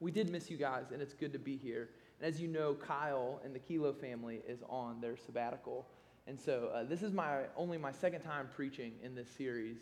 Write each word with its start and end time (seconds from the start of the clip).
We 0.00 0.10
did 0.10 0.30
miss 0.30 0.50
you 0.50 0.56
guys, 0.56 0.86
and 0.92 1.02
it's 1.02 1.14
good 1.14 1.32
to 1.32 1.38
be 1.38 1.56
here. 1.56 1.88
And 2.20 2.32
as 2.32 2.40
you 2.40 2.48
know, 2.48 2.74
Kyle 2.74 3.40
and 3.44 3.54
the 3.54 3.58
Kilo 3.58 3.92
family 3.92 4.40
is 4.46 4.60
on 4.68 5.00
their 5.00 5.16
sabbatical. 5.16 5.86
And 6.26 6.38
so 6.38 6.70
uh, 6.74 6.84
this 6.84 7.02
is 7.02 7.12
my 7.12 7.44
only 7.56 7.78
my 7.78 7.90
second 7.92 8.20
time 8.20 8.48
preaching 8.54 8.92
in 9.02 9.14
this 9.14 9.28
series. 9.28 9.78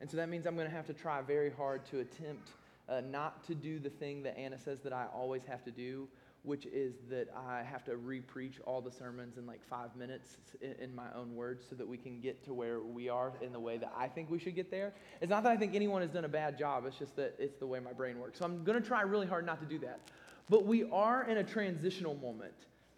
And 0.00 0.08
so 0.08 0.16
that 0.16 0.28
means 0.28 0.46
I'm 0.46 0.54
going 0.54 0.68
to 0.68 0.74
have 0.74 0.86
to 0.86 0.94
try 0.94 1.20
very 1.22 1.50
hard 1.50 1.84
to 1.86 2.00
attempt 2.00 2.50
uh, 2.88 3.00
not 3.10 3.44
to 3.44 3.54
do 3.54 3.78
the 3.78 3.90
thing 3.90 4.22
that 4.22 4.38
Anna 4.38 4.58
says 4.58 4.80
that 4.80 4.92
I 4.92 5.06
always 5.14 5.42
have 5.46 5.64
to 5.64 5.70
do, 5.70 6.08
which 6.48 6.64
is 6.64 6.94
that 7.10 7.28
I 7.36 7.62
have 7.62 7.84
to 7.84 7.96
re-preach 7.98 8.58
all 8.64 8.80
the 8.80 8.90
sermons 8.90 9.36
in 9.36 9.46
like 9.46 9.60
five 9.68 9.94
minutes 9.94 10.38
in, 10.62 10.72
in, 10.80 10.94
my 10.94 11.04
own 11.14 11.36
words 11.36 11.62
so 11.68 11.76
that 11.76 11.86
we 11.86 11.98
can 11.98 12.20
get 12.20 12.42
to 12.46 12.54
where 12.54 12.80
we 12.80 13.10
are 13.10 13.34
in 13.42 13.52
the 13.52 13.60
way 13.60 13.76
that 13.76 13.92
I 13.94 14.08
think 14.08 14.30
we 14.30 14.38
should 14.38 14.54
get 14.54 14.70
there. 14.70 14.94
It's 15.20 15.28
not 15.28 15.42
that 15.42 15.52
I 15.52 15.58
think 15.58 15.74
anyone 15.74 16.00
has 16.00 16.10
done 16.10 16.24
a 16.24 16.28
bad 16.28 16.58
job, 16.58 16.86
it's 16.86 16.96
just 16.96 17.16
that 17.16 17.34
it's 17.38 17.58
the 17.58 17.66
way 17.66 17.80
my 17.80 17.92
brain 17.92 18.18
works. 18.18 18.38
So 18.38 18.46
I'm 18.46 18.64
going 18.64 18.80
to 18.80 18.86
try 18.86 19.02
really 19.02 19.26
hard 19.26 19.44
not 19.44 19.60
to 19.60 19.66
do 19.66 19.78
that. 19.80 20.00
But 20.48 20.64
we 20.64 20.84
are 20.90 21.28
in 21.28 21.36
a 21.36 21.44
transitional 21.44 22.14
moment 22.14 22.54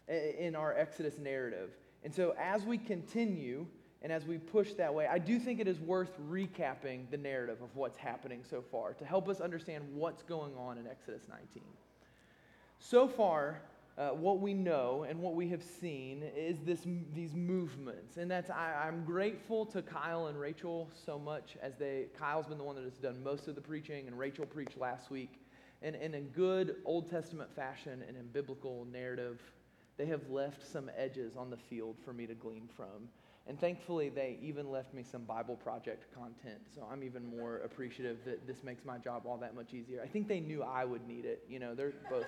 in 0.09 0.55
our 0.55 0.73
Exodus 0.73 1.19
narrative. 1.19 1.71
And 2.05 2.15
so 2.15 2.37
as 2.38 2.65
we 2.65 2.79
continue, 2.79 3.66
and 4.02 4.12
as 4.12 4.27
we 4.27 4.38
push 4.38 4.74
that 4.74 4.95
way, 4.95 5.09
I 5.09 5.19
do 5.19 5.41
think 5.41 5.59
it 5.59 5.66
is 5.66 5.80
worth 5.80 6.12
recapping 6.30 7.10
the 7.10 7.19
narrative 7.19 7.60
of 7.62 7.74
what's 7.74 7.98
happening 7.98 8.45
so 8.48 8.62
far 8.62 8.95
to 8.95 9.05
help 9.05 9.29
us 9.29 9.41
understand 9.41 9.85
what's 9.93 10.23
going 10.23 10.55
on 10.57 10.79
in 10.79 10.87
Exodus 10.87 11.23
19. 11.29 11.65
So 12.83 13.07
far, 13.07 13.61
uh, 13.98 14.09
what 14.09 14.41
we 14.41 14.55
know 14.55 15.05
and 15.09 15.21
what 15.21 15.34
we 15.34 15.48
have 15.51 15.62
seen 15.62 16.23
is 16.34 16.59
this, 16.65 16.80
these 17.15 17.34
movements. 17.34 18.16
And 18.16 18.30
that's, 18.30 18.48
I, 18.48 18.88
am 18.88 19.05
grateful 19.05 19.66
to 19.66 19.83
Kyle 19.83 20.29
and 20.29 20.41
Rachel 20.41 20.91
so 21.05 21.19
much 21.19 21.57
as 21.62 21.74
they, 21.77 22.07
Kyle's 22.19 22.47
been 22.47 22.57
the 22.57 22.65
one 22.65 22.77
that 22.77 22.85
has 22.85 22.97
done 22.97 23.23
most 23.23 23.47
of 23.47 23.55
the 23.55 23.61
preaching, 23.61 24.07
and 24.07 24.19
Rachel 24.19 24.47
preached 24.47 24.79
last 24.79 25.11
week. 25.11 25.41
And 25.83 25.95
in 25.95 26.15
a 26.15 26.21
good 26.21 26.77
Old 26.87 27.11
Testament 27.11 27.55
fashion 27.55 28.02
and 28.09 28.16
in 28.16 28.27
biblical 28.29 28.87
narrative, 28.91 29.41
they 29.99 30.07
have 30.07 30.29
left 30.30 30.66
some 30.66 30.91
edges 30.97 31.37
on 31.37 31.51
the 31.51 31.57
field 31.59 31.97
for 32.02 32.15
me 32.15 32.26
to 32.26 32.35
glean 32.35 32.69
from. 32.74 33.09
And 33.47 33.60
thankfully, 33.60 34.09
they 34.09 34.38
even 34.43 34.71
left 34.71 34.95
me 34.95 35.02
some 35.02 35.24
Bible 35.24 35.57
project 35.57 36.07
content. 36.15 36.60
So 36.74 36.87
I'm 36.91 37.02
even 37.02 37.26
more 37.26 37.59
appreciative 37.59 38.19
that 38.24 38.47
this 38.47 38.63
makes 38.63 38.85
my 38.85 38.97
job 38.97 39.24
all 39.26 39.37
that 39.38 39.54
much 39.54 39.74
easier. 39.74 40.01
I 40.02 40.07
think 40.07 40.29
they 40.29 40.41
knew 40.41 40.63
I 40.63 40.85
would 40.85 41.07
need 41.07 41.24
it. 41.24 41.45
You 41.49 41.59
know, 41.59 41.74
they're 41.74 41.93
both 42.09 42.26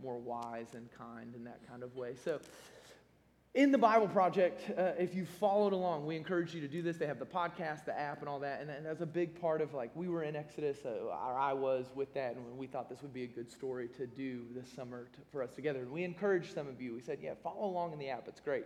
more 0.00 0.18
wise 0.18 0.74
and 0.74 0.88
kind 0.96 1.34
in 1.34 1.44
that 1.44 1.60
kind 1.68 1.82
of 1.82 1.96
way. 1.96 2.14
So, 2.24 2.40
in 3.54 3.70
the 3.70 3.76
Bible 3.76 4.08
Project, 4.08 4.62
uh, 4.78 4.92
if 4.98 5.14
you 5.14 5.26
followed 5.26 5.74
along, 5.74 6.06
we 6.06 6.16
encourage 6.16 6.54
you 6.54 6.62
to 6.62 6.68
do 6.68 6.80
this. 6.80 6.96
They 6.96 7.06
have 7.06 7.18
the 7.18 7.26
podcast, 7.26 7.84
the 7.84 7.98
app, 7.98 8.20
and 8.20 8.28
all 8.28 8.38
that. 8.38 8.62
And, 8.62 8.70
and 8.70 8.86
that's 8.86 9.02
a 9.02 9.06
big 9.06 9.38
part 9.38 9.60
of 9.60 9.74
like, 9.74 9.90
we 9.94 10.08
were 10.08 10.22
in 10.22 10.34
Exodus, 10.34 10.78
uh, 10.86 10.88
or 10.88 11.38
I 11.38 11.52
was 11.52 11.84
with 11.94 12.14
that, 12.14 12.34
and 12.34 12.56
we 12.56 12.66
thought 12.66 12.88
this 12.88 13.02
would 13.02 13.12
be 13.12 13.24
a 13.24 13.26
good 13.26 13.52
story 13.52 13.88
to 13.98 14.06
do 14.06 14.44
this 14.54 14.72
summer 14.72 15.08
to, 15.12 15.18
for 15.30 15.42
us 15.42 15.54
together. 15.54 15.80
And 15.80 15.90
we 15.90 16.02
encouraged 16.02 16.54
some 16.54 16.66
of 16.66 16.80
you. 16.80 16.94
We 16.94 17.02
said, 17.02 17.18
yeah, 17.20 17.34
follow 17.42 17.66
along 17.66 17.92
in 17.92 17.98
the 17.98 18.08
app. 18.08 18.26
It's 18.26 18.40
great. 18.40 18.64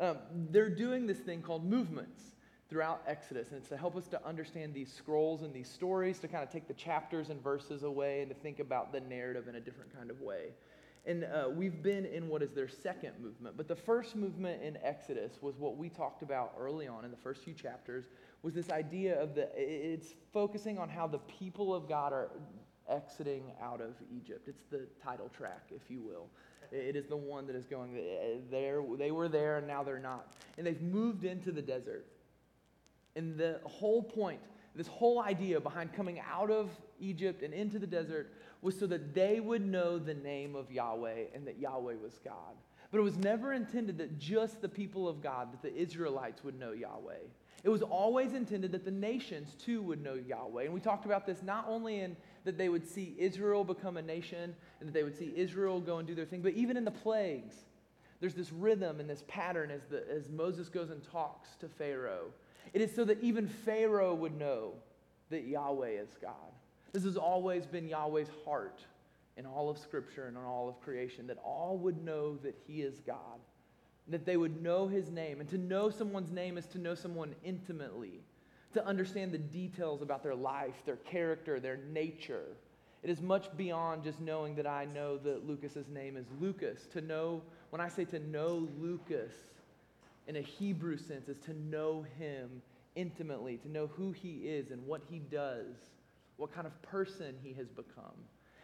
Um, 0.00 0.18
they're 0.50 0.68
doing 0.68 1.06
this 1.06 1.18
thing 1.18 1.40
called 1.40 1.64
movements 1.64 2.33
throughout 2.68 3.02
Exodus, 3.06 3.48
and 3.50 3.58
it's 3.58 3.68
to 3.68 3.76
help 3.76 3.96
us 3.96 4.06
to 4.08 4.26
understand 4.26 4.72
these 4.72 4.92
scrolls 4.92 5.42
and 5.42 5.52
these 5.52 5.68
stories, 5.68 6.18
to 6.20 6.28
kind 6.28 6.42
of 6.42 6.50
take 6.50 6.66
the 6.66 6.74
chapters 6.74 7.30
and 7.30 7.42
verses 7.42 7.82
away 7.82 8.20
and 8.20 8.30
to 8.30 8.34
think 8.34 8.58
about 8.58 8.92
the 8.92 9.00
narrative 9.00 9.48
in 9.48 9.56
a 9.56 9.60
different 9.60 9.94
kind 9.96 10.10
of 10.10 10.20
way. 10.20 10.52
And 11.06 11.24
uh, 11.24 11.50
we've 11.50 11.82
been 11.82 12.06
in 12.06 12.28
what 12.28 12.42
is 12.42 12.52
their 12.52 12.68
second 12.68 13.12
movement. 13.20 13.58
But 13.58 13.68
the 13.68 13.76
first 13.76 14.16
movement 14.16 14.62
in 14.62 14.78
Exodus 14.82 15.32
was 15.42 15.58
what 15.58 15.76
we 15.76 15.90
talked 15.90 16.22
about 16.22 16.54
early 16.58 16.88
on 16.88 17.04
in 17.04 17.10
the 17.10 17.16
first 17.16 17.42
few 17.42 17.52
chapters, 17.52 18.06
was 18.42 18.54
this 18.54 18.70
idea 18.70 19.20
of 19.20 19.34
the, 19.34 19.50
it's 19.54 20.14
focusing 20.32 20.78
on 20.78 20.88
how 20.88 21.06
the 21.06 21.18
people 21.18 21.74
of 21.74 21.86
God 21.88 22.12
are 22.14 22.30
exiting 22.88 23.52
out 23.62 23.82
of 23.82 23.94
Egypt. 24.16 24.48
It's 24.48 24.64
the 24.70 24.86
title 25.02 25.30
track, 25.36 25.70
if 25.70 25.90
you 25.90 26.00
will. 26.00 26.28
It 26.72 26.96
is 26.96 27.06
the 27.06 27.16
one 27.16 27.46
that 27.46 27.56
is 27.56 27.66
going 27.66 27.94
there. 28.50 28.82
They 28.98 29.10
were 29.10 29.28
there 29.28 29.58
and 29.58 29.66
now 29.66 29.82
they're 29.82 29.98
not. 29.98 30.32
And 30.56 30.66
they've 30.66 30.80
moved 30.82 31.24
into 31.24 31.52
the 31.52 31.62
desert. 31.62 32.06
And 33.16 33.38
the 33.38 33.60
whole 33.64 34.02
point, 34.02 34.40
this 34.74 34.86
whole 34.86 35.22
idea 35.22 35.60
behind 35.60 35.92
coming 35.92 36.20
out 36.20 36.50
of 36.50 36.70
Egypt 37.00 37.42
and 37.42 37.54
into 37.54 37.78
the 37.78 37.86
desert 37.86 38.32
was 38.60 38.78
so 38.78 38.86
that 38.86 39.14
they 39.14 39.40
would 39.40 39.64
know 39.64 39.98
the 39.98 40.14
name 40.14 40.56
of 40.56 40.70
Yahweh 40.70 41.26
and 41.34 41.46
that 41.46 41.58
Yahweh 41.58 41.94
was 42.02 42.18
God. 42.24 42.54
But 42.90 42.98
it 42.98 43.02
was 43.02 43.16
never 43.18 43.52
intended 43.52 43.98
that 43.98 44.18
just 44.18 44.62
the 44.62 44.68
people 44.68 45.08
of 45.08 45.22
God, 45.22 45.52
that 45.52 45.62
the 45.62 45.74
Israelites 45.74 46.42
would 46.44 46.58
know 46.58 46.72
Yahweh. 46.72 47.18
It 47.62 47.68
was 47.68 47.82
always 47.82 48.34
intended 48.34 48.72
that 48.72 48.84
the 48.84 48.90
nations 48.90 49.54
too 49.54 49.80
would 49.82 50.02
know 50.02 50.14
Yahweh. 50.14 50.64
And 50.64 50.74
we 50.74 50.80
talked 50.80 51.06
about 51.06 51.26
this 51.26 51.42
not 51.42 51.66
only 51.66 52.00
in 52.00 52.16
that 52.44 52.58
they 52.58 52.68
would 52.68 52.86
see 52.86 53.14
Israel 53.18 53.64
become 53.64 53.96
a 53.96 54.02
nation 54.02 54.54
and 54.80 54.88
that 54.88 54.92
they 54.92 55.02
would 55.02 55.16
see 55.16 55.32
Israel 55.34 55.80
go 55.80 55.98
and 55.98 56.06
do 56.06 56.14
their 56.14 56.26
thing, 56.26 56.42
but 56.42 56.52
even 56.52 56.76
in 56.76 56.84
the 56.84 56.90
plagues. 56.90 57.56
There's 58.20 58.34
this 58.34 58.52
rhythm 58.52 59.00
and 59.00 59.10
this 59.10 59.24
pattern 59.28 59.70
as, 59.70 59.82
the, 59.90 60.04
as 60.10 60.28
Moses 60.30 60.68
goes 60.68 60.90
and 60.90 61.02
talks 61.02 61.56
to 61.56 61.68
Pharaoh. 61.68 62.28
It 62.72 62.80
is 62.80 62.94
so 62.94 63.04
that 63.04 63.22
even 63.22 63.46
Pharaoh 63.46 64.14
would 64.14 64.38
know 64.38 64.72
that 65.30 65.44
Yahweh 65.44 66.00
is 66.00 66.16
God. 66.20 66.32
This 66.92 67.04
has 67.04 67.16
always 67.16 67.66
been 67.66 67.88
Yahweh's 67.88 68.30
heart 68.44 68.84
in 69.36 69.46
all 69.46 69.68
of 69.68 69.78
Scripture 69.78 70.26
and 70.26 70.36
in 70.36 70.44
all 70.44 70.68
of 70.68 70.80
creation, 70.80 71.26
that 71.26 71.38
all 71.42 71.76
would 71.78 72.04
know 72.04 72.36
that 72.36 72.56
He 72.66 72.82
is 72.82 73.00
God, 73.00 73.40
that 74.08 74.24
they 74.24 74.36
would 74.36 74.62
know 74.62 74.86
His 74.86 75.10
name. 75.10 75.40
And 75.40 75.48
to 75.50 75.58
know 75.58 75.90
someone's 75.90 76.30
name 76.30 76.56
is 76.56 76.66
to 76.66 76.78
know 76.78 76.94
someone 76.94 77.34
intimately, 77.44 78.20
to 78.74 78.86
understand 78.86 79.32
the 79.32 79.38
details 79.38 80.02
about 80.02 80.22
their 80.22 80.34
life, 80.34 80.74
their 80.84 80.96
character, 80.96 81.58
their 81.58 81.78
nature. 81.92 82.56
It 83.02 83.10
is 83.10 83.20
much 83.20 83.54
beyond 83.56 84.04
just 84.04 84.20
knowing 84.20 84.54
that 84.54 84.66
I 84.66 84.86
know 84.86 85.18
that 85.18 85.46
Lucas's 85.46 85.88
name 85.88 86.16
is 86.16 86.26
Lucas. 86.40 86.86
To 86.92 87.00
know, 87.00 87.42
when 87.70 87.80
I 87.80 87.88
say 87.88 88.04
to 88.06 88.18
know 88.18 88.68
Lucas 88.80 89.32
in 90.26 90.36
a 90.36 90.40
Hebrew 90.40 90.96
sense, 90.96 91.28
is 91.28 91.38
to 91.40 91.54
know 91.54 92.04
him 92.18 92.62
intimately, 92.94 93.56
to 93.58 93.68
know 93.68 93.88
who 93.88 94.12
he 94.12 94.38
is 94.46 94.70
and 94.70 94.86
what 94.86 95.02
he 95.10 95.18
does 95.18 95.74
what 96.36 96.52
kind 96.52 96.66
of 96.66 96.82
person 96.82 97.34
he 97.42 97.52
has 97.54 97.68
become. 97.68 98.14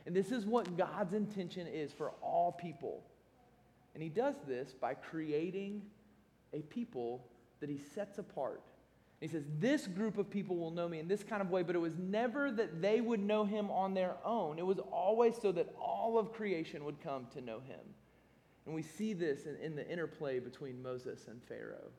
And 0.06 0.16
this 0.16 0.32
is 0.32 0.46
what 0.46 0.76
God's 0.76 1.12
intention 1.12 1.66
is 1.66 1.92
for 1.92 2.12
all 2.22 2.52
people. 2.52 3.04
And 3.94 4.02
he 4.02 4.08
does 4.08 4.34
this 4.46 4.72
by 4.72 4.94
creating 4.94 5.82
a 6.52 6.60
people 6.62 7.26
that 7.60 7.68
he 7.68 7.78
sets 7.94 8.18
apart. 8.18 8.62
he 9.20 9.28
says, 9.28 9.44
This 9.58 9.86
group 9.86 10.18
of 10.18 10.30
people 10.30 10.56
will 10.56 10.70
know 10.70 10.88
me 10.88 10.98
in 10.98 11.06
this 11.06 11.22
kind 11.22 11.42
of 11.42 11.50
way, 11.50 11.62
but 11.62 11.76
it 11.76 11.80
was 11.80 11.96
never 11.98 12.50
that 12.52 12.80
they 12.80 13.00
would 13.00 13.20
know 13.20 13.44
him 13.44 13.70
on 13.70 13.94
their 13.94 14.14
own. 14.24 14.58
It 14.58 14.66
was 14.66 14.78
always 14.90 15.34
so 15.40 15.52
that 15.52 15.72
all 15.78 16.18
of 16.18 16.32
creation 16.32 16.84
would 16.84 17.00
come 17.02 17.26
to 17.34 17.40
know 17.40 17.60
him. 17.60 17.80
And 18.70 18.74
we 18.76 18.82
see 18.82 19.14
this 19.14 19.46
in, 19.46 19.56
in 19.56 19.74
the 19.74 19.84
interplay 19.90 20.38
between 20.38 20.80
Moses 20.80 21.26
and 21.26 21.42
Pharaoh. 21.42 21.90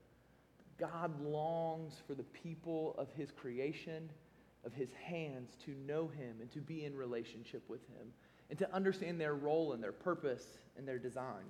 God 0.80 1.20
longs 1.22 1.96
for 2.08 2.16
the 2.16 2.24
people 2.24 2.96
of 2.98 3.12
his 3.12 3.30
creation 3.30 4.10
of 4.66 4.74
his 4.74 4.88
hands 4.94 5.58
to 5.66 5.72
know 5.86 6.08
him 6.08 6.38
and 6.40 6.50
to 6.54 6.62
be 6.62 6.86
in 6.86 6.96
relationship 6.96 7.62
with 7.68 7.82
him 7.90 8.08
and 8.50 8.58
to 8.58 8.74
understand 8.74 9.20
their 9.20 9.36
role 9.36 9.74
and 9.74 9.84
their 9.84 9.92
purpose 9.92 10.46
and 10.78 10.88
their 10.88 10.98
design. 10.98 11.44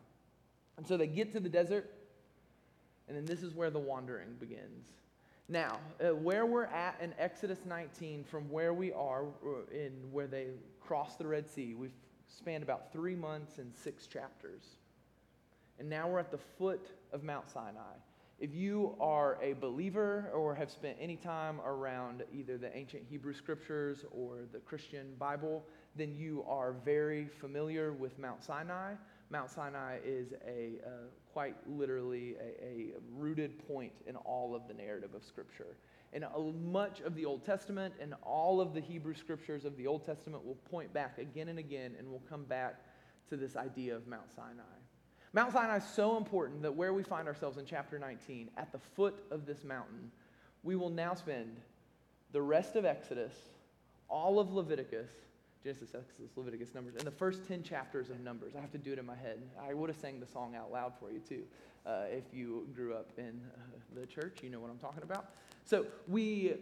And 0.78 0.88
so 0.88 0.98
they 0.98 1.06
get 1.06 1.32
to 1.34 1.40
the 1.40 1.50
desert, 1.50 1.92
and 3.08 3.16
then 3.16 3.26
this 3.26 3.44
is 3.44 3.54
where 3.54 3.70
the 3.70 3.78
wandering 3.78 4.34
begins. 4.40 4.88
Now, 5.48 5.82
uh, 6.04 6.16
where 6.16 6.48
we're 6.48 6.66
at 6.66 6.98
in 7.00 7.14
Exodus 7.20 7.60
19, 7.68 8.24
from 8.24 8.50
where 8.50 8.74
we 8.74 8.92
are 8.92 9.26
uh, 9.46 9.72
in 9.72 9.92
where 10.12 10.26
they 10.26 10.48
cross 10.80 11.18
the 11.18 11.28
Red 11.28 11.48
Sea, 11.48 11.76
we've 11.76 11.94
spanned 12.28 12.64
about 12.64 12.92
three 12.92 13.16
months 13.16 13.60
and 13.60 13.72
six 13.72 14.08
chapters. 14.08 14.78
And 15.82 15.90
now 15.90 16.08
we're 16.08 16.20
at 16.20 16.30
the 16.30 16.38
foot 16.60 16.92
of 17.12 17.24
Mount 17.24 17.50
Sinai. 17.50 17.96
If 18.40 18.54
you 18.54 18.96
are 19.00 19.40
a 19.42 19.54
believer 19.54 20.30
or 20.32 20.54
have 20.54 20.70
spent 20.70 20.96
any 21.02 21.16
time 21.16 21.60
around 21.62 22.22
either 22.32 22.56
the 22.60 22.72
ancient 22.78 23.02
Hebrew 23.10 23.34
scriptures 23.34 24.06
or 24.12 24.42
the 24.54 24.60
Christian 24.60 25.16
Bible, 25.18 25.66
then 25.96 26.14
you 26.14 26.46
are 26.48 26.76
very 26.86 27.28
familiar 27.40 27.94
with 27.94 28.20
Mount 28.20 28.44
Sinai. 28.44 28.94
Mount 29.32 29.50
Sinai 29.50 29.98
is 30.06 30.34
a 30.48 30.74
uh, 30.86 30.90
quite 31.34 31.56
literally 31.68 32.36
a, 32.40 32.64
a, 32.64 32.94
rooted 33.12 33.68
point 33.68 33.94
in 34.06 34.16
all 34.18 34.54
of 34.54 34.68
the 34.68 34.76
narrative 34.76 35.16
of 35.16 35.26
Scripture. 35.26 35.78
And 36.14 36.26
much 36.72 37.02
of 37.02 37.16
the 37.16 37.26
Old 37.26 37.44
Testament 37.44 37.96
and 38.00 38.14
all 38.22 38.62
of 38.62 38.76
the 38.76 38.82
Hebrew 38.82 39.16
scriptures 39.16 39.66
of 39.66 39.76
the 39.78 39.88
Old 39.88 40.06
Testament 40.06 40.46
will 40.46 40.60
point 40.70 40.94
back 40.94 41.18
again 41.18 41.48
and 41.48 41.58
again 41.58 41.96
and 41.98 42.08
will 42.08 42.22
come 42.30 42.44
back 42.44 42.82
to 43.30 43.36
this 43.36 43.56
idea 43.56 43.96
of 43.96 44.06
Mount 44.06 44.30
Sinai. 44.36 44.81
Mount 45.34 45.54
Sinai 45.54 45.78
is 45.78 45.86
so 45.86 46.18
important 46.18 46.62
that 46.62 46.76
where 46.76 46.94
we 46.94 47.04
find 47.04 47.28
ourselves 47.28 47.58
in 47.58 47.66
chapter 47.66 47.98
19, 47.98 48.50
at 48.58 48.72
the 48.72 48.80
foot 48.80 49.24
of 49.32 49.46
this 49.46 49.64
mountain, 49.64 50.12
we 50.64 50.76
will 50.76 50.90
now 50.90 51.14
spend 51.14 51.56
the 52.34 52.42
rest 52.42 52.76
of 52.76 52.84
Exodus, 52.84 53.34
all 54.10 54.40
of 54.40 54.52
Leviticus, 54.52 55.10
Genesis, 55.64 55.96
Exodus, 55.96 56.32
Leviticus, 56.36 56.74
Numbers, 56.76 56.96
and 56.96 57.06
the 57.06 57.12
first 57.12 57.48
10 57.48 57.64
chapters 57.64 58.10
of 58.10 58.20
Numbers. 58.20 58.54
I 58.58 58.62
have 58.62 58.72
to 58.72 58.78
do 58.78 58.92
it 58.92 59.00
in 59.00 59.06
my 59.06 59.16
head. 59.16 59.42
I 59.62 59.74
would 59.74 59.90
have 59.90 60.00
sang 60.00 60.20
the 60.20 60.26
song 60.26 60.56
out 60.56 60.72
loud 60.72 60.94
for 61.00 61.12
you 61.12 61.20
too. 61.20 61.44
Uh, 61.86 62.04
if 62.10 62.24
you 62.34 62.68
grew 62.76 62.94
up 62.94 63.12
in 63.18 63.40
uh, 63.56 64.00
the 64.00 64.06
church, 64.06 64.40
you 64.44 64.50
know 64.50 64.60
what 64.60 64.70
I'm 64.70 64.80
talking 64.80 65.04
about. 65.04 65.32
So 65.64 65.86
we 66.08 66.56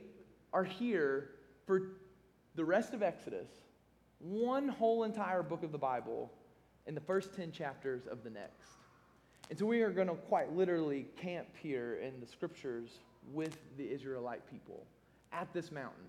are 0.53 0.63
here 0.63 1.31
for 1.65 1.91
the 2.55 2.65
rest 2.65 2.93
of 2.93 3.01
Exodus 3.01 3.47
one 4.19 4.67
whole 4.67 5.05
entire 5.05 5.41
book 5.41 5.63
of 5.63 5.71
the 5.71 5.77
Bible 5.77 6.29
in 6.89 6.95
the 6.95 7.01
first 7.01 7.35
10 7.35 7.51
chapters 7.51 8.07
of 8.07 8.23
the 8.23 8.31
next. 8.31 8.67
And 9.51 9.59
so 9.59 9.65
we 9.67 9.83
are 9.83 9.91
going 9.91 10.07
to 10.07 10.15
quite 10.15 10.55
literally 10.55 11.05
camp 11.21 11.47
here 11.61 11.99
in 12.03 12.19
the 12.19 12.25
scriptures 12.25 12.89
with 13.31 13.59
the 13.77 13.89
Israelite 13.89 14.41
people 14.49 14.87
at 15.31 15.53
this 15.53 15.71
mountain. 15.71 16.03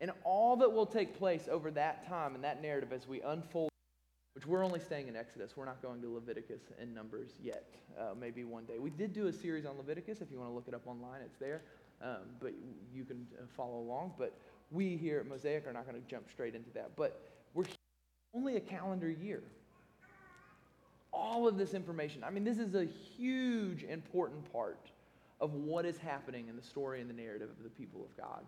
And 0.00 0.10
all 0.24 0.56
that 0.56 0.70
will 0.70 0.86
take 0.86 1.16
place 1.16 1.48
over 1.48 1.70
that 1.70 2.08
time 2.08 2.34
and 2.34 2.42
that 2.42 2.60
narrative 2.60 2.92
as 2.92 3.06
we 3.06 3.22
unfold, 3.22 3.70
which 4.34 4.44
we're 4.44 4.64
only 4.64 4.80
staying 4.80 5.06
in 5.06 5.14
Exodus. 5.14 5.56
We're 5.56 5.66
not 5.66 5.80
going 5.80 6.02
to 6.02 6.12
Leviticus 6.12 6.62
and 6.80 6.92
Numbers 6.92 7.30
yet. 7.40 7.72
Uh, 7.96 8.14
maybe 8.20 8.42
one 8.42 8.64
day. 8.64 8.80
We 8.80 8.90
did 8.90 9.12
do 9.12 9.28
a 9.28 9.32
series 9.32 9.64
on 9.64 9.76
Leviticus. 9.76 10.20
If 10.20 10.32
you 10.32 10.38
want 10.40 10.50
to 10.50 10.54
look 10.54 10.66
it 10.66 10.74
up 10.74 10.88
online, 10.88 11.20
it's 11.24 11.38
there. 11.38 11.62
Um, 12.02 12.22
but 12.40 12.54
you 12.92 13.04
can 13.04 13.24
uh, 13.38 13.44
follow 13.56 13.78
along. 13.78 14.14
But 14.18 14.36
we 14.72 14.96
here 14.96 15.20
at 15.20 15.28
Mosaic 15.28 15.64
are 15.68 15.72
not 15.72 15.88
going 15.88 16.02
to 16.02 16.08
jump 16.08 16.28
straight 16.28 16.56
into 16.56 16.70
that. 16.70 16.96
But 16.96 17.22
we're 17.54 17.66
only 18.34 18.56
a 18.56 18.60
calendar 18.60 19.08
year 19.08 19.44
all 21.14 21.46
of 21.46 21.56
this 21.56 21.74
information. 21.74 22.24
I 22.24 22.30
mean, 22.30 22.44
this 22.44 22.58
is 22.58 22.74
a 22.74 22.84
huge, 22.84 23.84
important 23.84 24.50
part 24.52 24.90
of 25.40 25.54
what 25.54 25.84
is 25.84 25.98
happening 25.98 26.48
in 26.48 26.56
the 26.56 26.62
story 26.62 27.00
and 27.00 27.08
the 27.08 27.14
narrative 27.14 27.50
of 27.50 27.62
the 27.62 27.70
people 27.70 28.02
of 28.02 28.16
God. 28.16 28.44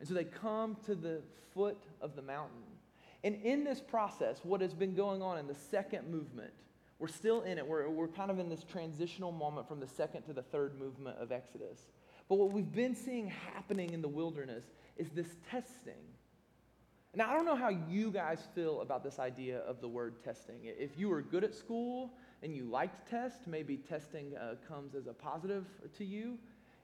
And 0.00 0.08
so 0.08 0.14
they 0.14 0.24
come 0.24 0.76
to 0.86 0.94
the 0.94 1.22
foot 1.54 1.82
of 2.00 2.16
the 2.16 2.22
mountain. 2.22 2.62
And 3.24 3.36
in 3.42 3.64
this 3.64 3.80
process, 3.80 4.40
what 4.42 4.60
has 4.60 4.74
been 4.74 4.94
going 4.94 5.22
on 5.22 5.38
in 5.38 5.46
the 5.46 5.54
second 5.54 6.10
movement, 6.10 6.52
we're 6.98 7.08
still 7.08 7.42
in 7.42 7.58
it. 7.58 7.66
We're, 7.66 7.88
we're 7.88 8.08
kind 8.08 8.30
of 8.30 8.38
in 8.38 8.48
this 8.48 8.64
transitional 8.64 9.32
moment 9.32 9.68
from 9.68 9.80
the 9.80 9.86
second 9.86 10.22
to 10.22 10.32
the 10.32 10.42
third 10.42 10.78
movement 10.78 11.18
of 11.18 11.30
Exodus. 11.30 11.86
But 12.28 12.36
what 12.36 12.52
we've 12.52 12.72
been 12.72 12.94
seeing 12.94 13.28
happening 13.28 13.90
in 13.90 14.02
the 14.02 14.08
wilderness 14.08 14.64
is 14.96 15.10
this 15.10 15.36
testing 15.50 16.02
now, 17.14 17.30
I 17.30 17.34
don't 17.34 17.44
know 17.44 17.56
how 17.56 17.68
you 17.68 18.10
guys 18.10 18.48
feel 18.54 18.80
about 18.80 19.04
this 19.04 19.18
idea 19.18 19.58
of 19.60 19.82
the 19.82 19.88
word 19.88 20.24
testing. 20.24 20.60
If 20.62 20.96
you 20.96 21.10
were 21.10 21.20
good 21.20 21.44
at 21.44 21.54
school 21.54 22.14
and 22.42 22.54
you 22.54 22.64
liked 22.64 23.06
test, 23.10 23.46
maybe 23.46 23.76
testing 23.76 24.34
uh, 24.36 24.54
comes 24.66 24.94
as 24.94 25.06
a 25.06 25.12
positive 25.12 25.66
to 25.98 26.04
you. 26.06 26.38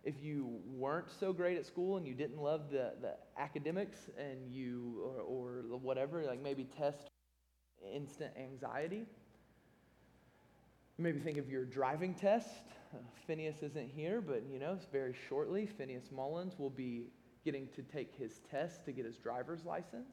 If 0.04 0.22
you 0.22 0.60
weren't 0.66 1.10
so 1.10 1.32
great 1.32 1.56
at 1.56 1.64
school 1.64 1.96
and 1.96 2.06
you 2.06 2.12
didn't 2.12 2.42
love 2.42 2.70
the, 2.70 2.92
the 3.00 3.14
academics 3.38 4.10
and 4.18 4.52
you, 4.52 5.00
or, 5.26 5.62
or 5.72 5.78
whatever, 5.78 6.22
like 6.24 6.42
maybe 6.42 6.64
test 6.64 7.08
instant 7.94 8.32
anxiety. 8.38 9.06
Maybe 10.98 11.20
think 11.20 11.38
of 11.38 11.48
your 11.48 11.64
driving 11.64 12.12
test. 12.12 12.64
Uh, 12.92 12.98
Phineas 13.26 13.62
isn't 13.62 13.88
here, 13.88 14.20
but 14.20 14.42
you 14.50 14.58
know, 14.58 14.78
very 14.92 15.14
shortly, 15.28 15.64
Phineas 15.64 16.10
Mullins 16.12 16.58
will 16.58 16.70
be 16.70 17.06
getting 17.50 17.66
to 17.68 17.80
take 17.80 18.14
his 18.18 18.42
test 18.50 18.84
to 18.84 18.92
get 18.92 19.06
his 19.06 19.16
driver's 19.16 19.64
license. 19.64 20.12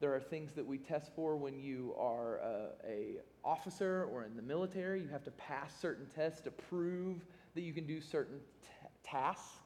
There 0.00 0.14
are 0.14 0.20
things 0.20 0.52
that 0.52 0.66
we 0.66 0.76
test 0.76 1.10
for 1.16 1.34
when 1.34 1.58
you 1.58 1.94
are 1.98 2.40
uh, 2.42 2.86
a 2.86 3.16
officer 3.42 4.06
or 4.12 4.24
in 4.24 4.36
the 4.36 4.42
military. 4.42 5.00
You 5.00 5.08
have 5.08 5.24
to 5.24 5.30
pass 5.30 5.72
certain 5.80 6.04
tests 6.14 6.42
to 6.42 6.50
prove 6.50 7.24
that 7.54 7.62
you 7.62 7.72
can 7.72 7.86
do 7.86 8.02
certain 8.02 8.36
t- 8.62 8.68
tasks. 9.02 9.60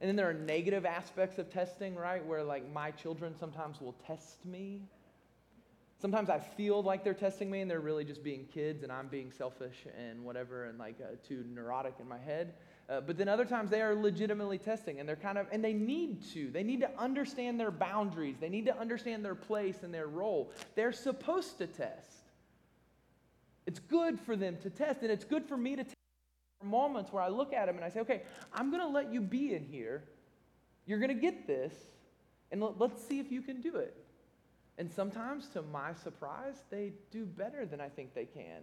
And 0.00 0.08
then 0.08 0.16
there 0.16 0.26
are 0.26 0.32
negative 0.32 0.86
aspects 0.86 1.36
of 1.38 1.50
testing, 1.50 1.94
right? 1.96 2.24
Where 2.24 2.42
like 2.42 2.72
my 2.72 2.90
children 2.92 3.34
sometimes 3.38 3.78
will 3.78 3.94
test 4.06 4.42
me. 4.46 4.80
Sometimes 6.00 6.30
I 6.30 6.38
feel 6.38 6.82
like 6.82 7.04
they're 7.04 7.12
testing 7.12 7.50
me 7.50 7.60
and 7.60 7.70
they're 7.70 7.80
really 7.80 8.06
just 8.06 8.24
being 8.24 8.46
kids 8.46 8.84
and 8.84 8.90
I'm 8.90 9.08
being 9.08 9.30
selfish 9.30 9.84
and 9.98 10.24
whatever 10.24 10.64
and 10.64 10.78
like 10.78 10.96
uh, 11.02 11.16
too 11.28 11.44
neurotic 11.54 11.96
in 12.00 12.08
my 12.08 12.18
head. 12.18 12.54
Uh, 12.88 13.00
but 13.00 13.18
then 13.18 13.28
other 13.28 13.44
times 13.44 13.70
they 13.70 13.82
are 13.82 13.94
legitimately 13.94 14.58
testing 14.58 15.00
and 15.00 15.08
they're 15.08 15.16
kind 15.16 15.38
of, 15.38 15.46
and 15.50 15.64
they 15.64 15.72
need 15.72 16.22
to. 16.32 16.50
They 16.50 16.62
need 16.62 16.80
to 16.80 16.90
understand 16.98 17.58
their 17.58 17.72
boundaries. 17.72 18.36
They 18.40 18.48
need 18.48 18.66
to 18.66 18.78
understand 18.78 19.24
their 19.24 19.34
place 19.34 19.82
and 19.82 19.92
their 19.92 20.06
role. 20.06 20.52
They're 20.76 20.92
supposed 20.92 21.58
to 21.58 21.66
test. 21.66 22.10
It's 23.66 23.80
good 23.80 24.20
for 24.20 24.36
them 24.36 24.56
to 24.62 24.70
test, 24.70 25.02
and 25.02 25.10
it's 25.10 25.24
good 25.24 25.44
for 25.44 25.56
me 25.56 25.74
to 25.74 25.82
test 25.82 25.96
moments 26.62 27.12
where 27.12 27.22
I 27.22 27.28
look 27.28 27.52
at 27.52 27.66
them 27.66 27.74
and 27.74 27.84
I 27.84 27.88
say, 27.88 28.00
okay, 28.00 28.22
I'm 28.52 28.70
going 28.70 28.82
to 28.82 28.88
let 28.88 29.12
you 29.12 29.20
be 29.20 29.54
in 29.54 29.64
here. 29.64 30.04
You're 30.86 31.00
going 31.00 31.14
to 31.14 31.20
get 31.20 31.48
this, 31.48 31.74
and 32.52 32.62
let's 32.78 33.02
see 33.02 33.18
if 33.18 33.32
you 33.32 33.42
can 33.42 33.60
do 33.60 33.76
it. 33.76 33.96
And 34.78 34.92
sometimes, 34.92 35.48
to 35.48 35.62
my 35.62 35.94
surprise, 35.94 36.62
they 36.70 36.92
do 37.10 37.24
better 37.24 37.66
than 37.66 37.80
I 37.80 37.88
think 37.88 38.14
they 38.14 38.26
can. 38.26 38.62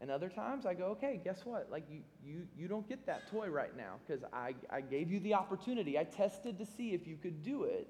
And 0.00 0.10
other 0.10 0.28
times 0.28 0.66
I 0.66 0.74
go, 0.74 0.86
okay, 0.88 1.20
guess 1.24 1.40
what? 1.44 1.68
Like 1.70 1.84
you, 1.90 2.00
you, 2.22 2.42
you 2.56 2.68
don't 2.68 2.86
get 2.88 3.06
that 3.06 3.30
toy 3.30 3.48
right 3.48 3.74
now 3.76 3.94
because 4.06 4.22
I, 4.32 4.54
I 4.70 4.82
gave 4.82 5.10
you 5.10 5.20
the 5.20 5.34
opportunity. 5.34 5.98
I 5.98 6.04
tested 6.04 6.58
to 6.58 6.66
see 6.66 6.92
if 6.92 7.06
you 7.06 7.16
could 7.16 7.42
do 7.42 7.64
it 7.64 7.88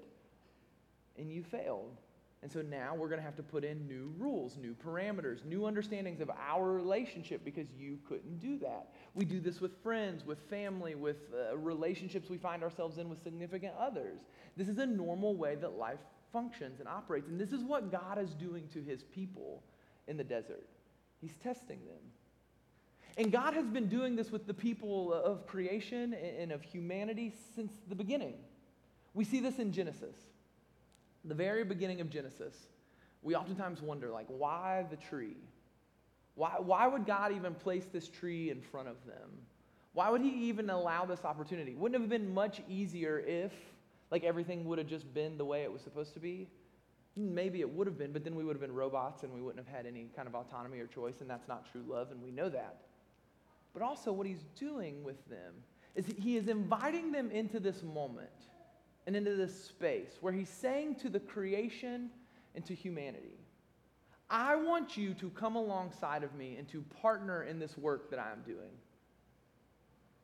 and 1.17 1.31
you 1.31 1.43
failed. 1.43 1.97
And 2.43 2.51
so 2.51 2.61
now 2.61 2.93
we're 2.95 3.09
going 3.09 3.19
to 3.19 3.25
have 3.25 3.35
to 3.37 3.43
put 3.43 3.63
in 3.63 3.87
new 3.87 4.13
rules, 4.17 4.57
new 4.57 4.75
parameters, 4.75 5.43
new 5.43 5.65
understandings 5.65 6.21
of 6.21 6.29
our 6.29 6.71
relationship 6.71 7.43
because 7.43 7.67
you 7.77 7.97
couldn't 8.07 8.39
do 8.39 8.59
that. 8.59 8.89
We 9.15 9.25
do 9.25 9.39
this 9.39 9.59
with 9.59 9.71
friends, 9.81 10.23
with 10.23 10.39
family, 10.49 10.93
with 10.95 11.17
uh, 11.33 11.57
relationships 11.57 12.29
we 12.29 12.37
find 12.37 12.63
ourselves 12.63 12.99
in 12.99 13.09
with 13.09 13.21
significant 13.23 13.73
others. 13.77 14.19
This 14.55 14.69
is 14.69 14.77
a 14.77 14.85
normal 14.85 15.35
way 15.35 15.55
that 15.55 15.77
life 15.77 15.99
functions 16.31 16.79
and 16.79 16.87
operates. 16.87 17.27
And 17.27 17.39
this 17.39 17.51
is 17.51 17.63
what 17.63 17.91
God 17.91 18.19
is 18.19 18.33
doing 18.35 18.67
to 18.73 18.81
his 18.81 19.03
people 19.03 19.63
in 20.07 20.15
the 20.15 20.23
desert. 20.23 20.67
He's 21.21 21.35
testing 21.37 21.79
them. 21.85 22.11
And 23.17 23.31
God 23.31 23.55
has 23.55 23.65
been 23.65 23.87
doing 23.87 24.15
this 24.15 24.31
with 24.31 24.45
the 24.45 24.53
people 24.53 25.11
of 25.11 25.47
creation 25.47 26.13
and 26.13 26.51
of 26.51 26.61
humanity 26.61 27.33
since 27.55 27.73
the 27.89 27.95
beginning. 27.95 28.35
We 29.15 29.23
see 29.23 29.39
this 29.39 29.57
in 29.57 29.71
Genesis. 29.71 30.15
The 31.25 31.33
very 31.33 31.63
beginning 31.63 31.99
of 31.99 32.11
Genesis, 32.11 32.55
we 33.23 33.35
oftentimes 33.35 33.81
wonder, 33.81 34.11
like, 34.11 34.27
why 34.27 34.85
the 34.91 34.95
tree? 34.95 35.37
Why, 36.35 36.57
why 36.59 36.85
would 36.87 37.07
God 37.07 37.31
even 37.31 37.55
place 37.55 37.85
this 37.91 38.07
tree 38.07 38.51
in 38.51 38.61
front 38.61 38.87
of 38.87 39.03
them? 39.07 39.31
Why 39.93 40.11
would 40.11 40.21
he 40.21 40.29
even 40.47 40.69
allow 40.69 41.05
this 41.05 41.25
opportunity? 41.25 41.73
Wouldn't 41.73 41.95
it 41.95 42.01
have 42.01 42.09
been 42.09 42.31
much 42.31 42.61
easier 42.69 43.23
if, 43.25 43.51
like, 44.11 44.23
everything 44.23 44.63
would 44.65 44.77
have 44.77 44.87
just 44.87 45.11
been 45.11 45.39
the 45.39 45.45
way 45.45 45.63
it 45.63 45.73
was 45.73 45.81
supposed 45.81 46.13
to 46.13 46.19
be? 46.19 46.47
Maybe 47.17 47.61
it 47.61 47.69
would 47.69 47.87
have 47.87 47.97
been, 47.97 48.13
but 48.13 48.23
then 48.23 48.35
we 48.35 48.43
would 48.43 48.55
have 48.55 48.61
been 48.61 48.73
robots 48.73 49.23
and 49.23 49.33
we 49.33 49.41
wouldn't 49.41 49.65
have 49.65 49.75
had 49.75 49.87
any 49.87 50.09
kind 50.15 50.27
of 50.27 50.35
autonomy 50.35 50.79
or 50.79 50.85
choice, 50.85 51.15
and 51.19 51.29
that's 51.29 51.47
not 51.47 51.69
true 51.71 51.83
love, 51.87 52.11
and 52.11 52.21
we 52.21 52.29
know 52.29 52.47
that. 52.47 52.77
But 53.73 53.81
also, 53.81 54.11
what 54.13 54.27
he's 54.27 54.43
doing 54.55 55.03
with 55.03 55.27
them 55.27 55.53
is 55.95 56.05
he 56.19 56.37
is 56.37 56.47
inviting 56.47 57.11
them 57.11 57.31
into 57.31 57.59
this 57.59 57.81
moment 57.81 58.29
and 59.07 59.15
into 59.15 59.35
this 59.35 59.65
space 59.65 60.17
where 60.21 60.31
he's 60.31 60.49
saying 60.49 60.95
to 60.95 61.09
the 61.09 61.19
creation 61.19 62.09
and 62.55 62.63
to 62.65 62.75
humanity, 62.75 63.39
I 64.29 64.55
want 64.55 64.97
you 64.97 65.13
to 65.15 65.29
come 65.29 65.55
alongside 65.55 66.23
of 66.23 66.35
me 66.35 66.57
and 66.57 66.67
to 66.69 66.83
partner 67.01 67.43
in 67.43 67.59
this 67.59 67.77
work 67.77 68.11
that 68.11 68.19
I'm 68.19 68.41
doing. 68.45 68.71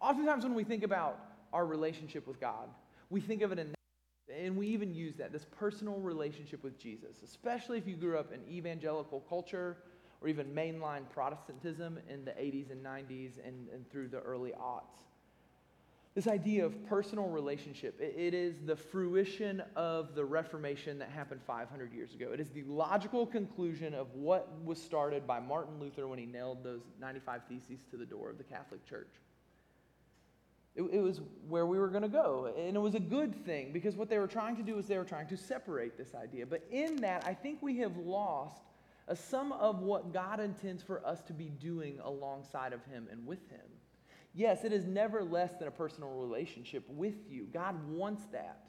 Oftentimes, 0.02 0.44
when 0.44 0.54
we 0.54 0.64
think 0.64 0.84
about 0.84 1.20
our 1.54 1.66
relationship 1.66 2.28
with 2.28 2.40
God, 2.40 2.68
we 3.10 3.22
think 3.22 3.42
of 3.42 3.52
it 3.52 3.60
in 3.60 3.74
and 4.30 4.56
we 4.56 4.68
even 4.68 4.94
use 4.94 5.16
that, 5.18 5.32
this 5.32 5.46
personal 5.58 5.96
relationship 5.96 6.64
with 6.64 6.78
Jesus, 6.80 7.18
especially 7.24 7.78
if 7.78 7.88
you 7.88 7.96
grew 7.96 8.18
up 8.18 8.32
in 8.32 8.42
evangelical 8.52 9.22
culture 9.22 9.78
or 10.22 10.28
even 10.28 10.48
mainline 10.54 11.04
Protestantism 11.14 12.00
in 12.10 12.24
the 12.24 12.32
80s 12.32 12.72
and 12.72 12.84
90s 12.84 13.46
and, 13.46 13.68
and 13.74 13.90
through 13.92 14.08
the 14.08 14.20
early 14.20 14.52
aughts. 14.52 15.04
This 16.16 16.28
idea 16.28 16.64
of 16.64 16.86
personal 16.86 17.28
relationship, 17.28 18.00
it, 18.00 18.14
it 18.16 18.34
is 18.36 18.56
the 18.66 18.76
fruition 18.76 19.64
of 19.76 20.14
the 20.14 20.24
Reformation 20.24 21.00
that 21.00 21.10
happened 21.10 21.42
500 21.46 21.92
years 21.92 22.14
ago. 22.14 22.30
It 22.32 22.40
is 22.40 22.50
the 22.50 22.64
logical 22.64 23.26
conclusion 23.26 23.96
of 23.96 24.14
what 24.14 24.64
was 24.64 24.82
started 24.82 25.26
by 25.26 25.40
Martin 25.40 25.80
Luther 25.80 26.08
when 26.08 26.20
he 26.20 26.28
nailed 26.28 26.64
those 26.64 26.82
95 27.02 27.42
Theses 27.50 27.80
to 27.90 27.98
the 27.98 28.06
door 28.06 28.30
of 28.30 28.38
the 28.38 28.44
Catholic 28.44 28.88
Church. 28.88 29.10
It, 30.76 30.82
it 30.84 31.02
was 31.02 31.22
where 31.48 31.66
we 31.66 31.78
were 31.78 31.88
going 31.88 32.04
to 32.04 32.08
go. 32.08 32.52
And 32.58 32.76
it 32.76 32.80
was 32.80 32.96
a 32.96 33.00
good 33.00 33.36
thing 33.46 33.72
because 33.72 33.96
what 33.96 34.10
they 34.10 34.18
were 34.18 34.28
trying 34.28 34.56
to 34.56 34.64
do 34.64 34.78
is 34.78 34.88
they 34.88 34.98
were 34.98 35.04
trying 35.04 35.28
to 35.28 35.38
separate 35.38 35.98
this 35.98 36.16
idea. 36.16 36.46
But 36.46 36.66
in 36.72 36.96
that, 36.98 37.26
I 37.28 37.34
think 37.34 37.60
we 37.62 37.78
have 37.78 37.96
lost 37.98 38.64
a 39.08 39.16
sum 39.16 39.52
of 39.52 39.80
what 39.80 40.14
God 40.14 40.40
intends 40.40 40.82
for 40.82 41.06
us 41.06 41.22
to 41.24 41.34
be 41.34 41.50
doing 41.50 42.00
alongside 42.04 42.74
of 42.74 42.84
Him 42.86 43.08
and 43.12 43.26
with 43.26 43.50
Him. 43.50 43.60
Yes, 44.34 44.64
it 44.64 44.74
is 44.74 44.86
never 44.86 45.24
less 45.24 45.52
than 45.60 45.68
a 45.68 45.72
personal 45.72 46.10
relationship 46.10 46.84
with 46.90 47.30
you. 47.30 47.48
God 47.54 47.76
wants 47.88 48.26
that. 48.32 48.64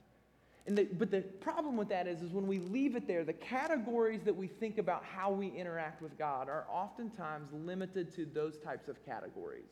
And 0.66 0.76
the, 0.76 0.84
but 0.84 1.10
the 1.10 1.20
problem 1.20 1.76
with 1.76 1.88
that 1.90 2.06
is, 2.06 2.22
is 2.22 2.32
when 2.32 2.46
we 2.46 2.58
leave 2.58 2.96
it 2.96 3.06
there, 3.06 3.24
the 3.24 3.34
categories 3.34 4.22
that 4.24 4.34
we 4.34 4.46
think 4.46 4.78
about 4.78 5.04
how 5.04 5.30
we 5.30 5.48
interact 5.48 6.02
with 6.02 6.18
God 6.18 6.48
are 6.48 6.66
oftentimes 6.70 7.50
limited 7.52 8.14
to 8.14 8.24
those 8.26 8.58
types 8.58 8.88
of 8.88 9.04
categories. 9.04 9.68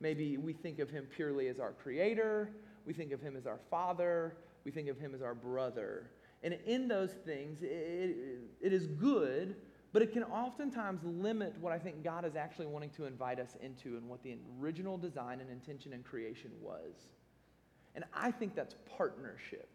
Maybe 0.00 0.36
we 0.36 0.52
think 0.52 0.78
of 0.78 0.90
him 0.90 1.06
purely 1.14 1.48
as 1.48 1.58
our 1.58 1.72
creator, 1.72 2.50
we 2.86 2.92
think 2.92 3.12
of 3.12 3.20
him 3.20 3.36
as 3.36 3.46
our 3.46 3.58
father, 3.70 4.36
we 4.64 4.70
think 4.70 4.88
of 4.88 4.98
him 4.98 5.14
as 5.14 5.22
our 5.22 5.34
brother. 5.34 6.10
And 6.42 6.54
in 6.66 6.88
those 6.88 7.12
things, 7.12 7.62
it, 7.62 8.16
it 8.60 8.72
is 8.72 8.86
good, 8.86 9.56
but 9.92 10.02
it 10.02 10.12
can 10.12 10.22
oftentimes 10.24 11.00
limit 11.04 11.54
what 11.60 11.72
I 11.72 11.78
think 11.78 12.04
God 12.04 12.24
is 12.24 12.36
actually 12.36 12.66
wanting 12.66 12.90
to 12.90 13.06
invite 13.06 13.40
us 13.40 13.56
into 13.60 13.96
and 13.96 14.08
what 14.08 14.22
the 14.22 14.36
original 14.60 14.96
design 14.96 15.40
and 15.40 15.50
intention 15.50 15.92
and 15.92 16.04
creation 16.04 16.50
was. 16.60 17.08
And 17.94 18.04
I 18.14 18.30
think 18.30 18.54
that's 18.54 18.76
partnership. 18.96 19.68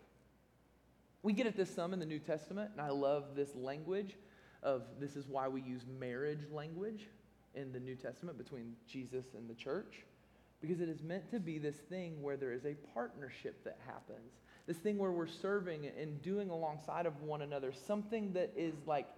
We 1.23 1.33
get 1.33 1.47
at 1.47 1.57
this 1.57 1.73
some 1.73 1.93
in 1.93 1.99
the 1.99 2.05
New 2.05 2.19
Testament, 2.19 2.71
and 2.71 2.81
I 2.81 2.89
love 2.89 3.35
this 3.35 3.55
language 3.55 4.15
of 4.61 4.83
this 4.99 5.15
is 5.15 5.27
why 5.27 5.47
we 5.47 5.61
use 5.61 5.85
marriage 5.99 6.45
language 6.51 7.07
in 7.55 7.71
the 7.71 7.79
New 7.79 7.95
Testament 7.95 8.37
between 8.37 8.73
Jesus 8.87 9.25
and 9.35 9.49
the 9.49 9.53
church, 9.53 10.05
because 10.63 10.79
it 10.79 10.87
is 10.87 11.03
meant 11.03 11.29
to 11.29 11.41
be 11.41 11.57
this 11.57 11.75
thing 11.75 12.21
where 12.21 12.37
there 12.37 12.53
is 12.53 12.63
a 12.63 12.73
partnership 12.93 13.61
that 13.65 13.77
happens. 13.85 14.31
This 14.65 14.77
thing 14.77 14.97
where 14.97 15.11
we're 15.11 15.27
serving 15.27 15.91
and 15.99 16.21
doing 16.21 16.49
alongside 16.49 17.05
of 17.05 17.21
one 17.21 17.41
another, 17.41 17.73
something 17.73 18.31
that 18.31 18.53
is 18.55 18.73
like 18.87 19.09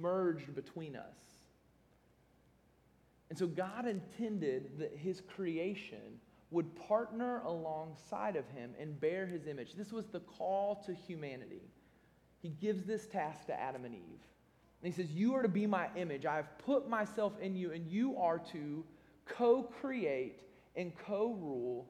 merged 0.00 0.54
between 0.54 0.94
us. 0.94 1.16
And 3.28 3.36
so 3.36 3.48
God 3.48 3.88
intended 3.88 4.78
that 4.78 4.96
his 4.96 5.20
creation 5.20 6.20
would 6.52 6.76
partner 6.76 7.42
alongside 7.44 8.36
of 8.36 8.48
him 8.50 8.70
and 8.78 9.00
bear 9.00 9.26
his 9.26 9.48
image. 9.48 9.74
This 9.74 9.90
was 9.90 10.06
the 10.06 10.20
call 10.20 10.76
to 10.86 10.94
humanity. 10.94 11.62
He 12.38 12.50
gives 12.50 12.84
this 12.84 13.08
task 13.08 13.46
to 13.46 13.60
Adam 13.60 13.84
and 13.84 13.96
Eve. 13.96 14.20
And 14.82 14.92
he 14.94 15.02
says, 15.02 15.10
You 15.10 15.34
are 15.34 15.42
to 15.42 15.48
be 15.48 15.66
my 15.66 15.88
image. 15.96 16.24
I 16.24 16.36
have 16.36 16.56
put 16.58 16.88
myself 16.88 17.32
in 17.40 17.56
you, 17.56 17.72
and 17.72 17.90
you 17.90 18.16
are 18.16 18.38
to 18.52 18.84
co 19.36 19.62
create 19.80 20.42
and 20.76 20.92
co 21.06 21.34
rule 21.34 21.88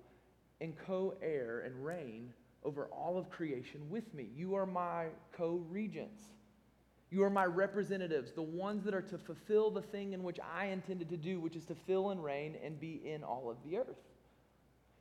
and 0.60 0.74
co 0.86 1.14
heir 1.22 1.62
and 1.66 1.84
reign 1.84 2.32
over 2.64 2.86
all 2.86 3.18
of 3.18 3.30
creation 3.30 3.80
with 3.88 4.12
me. 4.14 4.28
You 4.34 4.54
are 4.54 4.66
my 4.66 5.06
co 5.36 5.62
regents. 5.68 6.24
You 7.10 7.24
are 7.24 7.30
my 7.30 7.44
representatives, 7.44 8.32
the 8.32 8.42
ones 8.42 8.84
that 8.84 8.94
are 8.94 9.02
to 9.02 9.18
fulfill 9.18 9.70
the 9.70 9.82
thing 9.82 10.12
in 10.12 10.22
which 10.22 10.38
I 10.40 10.66
intended 10.66 11.08
to 11.10 11.16
do, 11.16 11.40
which 11.40 11.56
is 11.56 11.64
to 11.66 11.74
fill 11.74 12.10
and 12.10 12.22
reign 12.22 12.56
and 12.64 12.78
be 12.78 13.00
in 13.04 13.24
all 13.24 13.50
of 13.50 13.56
the 13.64 13.78
earth. 13.78 13.98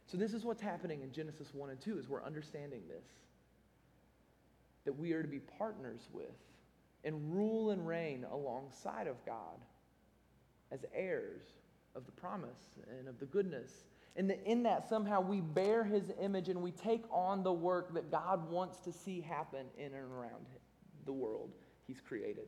So 0.07 0.17
this 0.17 0.33
is 0.33 0.43
what's 0.43 0.61
happening 0.61 1.03
in 1.03 1.11
Genesis 1.11 1.53
1 1.53 1.69
and 1.69 1.79
2 1.79 1.99
is 1.99 2.09
we're 2.09 2.23
understanding 2.23 2.81
this. 2.87 3.05
That 4.85 4.97
we 4.97 5.11
are 5.13 5.21
to 5.21 5.27
be 5.27 5.39
partners 5.39 6.01
with 6.11 6.33
and 7.03 7.31
rule 7.31 7.69
and 7.69 7.87
reign 7.87 8.25
alongside 8.31 9.05
of 9.05 9.23
God 9.23 9.59
as 10.71 10.79
heirs 10.95 11.43
of 11.95 12.05
the 12.05 12.11
promise 12.11 12.59
and 12.97 13.07
of 13.07 13.19
the 13.19 13.25
goodness. 13.25 13.71
And 14.15 14.29
that 14.29 14.41
in 14.45 14.63
that 14.63 14.89
somehow 14.89 15.21
we 15.21 15.41
bear 15.41 15.83
his 15.83 16.11
image 16.21 16.49
and 16.49 16.61
we 16.61 16.71
take 16.71 17.03
on 17.11 17.43
the 17.43 17.53
work 17.53 17.93
that 17.93 18.11
God 18.11 18.49
wants 18.49 18.79
to 18.79 18.91
see 18.91 19.21
happen 19.21 19.65
in 19.77 19.85
and 19.85 20.11
around 20.11 20.45
the 21.05 21.13
world 21.13 21.51
he's 21.87 22.01
created. 22.01 22.47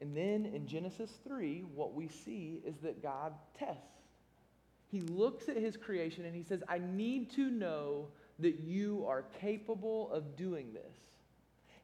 And 0.00 0.16
then 0.16 0.46
in 0.46 0.66
Genesis 0.66 1.10
3, 1.26 1.64
what 1.74 1.94
we 1.94 2.08
see 2.08 2.60
is 2.64 2.76
that 2.78 3.02
God 3.02 3.34
tests. 3.58 3.84
He 4.90 5.02
looks 5.02 5.48
at 5.48 5.56
his 5.56 5.76
creation 5.76 6.24
and 6.24 6.34
he 6.34 6.42
says, 6.42 6.62
I 6.68 6.78
need 6.78 7.30
to 7.32 7.50
know 7.50 8.08
that 8.38 8.60
you 8.60 9.04
are 9.06 9.24
capable 9.40 10.10
of 10.10 10.36
doing 10.36 10.72
this. 10.72 10.96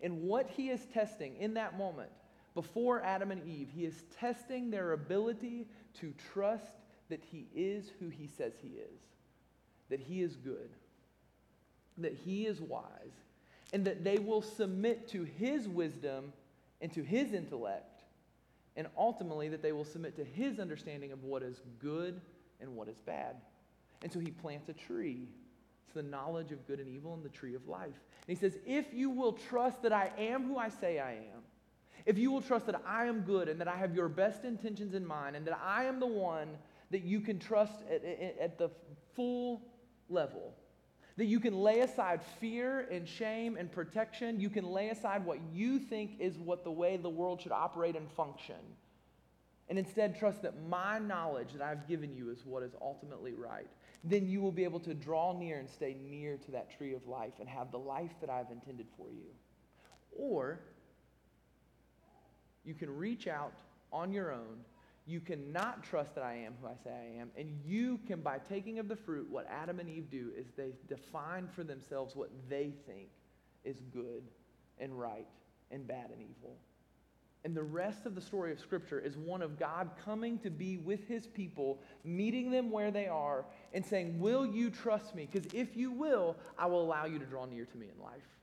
And 0.01 0.23
what 0.23 0.49
he 0.49 0.71
is 0.71 0.87
testing 0.93 1.37
in 1.37 1.55
that 1.55 1.77
moment, 1.79 2.11
before 2.57 3.03
Adam 3.03 3.31
and 3.31 3.47
Eve, 3.47 3.69
he 3.73 3.85
is 3.85 4.03
testing 4.19 4.71
their 4.71 4.93
ability 4.93 5.69
to 6.01 6.15
trust 6.33 6.65
that 7.11 7.23
he 7.23 7.47
is 7.55 7.93
who 8.01 8.09
he 8.09 8.27
says 8.27 8.55
he 8.63 8.69
is, 8.69 8.99
that 9.91 10.01
he 10.01 10.23
is 10.23 10.37
good, 10.37 10.71
that 11.99 12.15
he 12.15 12.47
is 12.47 12.63
wise, 12.63 13.13
and 13.75 13.85
that 13.85 14.05
they 14.05 14.17
will 14.17 14.41
submit 14.41 15.07
to 15.09 15.25
his 15.25 15.69
wisdom 15.69 16.33
and 16.81 16.91
to 16.95 17.03
his 17.03 17.35
intellect, 17.35 18.01
and 18.75 18.87
ultimately 18.97 19.51
that 19.51 19.61
they 19.61 19.73
will 19.73 19.85
submit 19.85 20.17
to 20.17 20.25
his 20.25 20.59
understanding 20.59 21.13
of 21.13 21.25
what 21.25 21.43
is 21.43 21.61
good 21.79 22.23
and 22.63 22.75
what 22.75 22.89
is 22.89 23.01
bad. 23.01 23.37
And 24.03 24.11
so 24.11 24.19
he 24.19 24.31
plants 24.31 24.71
a 24.71 24.73
tree. 24.73 25.29
It's 25.85 25.95
the 25.95 26.03
knowledge 26.03 26.53
of 26.53 26.67
good 26.67 26.81
and 26.81 26.89
evil 26.89 27.13
and 27.13 27.23
the 27.23 27.29
tree 27.29 27.55
of 27.55 27.69
life. 27.69 27.85
And 27.85 28.29
he 28.29 28.35
says, 28.35 28.57
If 28.65 28.95
you 28.95 29.11
will 29.11 29.33
trust 29.33 29.83
that 29.83 29.93
I 29.93 30.11
am 30.17 30.45
who 30.45 30.57
I 30.57 30.71
say 30.71 30.99
I 30.99 31.13
am, 31.13 31.36
if 32.05 32.19
you 32.19 32.31
will 32.31 32.43
trust 32.43 32.67
that 32.67 32.81
I 32.87 33.07
am 33.07 33.21
good 33.21 33.49
and 33.49 33.61
that 33.61 33.69
I 33.69 33.77
have 33.77 33.95
your 33.95 34.09
best 34.09 34.45
intentions 34.45 34.95
in 34.95 35.07
mind 35.07 35.37
and 35.37 35.47
that 35.47 35.59
I 35.63 35.85
am 35.85 35.99
the 36.01 36.07
one 36.07 36.49
that 36.91 37.03
you 37.03 37.21
can 37.21 37.39
trust 37.39 37.83
at, 37.91 38.05
at, 38.05 38.37
at 38.41 38.59
the 38.59 38.71
full 39.15 39.63
level, 40.09 40.55
that 41.17 41.25
you 41.25 41.41
can 41.41 41.55
lay 41.55 41.81
aside 41.81 42.21
fear 42.41 42.87
and 42.91 43.09
shame 43.09 43.57
and 43.57 43.73
protection, 43.73 44.39
you 44.39 44.51
can 44.51 44.65
lay 44.65 44.91
aside 44.91 45.25
what 45.25 45.39
you 45.53 45.79
think 45.79 46.21
is 46.21 46.39
what 46.39 46.63
the 46.65 46.71
way 46.71 46.97
the 46.97 47.09
world 47.09 47.41
should 47.41 47.53
operate 47.53 47.97
and 47.97 48.11
function 48.13 48.57
and 49.69 49.79
instead 49.79 50.17
trust 50.17 50.43
that 50.43 50.55
my 50.69 50.99
knowledge 50.99 51.53
that 51.53 51.63
I've 51.63 51.89
given 51.89 52.15
you 52.15 52.31
is 52.31 52.45
what 52.45 52.63
is 52.63 52.73
ultimately 52.81 53.33
right, 53.33 53.67
then 54.05 54.29
you 54.29 54.41
will 54.41 54.53
be 54.53 54.65
able 54.65 54.81
to 54.81 54.95
draw 54.95 55.37
near 55.37 55.59
and 55.59 55.69
stay 55.69 55.97
near 56.09 56.37
to 56.37 56.51
that 56.53 56.77
tree 56.77 56.95
of 56.95 57.07
life 57.09 57.33
and 57.41 57.49
have 57.49 57.73
the 57.73 57.79
life 57.79 58.13
that 58.21 58.31
I've 58.31 58.51
intended 58.51 58.87
for 58.97 59.09
you. 59.11 59.27
Or 60.17 60.61
you 62.67 62.75
can 62.75 62.95
reach 62.95 63.27
out 63.27 63.55
on 63.93 64.13
your 64.13 64.33
own. 64.33 64.65
You 65.07 65.21
cannot 65.21 65.85
trust 65.85 66.17
that 66.17 66.25
I 66.25 66.35
am 66.35 66.55
who 66.61 66.67
I 66.67 66.75
say 66.83 66.91
I 66.91 67.21
am. 67.21 67.31
And 67.37 67.49
you 67.65 68.01
can, 68.07 68.21
by 68.21 68.39
taking 68.39 68.81
of 68.81 68.89
the 68.89 68.97
fruit, 68.97 69.29
what 69.31 69.47
Adam 69.49 69.79
and 69.79 69.89
Eve 69.89 70.11
do 70.11 70.33
is 70.37 70.47
they 70.57 70.73
define 70.89 71.47
for 71.47 71.63
themselves 71.63 72.17
what 72.17 72.31
they 72.49 72.73
think 72.87 73.09
is 73.65 73.81
good 73.93 74.25
and 74.79 74.99
right 74.99 75.29
and 75.71 75.87
bad 75.87 76.11
and 76.11 76.21
evil. 76.21 76.57
And 77.45 77.57
the 77.57 77.63
rest 77.63 78.07
of 78.07 78.17
the 78.17 78.21
story 78.21 78.51
of 78.51 78.59
Scripture 78.59 78.99
is 78.99 79.17
one 79.17 79.41
of 79.41 79.57
God 79.57 79.91
coming 80.05 80.37
to 80.41 80.51
be 80.51 80.79
with 80.79 81.07
his 81.07 81.29
people, 81.29 81.81
meeting 82.03 82.51
them 82.51 82.73
where 82.73 82.91
they 82.91 83.07
are, 83.07 83.45
and 83.73 83.87
saying, 83.87 84.19
Will 84.19 84.45
you 84.45 84.69
trust 84.69 85.15
me? 85.15 85.29
Because 85.31 85.49
if 85.55 85.77
you 85.77 85.93
will, 85.93 86.35
I 86.59 86.67
will 86.67 86.83
allow 86.83 87.05
you 87.05 87.21
to 87.21 87.25
draw 87.25 87.45
near 87.45 87.65
to 87.65 87.77
me 87.77 87.87
in 87.97 88.03
life. 88.03 88.36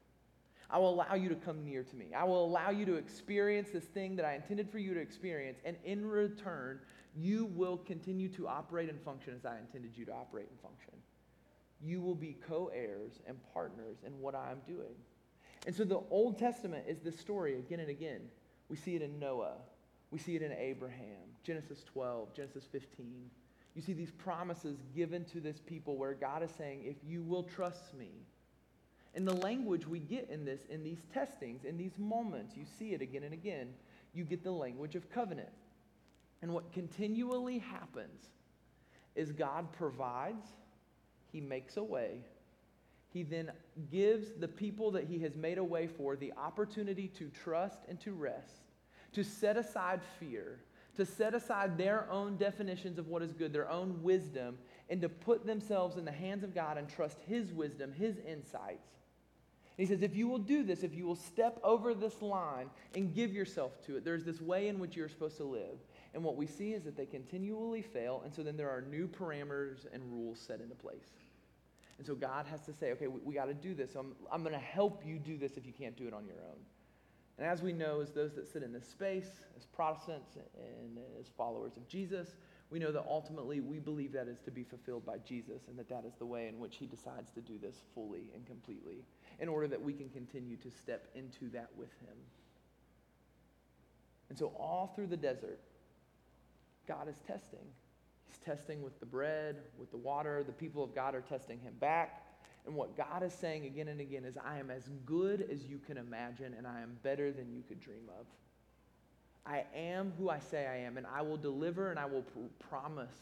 I 0.69 0.77
will 0.79 0.93
allow 0.93 1.15
you 1.15 1.29
to 1.29 1.35
come 1.35 1.63
near 1.63 1.83
to 1.83 1.95
me. 1.95 2.07
I 2.15 2.23
will 2.23 2.45
allow 2.45 2.69
you 2.69 2.85
to 2.85 2.95
experience 2.95 3.69
this 3.71 3.83
thing 3.83 4.15
that 4.15 4.25
I 4.25 4.35
intended 4.35 4.69
for 4.69 4.79
you 4.79 4.93
to 4.93 4.99
experience. 4.99 5.59
And 5.65 5.77
in 5.83 6.05
return, 6.05 6.79
you 7.15 7.45
will 7.45 7.77
continue 7.77 8.29
to 8.29 8.47
operate 8.47 8.89
and 8.89 8.99
function 9.01 9.33
as 9.35 9.45
I 9.45 9.59
intended 9.59 9.91
you 9.95 10.05
to 10.05 10.13
operate 10.13 10.47
and 10.49 10.59
function. 10.59 10.93
You 11.81 12.01
will 12.01 12.15
be 12.15 12.37
co 12.47 12.71
heirs 12.73 13.19
and 13.27 13.37
partners 13.53 13.97
in 14.05 14.19
what 14.19 14.35
I 14.35 14.51
am 14.51 14.61
doing. 14.65 14.95
And 15.67 15.75
so 15.75 15.83
the 15.83 16.01
Old 16.09 16.39
Testament 16.39 16.85
is 16.87 16.99
this 16.99 17.19
story 17.19 17.59
again 17.59 17.79
and 17.79 17.89
again 17.89 18.21
we 18.69 18.77
see 18.77 18.95
it 18.95 19.01
in 19.01 19.19
Noah. 19.19 19.57
We 20.09 20.19
see 20.19 20.35
it 20.35 20.41
in 20.41 20.51
Abraham, 20.51 21.21
Genesis 21.43 21.83
12, 21.83 22.35
Genesis 22.35 22.65
15. 22.71 23.29
You 23.75 23.81
see 23.81 23.93
these 23.93 24.11
promises 24.11 24.77
given 24.95 25.25
to 25.25 25.39
this 25.39 25.59
people 25.59 25.97
where 25.97 26.13
God 26.13 26.43
is 26.43 26.51
saying, 26.57 26.81
if 26.83 26.95
you 27.03 27.21
will 27.21 27.43
trust 27.43 27.93
me. 27.93 28.09
And 29.15 29.27
the 29.27 29.35
language 29.35 29.87
we 29.87 29.99
get 29.99 30.29
in 30.29 30.43
this, 30.43 30.61
in 30.69 30.83
these 30.83 31.05
testings, 31.13 31.65
in 31.65 31.77
these 31.77 31.97
moments, 31.97 32.55
you 32.57 32.65
see 32.79 32.93
it 32.93 33.01
again 33.01 33.23
and 33.23 33.33
again. 33.33 33.69
You 34.13 34.23
get 34.23 34.43
the 34.43 34.51
language 34.51 34.95
of 34.95 35.09
covenant. 35.11 35.49
And 36.41 36.51
what 36.53 36.71
continually 36.73 37.59
happens 37.59 38.29
is 39.15 39.31
God 39.31 39.71
provides, 39.71 40.47
He 41.31 41.39
makes 41.39 41.77
a 41.77 41.83
way, 41.83 42.21
He 43.09 43.23
then 43.23 43.51
gives 43.91 44.31
the 44.39 44.47
people 44.47 44.91
that 44.91 45.05
He 45.05 45.19
has 45.19 45.35
made 45.35 45.57
a 45.57 45.63
way 45.63 45.87
for 45.87 46.15
the 46.15 46.33
opportunity 46.37 47.07
to 47.19 47.29
trust 47.29 47.79
and 47.87 47.99
to 48.01 48.11
rest 48.11 48.63
to 49.13 49.23
set 49.23 49.57
aside 49.57 50.01
fear, 50.19 50.59
to 50.95 51.05
set 51.05 51.33
aside 51.33 51.77
their 51.77 52.09
own 52.11 52.37
definitions 52.37 52.99
of 52.99 53.07
what 53.07 53.21
is 53.21 53.33
good, 53.33 53.53
their 53.53 53.69
own 53.69 54.01
wisdom, 54.03 54.57
and 54.89 55.01
to 55.01 55.09
put 55.09 55.45
themselves 55.45 55.97
in 55.97 56.05
the 56.05 56.11
hands 56.11 56.43
of 56.43 56.53
God 56.53 56.77
and 56.77 56.89
trust 56.89 57.17
His 57.27 57.51
wisdom, 57.53 57.93
His 57.93 58.17
insights. 58.27 58.89
He 59.77 59.85
says, 59.85 60.01
if 60.01 60.15
you 60.15 60.27
will 60.27 60.39
do 60.39 60.63
this, 60.63 60.83
if 60.83 60.93
you 60.93 61.05
will 61.05 61.15
step 61.15 61.59
over 61.63 61.93
this 61.93 62.21
line 62.21 62.69
and 62.95 63.13
give 63.13 63.33
yourself 63.33 63.81
to 63.85 63.97
it, 63.97 64.05
there's 64.05 64.23
this 64.23 64.39
way 64.39 64.67
in 64.67 64.79
which 64.79 64.95
you're 64.95 65.09
supposed 65.09 65.37
to 65.37 65.43
live. 65.43 65.79
And 66.13 66.23
what 66.23 66.35
we 66.35 66.45
see 66.45 66.73
is 66.73 66.83
that 66.83 66.95
they 66.95 67.07
continually 67.07 67.81
fail, 67.81 68.21
and 68.23 68.33
so 68.33 68.43
then 68.43 68.55
there 68.55 68.69
are 68.69 68.81
new 68.81 69.07
parameters 69.07 69.85
and 69.91 70.03
rules 70.11 70.39
set 70.39 70.61
into 70.61 70.75
place. 70.75 71.09
And 71.97 72.05
so 72.05 72.13
God 72.15 72.45
has 72.47 72.61
to 72.61 72.73
say, 72.73 72.91
okay, 72.91 73.07
we, 73.07 73.19
we 73.23 73.33
got 73.33 73.45
to 73.45 73.53
do 73.53 73.73
this. 73.73 73.93
So 73.93 73.99
I'm, 74.01 74.15
I'm 74.31 74.41
going 74.41 74.53
to 74.53 74.59
help 74.59 75.03
you 75.05 75.17
do 75.17 75.37
this 75.37 75.57
if 75.57 75.65
you 75.65 75.73
can't 75.73 75.95
do 75.95 76.07
it 76.07 76.13
on 76.13 76.25
your 76.25 76.37
own. 76.47 76.59
And 77.37 77.47
as 77.47 77.63
we 77.63 77.73
know, 77.73 78.01
as 78.01 78.11
those 78.11 78.33
that 78.35 78.47
sit 78.47 78.61
in 78.61 78.71
this 78.71 78.87
space, 78.87 79.29
as 79.57 79.65
Protestants 79.65 80.35
and 80.35 80.99
as 81.19 81.27
followers 81.35 81.77
of 81.77 81.87
Jesus, 81.87 82.35
we 82.73 82.79
know 82.79 82.91
that 82.91 83.05
ultimately 83.07 83.59
we 83.59 83.77
believe 83.77 84.11
that 84.13 84.27
is 84.27 84.39
to 84.39 84.49
be 84.49 84.63
fulfilled 84.63 85.05
by 85.05 85.19
Jesus 85.19 85.67
and 85.67 85.77
that 85.77 85.87
that 85.89 86.05
is 86.07 86.15
the 86.17 86.25
way 86.25 86.47
in 86.47 86.57
which 86.57 86.77
he 86.77 86.87
decides 86.87 87.29
to 87.33 87.39
do 87.39 87.59
this 87.61 87.83
fully 87.93 88.23
and 88.33 88.47
completely 88.47 89.05
in 89.39 89.47
order 89.47 89.67
that 89.67 89.79
we 89.79 89.93
can 89.93 90.09
continue 90.09 90.57
to 90.57 90.71
step 90.71 91.07
into 91.13 91.51
that 91.51 91.69
with 91.77 91.91
him. 92.01 92.17
And 94.29 94.39
so, 94.39 94.47
all 94.57 94.91
through 94.95 95.05
the 95.05 95.17
desert, 95.17 95.59
God 96.87 97.07
is 97.07 97.17
testing. 97.27 97.67
He's 98.27 98.39
testing 98.39 98.81
with 98.81 98.99
the 98.99 99.05
bread, 99.05 99.57
with 99.77 99.91
the 99.91 99.97
water. 99.97 100.43
The 100.43 100.51
people 100.51 100.83
of 100.83 100.95
God 100.95 101.13
are 101.13 101.21
testing 101.21 101.59
him 101.59 101.75
back. 101.79 102.23
And 102.65 102.73
what 102.73 102.97
God 102.97 103.21
is 103.21 103.33
saying 103.33 103.67
again 103.67 103.89
and 103.89 104.01
again 104.01 104.25
is, 104.25 104.35
I 104.35 104.57
am 104.57 104.71
as 104.71 104.89
good 105.05 105.47
as 105.51 105.63
you 105.63 105.77
can 105.77 105.97
imagine, 105.97 106.55
and 106.57 106.65
I 106.65 106.81
am 106.81 106.97
better 107.03 107.31
than 107.31 107.53
you 107.53 107.61
could 107.67 107.79
dream 107.79 108.09
of. 108.19 108.25
I 109.45 109.63
am 109.75 110.13
who 110.17 110.29
I 110.29 110.39
say 110.39 110.67
I 110.67 110.77
am, 110.85 110.97
and 110.97 111.05
I 111.05 111.21
will 111.21 111.37
deliver 111.37 111.89
and 111.89 111.99
I 111.99 112.05
will 112.05 112.21
pr- 112.21 112.67
promise, 112.69 113.15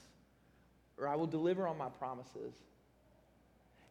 or 0.97 1.07
I 1.07 1.15
will 1.15 1.27
deliver 1.27 1.67
on 1.67 1.77
my 1.77 1.89
promises. 1.89 2.53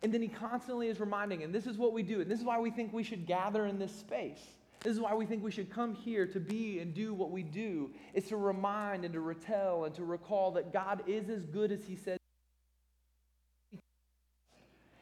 And 0.03 0.15
then 0.15 0.23
he 0.23 0.29
constantly 0.29 0.89
is 0.89 1.01
reminding, 1.01 1.43
and 1.43 1.55
this 1.55 1.67
is 1.67 1.77
what 1.77 1.93
we 1.93 2.03
do, 2.03 2.21
and 2.21 2.31
this 2.31 2.39
is 2.39 2.45
why 2.45 2.59
we 2.59 2.71
think 2.71 2.93
we 2.93 3.03
should 3.03 3.27
gather 3.27 3.67
in 3.67 3.79
this 3.79 3.95
space. 3.95 4.41
This 4.81 4.95
is 4.95 5.01
why 5.01 5.15
we 5.15 5.27
think 5.27 5.45
we 5.45 5.51
should 5.51 5.71
come 5.71 5.95
here 5.95 6.27
to 6.27 6.41
be 6.41 6.79
and 6.79 6.95
do 6.95 7.13
what 7.13 7.31
we 7.31 7.43
do, 7.43 7.91
It's 8.15 8.29
to 8.29 8.37
remind 8.37 9.05
and 9.05 9.13
to 9.13 9.21
retell 9.21 9.85
and 9.85 9.95
to 9.97 10.05
recall 10.05 10.53
that 10.53 10.73
God 10.73 11.03
is 11.07 11.29
as 11.29 11.45
good 11.45 11.71
as 11.71 11.85
he 11.85 11.97
said. 11.97 12.17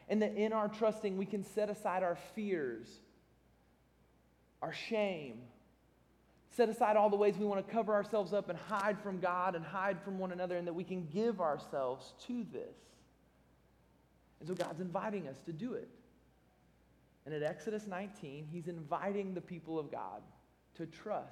And 0.09 0.21
that 0.21 0.35
in 0.35 0.51
our 0.51 0.67
trusting, 0.67 1.17
we 1.17 1.25
can 1.25 1.43
set 1.43 1.69
aside 1.69 2.03
our 2.03 2.17
fears, 2.35 2.89
our 4.61 4.73
shame, 4.73 5.43
set 6.51 6.69
aside 6.69 6.97
all 6.97 7.09
the 7.09 7.15
ways 7.15 7.37
we 7.37 7.45
want 7.45 7.65
to 7.65 7.73
cover 7.73 7.93
ourselves 7.93 8.33
up 8.33 8.49
and 8.49 8.57
hide 8.57 8.99
from 8.99 9.19
God 9.19 9.55
and 9.55 9.63
hide 9.63 10.01
from 10.01 10.17
one 10.17 10.31
another, 10.31 10.57
and 10.57 10.67
that 10.67 10.73
we 10.73 10.83
can 10.83 11.07
give 11.13 11.41
ourselves 11.41 12.13
to 12.27 12.45
this. 12.51 12.75
And 14.39 14.47
so 14.47 14.55
God's 14.55 14.81
inviting 14.81 15.27
us 15.27 15.37
to 15.45 15.53
do 15.53 15.73
it. 15.73 15.89
And 17.25 17.33
at 17.35 17.43
Exodus 17.43 17.85
19, 17.85 18.47
he's 18.51 18.67
inviting 18.67 19.33
the 19.33 19.41
people 19.41 19.77
of 19.77 19.91
God 19.91 20.21
to 20.75 20.85
trust, 20.85 21.29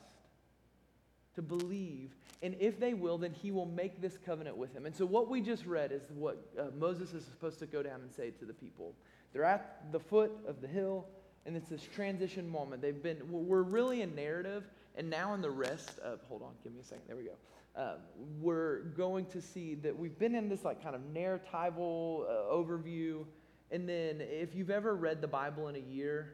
to 1.36 1.42
believe. 1.42 2.16
And 2.44 2.56
if 2.60 2.80
they 2.80 2.94
will, 2.94 3.18
then 3.18 3.32
he 3.32 3.52
will 3.52 3.66
make 3.66 4.02
this 4.02 4.18
covenant 4.24 4.58
with 4.58 4.74
them. 4.74 4.86
And 4.86 4.96
so 4.96 5.06
what 5.06 5.30
we 5.30 5.42
just 5.42 5.66
read 5.66 5.92
is 5.92 6.04
what 6.14 6.38
uh, 6.60 6.66
Moses 6.78 7.14
is 7.14 7.26
supposed 7.26 7.60
to 7.60 7.66
go 7.66 7.82
down 7.82 8.02
and 8.02 8.14
say 8.14 8.32
to 8.32 8.46
the 8.46 8.54
people. 8.54 8.94
They're 9.34 9.44
at 9.44 9.92
the 9.92 10.00
foot 10.00 10.32
of 10.48 10.62
the 10.62 10.68
hill, 10.68 11.08
and 11.48 11.56
it's 11.56 11.70
this 11.70 11.88
transition 11.96 12.48
moment. 12.48 12.82
They've 12.82 13.02
been, 13.02 13.20
we're 13.30 13.64
really 13.64 14.02
in 14.02 14.14
narrative, 14.14 14.70
and 14.96 15.10
now 15.10 15.34
in 15.34 15.42
the 15.42 15.50
rest 15.50 15.98
of, 16.00 16.20
hold 16.28 16.44
on, 16.44 16.52
give 16.62 16.74
me 16.74 16.82
a 16.82 16.84
second. 16.84 17.06
There 17.08 17.16
we 17.16 17.24
go. 17.24 17.32
Um, 17.76 18.00
we're 18.42 18.82
going 18.98 19.26
to 19.28 19.42
see 19.42 19.76
that 19.76 19.98
we've 19.98 20.20
been 20.20 20.36
in 20.36 20.50
this 20.50 20.66
like 20.66 20.84
kind 20.84 20.96
of 20.96 21.02
narratival 21.14 22.24
uh, 22.24 22.54
overview. 22.54 23.24
And 23.72 23.88
then 23.88 24.18
if 24.20 24.56
you've 24.56 24.70
ever 24.70 24.96
read 24.96 25.22
the 25.22 25.28
Bible 25.28 25.70
in 25.70 25.76
a 25.76 25.80
year, 25.80 26.34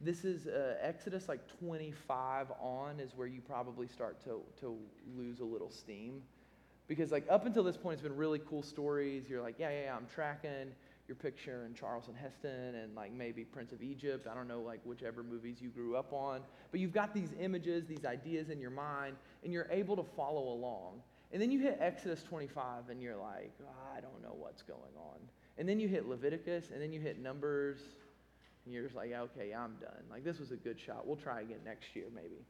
this 0.00 0.24
is 0.24 0.46
uh, 0.46 0.74
Exodus 0.80 1.28
like 1.28 1.40
25 1.60 2.48
on 2.60 3.00
is 3.00 3.12
where 3.14 3.26
you 3.26 3.40
probably 3.40 3.86
start 3.86 4.22
to, 4.24 4.40
to 4.60 4.76
lose 5.16 5.40
a 5.40 5.44
little 5.44 5.70
steam. 5.70 6.22
Because 6.88 7.12
like 7.12 7.26
up 7.30 7.46
until 7.46 7.62
this 7.62 7.76
point, 7.76 7.94
it's 7.94 8.02
been 8.02 8.16
really 8.16 8.40
cool 8.48 8.62
stories. 8.62 9.28
You're 9.28 9.42
like, 9.42 9.56
yeah, 9.58 9.70
yeah, 9.70 9.82
yeah, 9.84 9.96
I'm 9.96 10.06
tracking 10.12 10.72
your 11.08 11.16
picture 11.16 11.64
and 11.64 11.74
Charlton 11.74 12.14
Heston 12.14 12.74
and 12.74 12.94
like 12.94 13.12
maybe 13.12 13.42
Prince 13.42 13.72
of 13.72 13.82
Egypt. 13.82 14.26
I 14.30 14.34
don't 14.34 14.46
know, 14.46 14.60
like 14.60 14.80
whichever 14.84 15.22
movies 15.22 15.56
you 15.60 15.70
grew 15.70 15.96
up 15.96 16.12
on. 16.12 16.42
But 16.70 16.80
you've 16.80 16.92
got 16.92 17.14
these 17.14 17.30
images, 17.40 17.86
these 17.86 18.04
ideas 18.04 18.50
in 18.50 18.60
your 18.60 18.70
mind, 18.70 19.16
and 19.42 19.52
you're 19.52 19.68
able 19.70 19.96
to 19.96 20.04
follow 20.14 20.52
along. 20.52 21.00
And 21.32 21.40
then 21.40 21.50
you 21.50 21.60
hit 21.60 21.78
Exodus 21.80 22.22
25 22.22 22.90
and 22.90 23.02
you're 23.02 23.16
like, 23.16 23.52
oh, 23.62 23.96
I 23.96 24.00
don't 24.00 24.22
know 24.22 24.34
what's 24.38 24.62
going 24.62 24.96
on. 24.96 25.18
And 25.56 25.68
then 25.68 25.80
you 25.80 25.88
hit 25.88 26.06
Leviticus 26.06 26.70
and 26.72 26.80
then 26.80 26.92
you 26.92 27.00
hit 27.00 27.18
Numbers 27.18 27.78
and 28.64 28.74
you're 28.74 28.84
just 28.84 28.94
like, 28.94 29.12
okay, 29.12 29.52
I'm 29.54 29.76
done. 29.80 30.04
Like 30.10 30.24
this 30.24 30.38
was 30.38 30.52
a 30.52 30.56
good 30.56 30.78
shot. 30.78 31.06
We'll 31.06 31.16
try 31.16 31.40
again 31.40 31.58
next 31.64 31.96
year 31.96 32.06
maybe. 32.14 32.44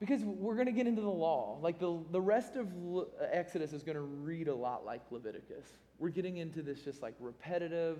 Because 0.00 0.22
we're 0.22 0.54
going 0.54 0.66
to 0.66 0.72
get 0.72 0.86
into 0.86 1.02
the 1.02 1.08
law. 1.08 1.58
Like 1.60 1.78
the, 1.78 2.00
the 2.12 2.20
rest 2.20 2.56
of 2.56 2.72
Le- 2.76 3.06
Exodus 3.32 3.72
is 3.72 3.82
going 3.82 3.96
to 3.96 4.02
read 4.02 4.48
a 4.48 4.54
lot 4.54 4.86
like 4.86 5.02
Leviticus. 5.10 5.66
We're 5.98 6.10
getting 6.10 6.36
into 6.36 6.62
this 6.62 6.80
just 6.80 7.02
like 7.02 7.14
repetitive 7.18 7.98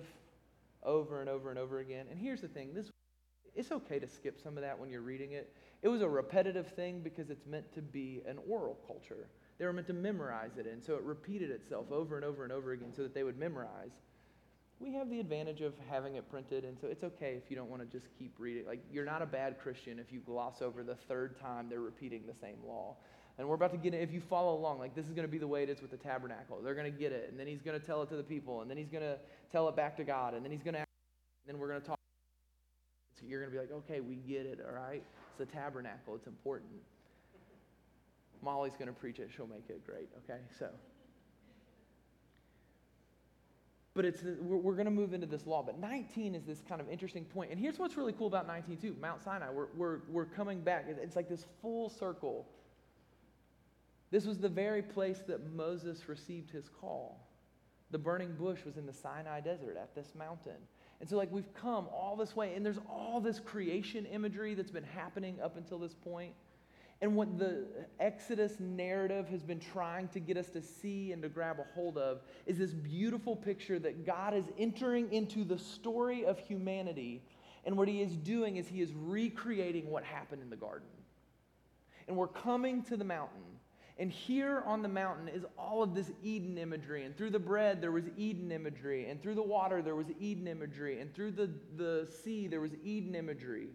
over 0.83 1.19
and 1.21 1.29
over 1.29 1.49
and 1.49 1.59
over 1.59 1.79
again. 1.79 2.05
And 2.09 2.19
here's 2.19 2.41
the 2.41 2.47
thing 2.47 2.73
this, 2.73 2.89
it's 3.55 3.71
okay 3.71 3.99
to 3.99 4.07
skip 4.07 4.39
some 4.41 4.57
of 4.57 4.63
that 4.63 4.79
when 4.79 4.89
you're 4.89 5.01
reading 5.01 5.33
it. 5.33 5.53
It 5.81 5.87
was 5.87 6.01
a 6.01 6.09
repetitive 6.09 6.67
thing 6.67 7.01
because 7.01 7.29
it's 7.29 7.45
meant 7.45 7.73
to 7.73 7.81
be 7.81 8.21
an 8.27 8.37
oral 8.49 8.77
culture. 8.87 9.27
They 9.57 9.65
were 9.65 9.73
meant 9.73 9.87
to 9.87 9.93
memorize 9.93 10.57
it, 10.57 10.65
and 10.65 10.83
so 10.83 10.95
it 10.95 11.03
repeated 11.03 11.51
itself 11.51 11.91
over 11.91 12.15
and 12.15 12.25
over 12.25 12.43
and 12.43 12.53
over 12.53 12.71
again 12.71 12.93
so 12.95 13.03
that 13.03 13.13
they 13.13 13.23
would 13.23 13.37
memorize 13.37 13.91
we 14.79 14.93
have 14.93 15.09
the 15.09 15.19
advantage 15.19 15.61
of 15.61 15.73
having 15.89 16.15
it 16.15 16.29
printed, 16.29 16.63
and 16.63 16.77
so 16.79 16.87
it's 16.87 17.03
okay 17.03 17.33
if 17.43 17.49
you 17.49 17.55
don't 17.55 17.69
want 17.69 17.81
to 17.81 17.97
just 17.97 18.09
keep 18.17 18.33
reading. 18.39 18.65
Like, 18.65 18.81
you're 18.91 19.05
not 19.05 19.21
a 19.21 19.25
bad 19.25 19.59
Christian 19.59 19.99
if 19.99 20.11
you 20.11 20.21
gloss 20.21 20.61
over 20.61 20.83
the 20.83 20.95
third 20.95 21.39
time 21.39 21.67
they're 21.69 21.81
repeating 21.81 22.23
the 22.25 22.33
same 22.33 22.57
law. 22.65 22.95
And 23.39 23.47
we're 23.47 23.55
about 23.55 23.71
to 23.71 23.77
get 23.77 23.93
it, 23.93 24.01
if 24.01 24.11
you 24.11 24.19
follow 24.19 24.53
along, 24.53 24.79
like, 24.79 24.93
this 24.93 25.07
is 25.07 25.13
going 25.13 25.25
to 25.25 25.31
be 25.31 25.37
the 25.37 25.47
way 25.47 25.63
it 25.63 25.69
is 25.69 25.81
with 25.81 25.91
the 25.91 25.97
tabernacle. 25.97 26.59
They're 26.61 26.75
going 26.75 26.91
to 26.91 26.97
get 26.97 27.13
it, 27.13 27.29
and 27.31 27.39
then 27.39 27.47
he's 27.47 27.61
going 27.61 27.79
to 27.79 27.85
tell 27.85 28.03
it 28.03 28.09
to 28.09 28.17
the 28.17 28.23
people, 28.23 28.61
and 28.61 28.69
then 28.69 28.77
he's 28.77 28.89
going 28.89 29.03
to 29.03 29.17
tell 29.49 29.69
it 29.69 29.77
back 29.77 29.95
to 29.95 30.03
God, 30.03 30.33
and 30.33 30.43
then 30.43 30.51
he's 30.51 30.61
going 30.61 30.73
to, 30.73 30.79
and 30.79 30.87
then 31.47 31.57
we're 31.57 31.69
going 31.69 31.79
to 31.79 31.87
talk. 31.87 31.99
So 33.17 33.25
you're 33.25 33.39
going 33.39 33.49
to 33.49 33.57
be 33.57 33.61
like, 33.61 33.71
okay, 33.71 34.01
we 34.01 34.15
get 34.15 34.45
it, 34.45 34.59
all 34.67 34.75
right? 34.75 35.01
It's 35.29 35.37
the 35.37 35.45
tabernacle, 35.45 36.15
it's 36.15 36.27
important. 36.27 36.69
Molly's 38.41 38.73
going 38.73 38.87
to 38.87 38.93
preach 38.93 39.19
it, 39.19 39.29
she'll 39.33 39.47
make 39.47 39.69
it 39.69 39.85
great, 39.85 40.09
okay? 40.25 40.41
So. 40.59 40.67
but 43.95 44.05
it's 44.05 44.21
we're, 44.41 44.75
going 44.75 44.85
to 44.85 44.91
move 44.91 45.13
into 45.13 45.27
this 45.27 45.45
law. 45.45 45.61
But 45.61 45.77
19 45.77 46.35
is 46.35 46.45
this 46.45 46.61
kind 46.67 46.79
of 46.79 46.89
interesting 46.89 47.25
point. 47.25 47.51
And 47.51 47.59
here's 47.59 47.79
what's 47.79 47.97
really 47.97 48.13
cool 48.13 48.27
about 48.27 48.47
19 48.47 48.77
too. 48.77 48.95
Mount 49.01 49.21
Sinai, 49.21 49.49
we're, 49.49 49.67
we're, 49.75 49.99
we're 50.07 50.25
coming 50.25 50.61
back. 50.61 50.85
It's 50.87 51.17
like 51.17 51.27
this 51.27 51.45
full 51.61 51.89
circle. 51.89 52.47
This 54.11 54.25
was 54.25 54.39
the 54.39 54.49
very 54.49 54.81
place 54.81 55.19
that 55.27 55.53
Moses 55.53 56.09
received 56.09 56.49
his 56.49 56.69
call. 56.69 57.27
The 57.91 57.97
burning 57.97 58.33
bush 58.33 58.59
was 58.65 58.77
in 58.77 58.85
the 58.85 58.93
Sinai 58.93 59.41
desert 59.41 59.77
at 59.77 59.95
this 59.95 60.13
mountain. 60.15 60.57
And 60.99 61.09
so, 61.09 61.15
like, 61.15 61.31
we've 61.31 61.53
come 61.53 61.87
all 61.93 62.15
this 62.15 62.35
way, 62.35 62.55
and 62.55 62.65
there's 62.65 62.79
all 62.89 63.21
this 63.21 63.39
creation 63.39 64.05
imagery 64.05 64.53
that's 64.53 64.71
been 64.71 64.83
happening 64.83 65.39
up 65.41 65.57
until 65.57 65.79
this 65.79 65.93
point. 65.93 66.33
And 67.01 67.15
what 67.15 67.39
the 67.39 67.65
Exodus 67.99 68.59
narrative 68.59 69.29
has 69.29 69.41
been 69.41 69.59
trying 69.59 70.09
to 70.09 70.19
get 70.19 70.35
us 70.35 70.49
to 70.49 70.61
see 70.61 71.13
and 71.13 71.21
to 71.21 71.29
grab 71.29 71.59
a 71.59 71.73
hold 71.73 71.97
of 71.97 72.21
is 72.45 72.57
this 72.57 72.73
beautiful 72.73 73.35
picture 73.35 73.79
that 73.79 74.05
God 74.05 74.33
is 74.33 74.43
entering 74.57 75.11
into 75.13 75.45
the 75.45 75.57
story 75.57 76.25
of 76.25 76.37
humanity. 76.39 77.23
And 77.63 77.77
what 77.77 77.87
he 77.87 78.01
is 78.01 78.17
doing 78.17 78.57
is 78.57 78.67
he 78.67 78.81
is 78.81 78.91
recreating 78.93 79.89
what 79.89 80.03
happened 80.03 80.41
in 80.41 80.49
the 80.49 80.57
garden. 80.57 80.89
And 82.09 82.17
we're 82.17 82.27
coming 82.27 82.83
to 82.83 82.97
the 82.97 83.05
mountain. 83.05 83.43
And 83.99 84.09
here 84.09 84.63
on 84.65 84.81
the 84.81 84.87
mountain 84.87 85.27
is 85.27 85.43
all 85.57 85.83
of 85.83 85.93
this 85.93 86.09
Eden 86.23 86.57
imagery. 86.57 87.03
And 87.03 87.15
through 87.17 87.31
the 87.31 87.39
bread, 87.39 87.81
there 87.81 87.91
was 87.91 88.05
Eden 88.17 88.49
imagery. 88.49 89.09
And 89.09 89.21
through 89.21 89.35
the 89.35 89.43
water, 89.43 89.81
there 89.81 89.95
was 89.95 90.07
Eden 90.21 90.47
imagery. 90.47 91.01
And 91.01 91.13
through 91.13 91.31
the, 91.31 91.49
the 91.75 92.07
sea, 92.23 92.47
there 92.47 92.61
was 92.61 92.71
Eden 92.81 93.13
imagery. 93.13 93.67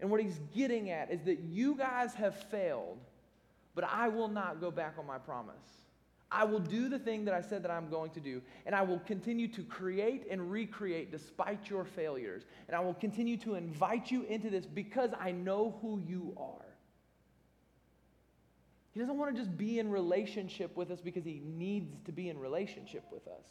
And 0.00 0.10
what 0.10 0.20
he's 0.20 0.38
getting 0.54 0.90
at 0.90 1.10
is 1.10 1.22
that 1.22 1.40
you 1.40 1.76
guys 1.76 2.12
have 2.14 2.36
failed, 2.50 2.98
but 3.74 3.84
I 3.84 4.08
will 4.08 4.28
not 4.28 4.60
go 4.60 4.70
back 4.70 4.96
on 4.98 5.06
my 5.06 5.18
promise. 5.18 5.54
I 6.30 6.44
will 6.44 6.60
do 6.60 6.88
the 6.88 6.98
thing 6.98 7.24
that 7.24 7.34
I 7.34 7.40
said 7.40 7.62
that 7.64 7.70
I'm 7.70 7.88
going 7.88 8.10
to 8.12 8.20
do, 8.20 8.40
and 8.64 8.74
I 8.74 8.82
will 8.82 9.00
continue 9.00 9.48
to 9.48 9.62
create 9.64 10.26
and 10.30 10.50
recreate 10.50 11.10
despite 11.10 11.68
your 11.68 11.84
failures. 11.84 12.44
And 12.68 12.76
I 12.76 12.80
will 12.80 12.94
continue 12.94 13.36
to 13.38 13.56
invite 13.56 14.10
you 14.10 14.24
into 14.24 14.48
this 14.48 14.64
because 14.64 15.10
I 15.18 15.32
know 15.32 15.78
who 15.80 16.00
you 16.06 16.36
are. 16.36 16.69
He 18.92 19.00
doesn't 19.00 19.16
want 19.16 19.34
to 19.34 19.40
just 19.40 19.56
be 19.56 19.78
in 19.78 19.88
relationship 19.90 20.76
with 20.76 20.90
us 20.90 21.00
because 21.00 21.24
he 21.24 21.40
needs 21.44 21.94
to 22.06 22.12
be 22.12 22.28
in 22.28 22.38
relationship 22.38 23.04
with 23.12 23.26
us. 23.28 23.44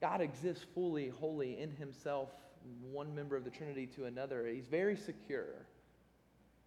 God 0.00 0.20
exists 0.20 0.64
fully, 0.74 1.08
wholly 1.08 1.60
in 1.60 1.70
himself 1.70 2.30
one 2.90 3.14
member 3.14 3.36
of 3.36 3.44
the 3.44 3.50
Trinity 3.50 3.86
to 3.88 4.06
another. 4.06 4.46
He's 4.46 4.66
very 4.66 4.96
secure. 4.96 5.66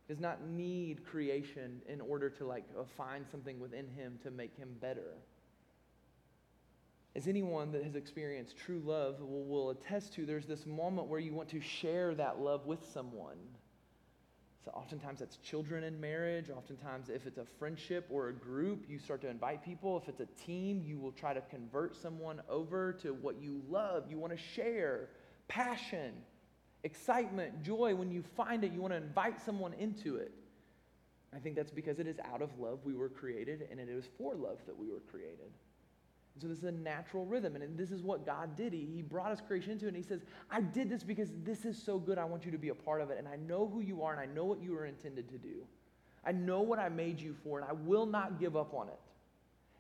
He 0.08 0.14
does 0.14 0.22
not 0.22 0.48
need 0.48 1.06
creation 1.06 1.82
in 1.88 2.02
order 2.02 2.30
to 2.30 2.46
like 2.46 2.66
uh, 2.80 2.84
find 2.96 3.26
something 3.30 3.60
within 3.60 3.88
him 3.88 4.20
to 4.24 4.32
make 4.32 4.56
him 4.56 4.70
better. 4.80 5.16
As 7.16 7.28
anyone 7.28 7.72
that 7.72 7.84
has 7.84 7.96
experienced 7.96 8.58
true 8.58 8.82
love 8.86 9.20
will, 9.20 9.46
will 9.46 9.70
attest 9.72 10.14
to, 10.14 10.26
there's 10.26 10.46
this 10.46 10.68
moment 10.68 11.08
where 11.08 11.20
you 11.20 11.34
want 11.34 11.50
to 11.50 11.60
share 11.60 12.14
that 12.14 12.40
love 12.40 12.68
with 12.68 12.88
someone. 12.94 13.38
So 14.68 14.74
oftentimes 14.74 15.20
that's 15.20 15.38
children 15.38 15.86
in 15.86 15.98
marriage. 15.98 16.50
Oftentimes, 16.50 17.08
if 17.08 17.26
it's 17.26 17.38
a 17.38 17.46
friendship 17.58 18.06
or 18.10 18.28
a 18.28 18.34
group, 18.34 18.84
you 18.90 19.00
start 19.00 19.22
to 19.22 19.30
invite 19.30 19.64
people. 19.64 19.96
If 19.96 20.10
it's 20.10 20.20
a 20.20 20.44
team, 20.44 20.84
you 20.86 21.00
will 21.00 21.14
try 21.14 21.34
to 21.34 21.40
convert 21.40 21.96
someone 21.96 22.42
over 22.50 22.92
to 23.02 23.14
what 23.14 23.42
you 23.42 23.62
love, 23.70 24.08
you 24.10 24.18
want 24.18 24.34
to 24.34 24.38
share 24.38 25.08
passion, 25.48 26.12
excitement, 26.84 27.64
joy. 27.64 27.96
When 27.96 28.12
you 28.12 28.26
find 28.36 28.66
it, 28.66 28.74
you 28.74 28.82
want 28.82 28.92
to 28.92 28.98
invite 28.98 29.40
someone 29.40 29.72
into 29.72 30.18
it. 30.18 30.34
I 31.34 31.40
think 31.40 31.56
that's 31.56 31.72
because 31.72 32.00
it 32.00 32.08
is 32.08 32.20
out 32.20 32.42
of 32.42 32.50
love 32.60 32.80
we 32.84 32.94
were 32.94 33.08
created, 33.08 33.70
and 33.72 33.80
it 33.80 33.88
is 33.88 34.04
for 34.18 34.36
love 34.36 34.58
that 34.66 34.78
we 34.78 34.90
were 34.90 35.00
created. 35.10 35.50
And 36.38 36.41
so 36.43 36.47
this 36.50 36.60
is 36.60 36.65
a 36.65 36.71
natural 36.71 37.26
rhythm, 37.26 37.56
and 37.56 37.76
this 37.76 37.89
is 37.89 38.04
what 38.04 38.23
God 38.23 38.56
did. 38.56 38.71
He, 38.71 38.88
he 38.93 39.02
brought 39.02 39.32
his 39.32 39.41
creation 39.41 39.71
into 39.71 39.86
it, 39.86 39.88
and 39.88 39.97
he 39.97 40.04
says, 40.04 40.21
I 40.52 40.62
did 40.62 40.88
this 40.88 41.02
because 41.02 41.32
this 41.43 41.65
is 41.65 41.82
so 41.82 41.97
good. 41.97 42.19
I 42.19 42.26
want 42.26 42.45
you 42.45 42.52
to 42.52 42.60
be 42.60 42.69
a 42.69 42.76
part 42.76 43.02
of 43.02 43.10
it, 43.10 43.17
and 43.17 43.28
I 43.28 43.38
know 43.38 43.67
who 43.67 43.80
you 43.80 44.04
are, 44.04 44.12
and 44.12 44.21
I 44.21 44.32
know 44.32 44.45
what 44.45 44.62
you 44.62 44.73
were 44.73 44.86
intended 44.86 45.28
to 45.30 45.39
do. 45.39 45.65
I 46.23 46.34
know 46.34 46.62
what 46.62 46.78
I 46.78 46.89
made 46.89 47.19
you 47.19 47.36
for, 47.43 47.60
and 47.60 47.67
I 47.67 47.73
will 47.73 48.06
not 48.06 48.39
give 48.39 48.56
up 48.56 48.76
on 48.76 48.88
it. 48.88 49.00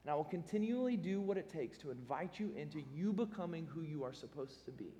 And 0.03 0.11
I 0.11 0.15
will 0.15 0.23
continually 0.23 0.97
do 0.97 1.21
what 1.21 1.37
it 1.37 1.47
takes 1.47 1.77
to 1.79 1.91
invite 1.91 2.39
you 2.39 2.51
into 2.57 2.81
you 2.91 3.13
becoming 3.13 3.67
who 3.71 3.83
you 3.83 4.03
are 4.03 4.13
supposed 4.13 4.65
to 4.65 4.71
be. 4.71 4.95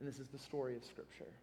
And 0.00 0.08
this 0.08 0.18
is 0.18 0.28
the 0.28 0.38
story 0.38 0.74
of 0.74 0.84
Scripture. 0.84 1.34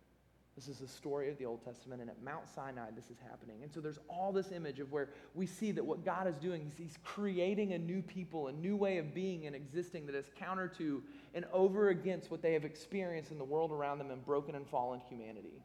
This 0.56 0.68
is 0.68 0.78
the 0.78 0.88
story 0.88 1.30
of 1.30 1.38
the 1.40 1.46
Old 1.46 1.66
Testament, 1.66 2.00
and 2.02 2.12
at 2.12 2.22
Mount 2.24 2.48
Sinai, 2.48 2.92
this 2.96 3.10
is 3.10 3.18
happening. 3.28 3.64
And 3.64 3.74
so 3.74 3.80
there's 3.80 3.98
all 4.08 4.32
this 4.32 4.52
image 4.52 4.80
of 4.80 4.92
where 4.92 5.10
we 5.34 5.48
see 5.48 5.72
that 5.72 5.84
what 5.84 6.06
God 6.06 6.28
is 6.28 6.36
doing 6.36 6.68
is 6.68 6.78
He's 6.78 7.00
creating 7.04 7.74
a 7.74 7.80
new 7.80 8.04
people, 8.04 8.50
a 8.50 8.52
new 8.52 8.76
way 8.76 9.00
of 9.00 9.16
being 9.16 9.48
and 9.48 9.56
existing 9.56 10.06
that 10.06 10.16
is 10.16 10.30
counter 10.38 10.68
to 10.78 11.02
and 11.34 11.46
over 11.52 11.90
against 11.90 12.30
what 12.30 12.44
they 12.44 12.54
have 12.54 12.66
experienced 12.66 13.32
in 13.32 13.40
the 13.40 13.44
world 13.44 13.72
around 13.72 13.98
them 13.98 14.12
and 14.12 14.24
broken 14.24 14.54
and 14.54 14.68
fallen 14.68 15.02
humanity. 15.10 15.64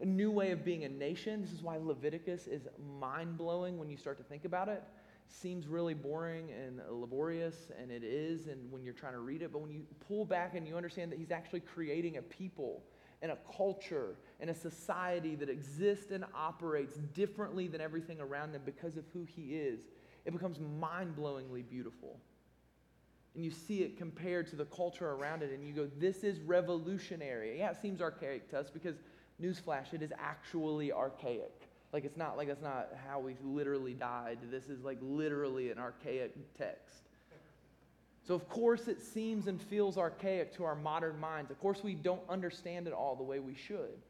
A 0.00 0.04
new 0.04 0.32
way 0.32 0.50
of 0.50 0.64
being 0.64 0.82
a 0.82 0.88
nation. 0.88 1.40
This 1.40 1.52
is 1.52 1.62
why 1.62 1.76
Leviticus 1.76 2.48
is 2.48 2.66
mind 2.98 3.38
blowing 3.38 3.78
when 3.78 3.88
you 3.88 3.96
start 3.96 4.18
to 4.18 4.24
think 4.24 4.44
about 4.44 4.68
it. 4.68 4.82
Seems 5.28 5.68
really 5.68 5.94
boring 5.94 6.50
and 6.50 6.80
laborious, 6.90 7.68
and 7.80 7.92
it 7.92 8.02
is, 8.02 8.48
and 8.48 8.70
when 8.72 8.82
you're 8.82 8.92
trying 8.92 9.14
to 9.14 9.20
read 9.20 9.42
it, 9.42 9.52
but 9.52 9.60
when 9.60 9.70
you 9.70 9.82
pull 10.06 10.24
back 10.24 10.56
and 10.56 10.66
you 10.66 10.76
understand 10.76 11.12
that 11.12 11.18
He's 11.18 11.30
actually 11.30 11.60
creating 11.60 12.16
a 12.16 12.22
people 12.22 12.82
and 13.26 13.32
a 13.32 13.56
culture 13.56 14.14
and 14.38 14.48
a 14.48 14.54
society 14.54 15.34
that 15.34 15.48
exists 15.48 16.12
and 16.12 16.24
operates 16.32 16.94
differently 17.12 17.66
than 17.66 17.80
everything 17.80 18.20
around 18.20 18.52
them 18.52 18.62
because 18.64 18.96
of 18.96 19.04
who 19.12 19.24
he 19.24 19.56
is, 19.56 19.80
it 20.24 20.32
becomes 20.32 20.60
mind 20.60 21.16
blowingly 21.16 21.68
beautiful. 21.68 22.20
And 23.34 23.44
you 23.44 23.50
see 23.50 23.82
it 23.82 23.98
compared 23.98 24.46
to 24.50 24.56
the 24.56 24.66
culture 24.66 25.10
around 25.10 25.42
it, 25.42 25.50
and 25.50 25.66
you 25.66 25.72
go, 25.72 25.90
This 25.98 26.22
is 26.22 26.38
revolutionary. 26.40 27.58
Yeah, 27.58 27.70
it 27.70 27.78
seems 27.82 28.00
archaic 28.00 28.48
to 28.50 28.60
us 28.60 28.70
because, 28.70 28.94
newsflash, 29.42 29.92
it 29.92 30.02
is 30.02 30.12
actually 30.16 30.92
archaic. 30.92 31.68
Like, 31.92 32.04
it's 32.04 32.16
not 32.16 32.36
like 32.36 32.46
that's 32.46 32.62
not 32.62 32.90
how 33.08 33.18
we 33.18 33.34
literally 33.42 33.94
died. 33.94 34.38
This 34.52 34.68
is 34.68 34.84
like 34.84 34.98
literally 35.02 35.72
an 35.72 35.78
archaic 35.78 36.34
text. 36.56 37.05
So, 38.26 38.34
of 38.34 38.48
course, 38.48 38.88
it 38.88 39.00
seems 39.00 39.46
and 39.46 39.62
feels 39.62 39.96
archaic 39.96 40.52
to 40.56 40.64
our 40.64 40.74
modern 40.74 41.20
minds. 41.20 41.50
Of 41.52 41.60
course, 41.60 41.84
we 41.84 41.94
don't 41.94 42.22
understand 42.28 42.88
it 42.88 42.92
all 42.92 43.14
the 43.14 43.22
way 43.22 43.38
we 43.38 43.54
should. 43.54 44.02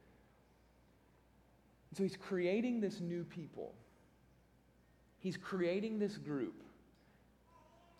So, 1.95 2.03
he's 2.03 2.17
creating 2.17 2.81
this 2.81 3.01
new 3.01 3.25
people, 3.25 3.75
he's 5.19 5.37
creating 5.37 5.99
this 5.99 6.17
group. 6.17 6.63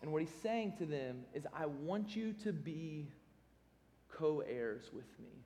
And 0.01 0.11
what 0.11 0.21
he's 0.21 0.41
saying 0.43 0.73
to 0.77 0.85
them 0.85 1.23
is, 1.33 1.45
I 1.53 1.65
want 1.65 2.15
you 2.15 2.33
to 2.43 2.53
be 2.53 3.09
co 4.09 4.41
heirs 4.41 4.89
with 4.93 5.07
me. 5.19 5.43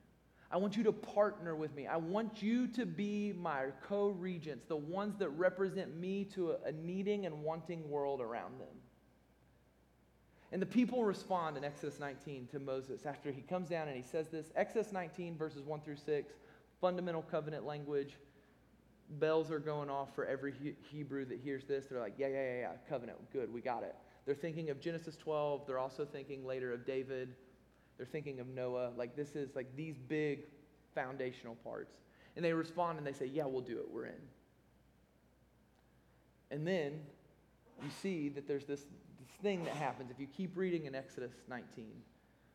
I 0.50 0.58
want 0.58 0.76
you 0.76 0.84
to 0.84 0.92
partner 0.92 1.56
with 1.56 1.74
me. 1.74 1.86
I 1.86 1.96
want 1.96 2.42
you 2.42 2.66
to 2.68 2.84
be 2.84 3.32
my 3.32 3.66
co 3.88 4.08
regents, 4.08 4.66
the 4.68 4.76
ones 4.76 5.18
that 5.18 5.30
represent 5.30 5.96
me 5.96 6.24
to 6.34 6.56
a 6.66 6.72
needing 6.72 7.24
and 7.24 7.42
wanting 7.42 7.88
world 7.88 8.20
around 8.20 8.60
them. 8.60 8.81
And 10.52 10.60
the 10.60 10.66
people 10.66 11.02
respond 11.02 11.56
in 11.56 11.64
Exodus 11.64 11.98
19 11.98 12.46
to 12.52 12.58
Moses 12.58 13.06
after 13.06 13.32
he 13.32 13.40
comes 13.40 13.70
down 13.70 13.88
and 13.88 13.96
he 13.96 14.02
says 14.02 14.28
this. 14.28 14.52
Exodus 14.54 14.92
19, 14.92 15.36
verses 15.36 15.64
1 15.64 15.80
through 15.80 15.96
6, 15.96 16.34
fundamental 16.78 17.22
covenant 17.22 17.64
language. 17.64 18.18
Bells 19.18 19.50
are 19.50 19.58
going 19.58 19.88
off 19.88 20.14
for 20.14 20.26
every 20.26 20.52
Hebrew 20.90 21.24
that 21.24 21.40
hears 21.40 21.64
this. 21.64 21.86
They're 21.86 22.00
like, 22.00 22.14
yeah, 22.18 22.28
yeah, 22.28 22.44
yeah, 22.44 22.60
yeah, 22.60 22.72
covenant, 22.86 23.18
good, 23.32 23.52
we 23.52 23.62
got 23.62 23.82
it. 23.82 23.96
They're 24.26 24.34
thinking 24.34 24.68
of 24.68 24.78
Genesis 24.78 25.16
12. 25.16 25.66
They're 25.66 25.78
also 25.78 26.04
thinking 26.04 26.46
later 26.46 26.72
of 26.72 26.86
David. 26.86 27.34
They're 27.96 28.06
thinking 28.06 28.38
of 28.38 28.46
Noah. 28.48 28.90
Like, 28.96 29.16
this 29.16 29.34
is 29.34 29.56
like 29.56 29.74
these 29.74 29.96
big 29.96 30.44
foundational 30.94 31.54
parts. 31.56 31.94
And 32.36 32.44
they 32.44 32.52
respond 32.52 32.98
and 32.98 33.06
they 33.06 33.12
say, 33.12 33.26
yeah, 33.26 33.46
we'll 33.46 33.62
do 33.62 33.78
it, 33.78 33.90
we're 33.90 34.06
in. 34.06 34.12
And 36.50 36.66
then 36.66 37.00
you 37.82 37.88
see 38.02 38.28
that 38.30 38.46
there's 38.46 38.66
this 38.66 38.84
thing 39.42 39.64
that 39.64 39.74
happens 39.74 40.10
if 40.10 40.20
you 40.20 40.26
keep 40.26 40.56
reading 40.56 40.86
in 40.86 40.94
Exodus 40.94 41.32
19. 41.48 41.86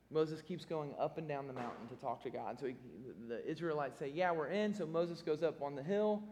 Moses 0.10 0.42
keeps 0.42 0.64
going 0.64 0.94
up 1.00 1.18
and 1.18 1.28
down 1.28 1.48
the 1.48 1.54
mountain 1.54 1.88
to 1.90 1.96
talk 1.96 2.24
to 2.24 2.30
God. 2.30 2.58
So 2.60 2.68
he, 2.68 2.76
the 3.28 3.46
Israelites 3.46 4.00
say, 4.00 4.12
Yeah, 4.14 4.32
we're 4.32 4.48
in. 4.48 4.74
So 4.74 4.86
Moses 4.86 5.22
goes 5.22 5.44
up 5.44 5.62
on 5.62 5.76
the 5.76 5.84
hill, 5.84 6.24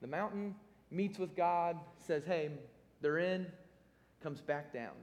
the 0.00 0.06
mountain, 0.06 0.54
meets 0.90 1.18
with 1.18 1.36
God, 1.36 1.76
says, 1.98 2.24
Hey, 2.24 2.50
they're 3.02 3.18
in, 3.18 3.46
comes 4.22 4.40
back 4.40 4.72
down. 4.72 4.94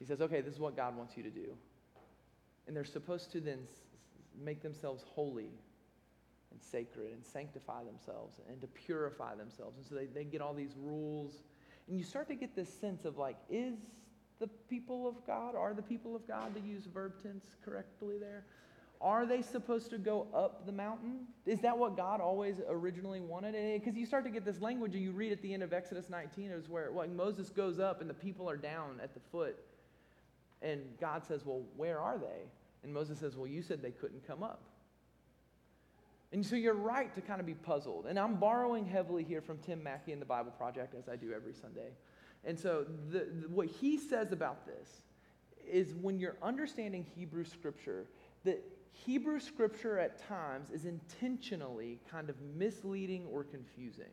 He 0.00 0.04
says, 0.04 0.20
Okay, 0.20 0.40
this 0.40 0.54
is 0.54 0.60
what 0.60 0.76
God 0.76 0.96
wants 0.96 1.16
you 1.16 1.22
to 1.22 1.30
do. 1.30 1.54
And 2.66 2.76
they're 2.76 2.84
supposed 2.84 3.30
to 3.32 3.40
then 3.40 3.60
make 4.42 4.62
themselves 4.62 5.04
holy 5.06 5.50
and 6.50 6.60
sacred 6.60 7.12
and 7.12 7.24
sanctify 7.24 7.84
themselves 7.84 8.40
and 8.48 8.60
to 8.60 8.66
purify 8.66 9.36
themselves. 9.36 9.76
And 9.76 9.86
so 9.86 9.94
they, 9.94 10.06
they 10.06 10.24
get 10.24 10.40
all 10.40 10.54
these 10.54 10.74
rules. 10.76 11.42
And 11.88 11.96
you 11.96 12.04
start 12.04 12.28
to 12.28 12.34
get 12.34 12.56
this 12.56 12.72
sense 12.72 13.04
of 13.04 13.18
like, 13.18 13.36
is 13.48 13.78
the 14.40 14.48
people 14.68 15.06
of 15.06 15.14
God? 15.26 15.54
Are 15.54 15.74
the 15.74 15.82
people 15.82 16.16
of 16.16 16.26
God, 16.26 16.54
to 16.54 16.60
use 16.60 16.86
verb 16.86 17.12
tense 17.22 17.44
correctly 17.64 18.18
there? 18.18 18.44
Are 19.00 19.24
they 19.24 19.40
supposed 19.40 19.88
to 19.90 19.98
go 19.98 20.26
up 20.34 20.66
the 20.66 20.72
mountain? 20.72 21.20
Is 21.46 21.60
that 21.60 21.76
what 21.76 21.96
God 21.96 22.20
always 22.20 22.56
originally 22.68 23.20
wanted? 23.20 23.54
Eh, 23.54 23.78
because 23.78 23.96
you 23.96 24.04
start 24.04 24.24
to 24.24 24.30
get 24.30 24.44
this 24.44 24.60
language, 24.60 24.94
and 24.94 25.02
you 25.02 25.12
read 25.12 25.32
at 25.32 25.40
the 25.40 25.54
end 25.54 25.62
of 25.62 25.72
Exodus 25.72 26.10
19, 26.10 26.50
is 26.50 26.68
where 26.68 26.90
like 26.90 27.10
Moses 27.10 27.48
goes 27.48 27.78
up 27.78 28.00
and 28.00 28.10
the 28.10 28.14
people 28.14 28.48
are 28.50 28.56
down 28.56 29.00
at 29.02 29.14
the 29.14 29.20
foot. 29.32 29.56
And 30.60 30.82
God 31.00 31.24
says, 31.26 31.46
Well, 31.46 31.62
where 31.76 31.98
are 31.98 32.18
they? 32.18 32.48
And 32.82 32.92
Moses 32.92 33.18
says, 33.18 33.36
Well, 33.36 33.46
you 33.46 33.62
said 33.62 33.80
they 33.80 33.90
couldn't 33.90 34.26
come 34.26 34.42
up. 34.42 34.60
And 36.32 36.44
so 36.44 36.54
you're 36.54 36.74
right 36.74 37.12
to 37.14 37.20
kind 37.20 37.40
of 37.40 37.46
be 37.46 37.54
puzzled. 37.54 38.06
And 38.06 38.18
I'm 38.18 38.36
borrowing 38.36 38.86
heavily 38.86 39.24
here 39.24 39.40
from 39.40 39.58
Tim 39.58 39.82
Mackie 39.82 40.12
in 40.12 40.20
the 40.20 40.26
Bible 40.26 40.52
Project, 40.52 40.94
as 40.94 41.08
I 41.08 41.16
do 41.16 41.32
every 41.32 41.54
Sunday. 41.54 41.88
And 42.44 42.58
so, 42.58 42.86
the, 43.10 43.26
the, 43.42 43.48
what 43.48 43.66
he 43.66 43.98
says 43.98 44.32
about 44.32 44.66
this 44.66 45.02
is 45.70 45.94
when 45.94 46.18
you're 46.18 46.36
understanding 46.42 47.04
Hebrew 47.14 47.44
scripture, 47.44 48.06
that 48.44 48.62
Hebrew 48.92 49.40
scripture 49.40 49.98
at 49.98 50.26
times 50.26 50.70
is 50.70 50.84
intentionally 50.84 51.98
kind 52.10 52.28
of 52.28 52.36
misleading 52.56 53.26
or 53.30 53.44
confusing. 53.44 54.06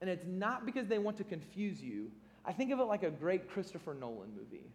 And 0.00 0.08
it's 0.08 0.26
not 0.26 0.64
because 0.64 0.86
they 0.86 0.98
want 0.98 1.16
to 1.16 1.24
confuse 1.24 1.82
you. 1.82 2.10
I 2.44 2.52
think 2.52 2.72
of 2.72 2.78
it 2.78 2.84
like 2.84 3.02
a 3.02 3.10
great 3.10 3.50
Christopher 3.50 3.94
Nolan 3.94 4.30
movie. 4.36 4.70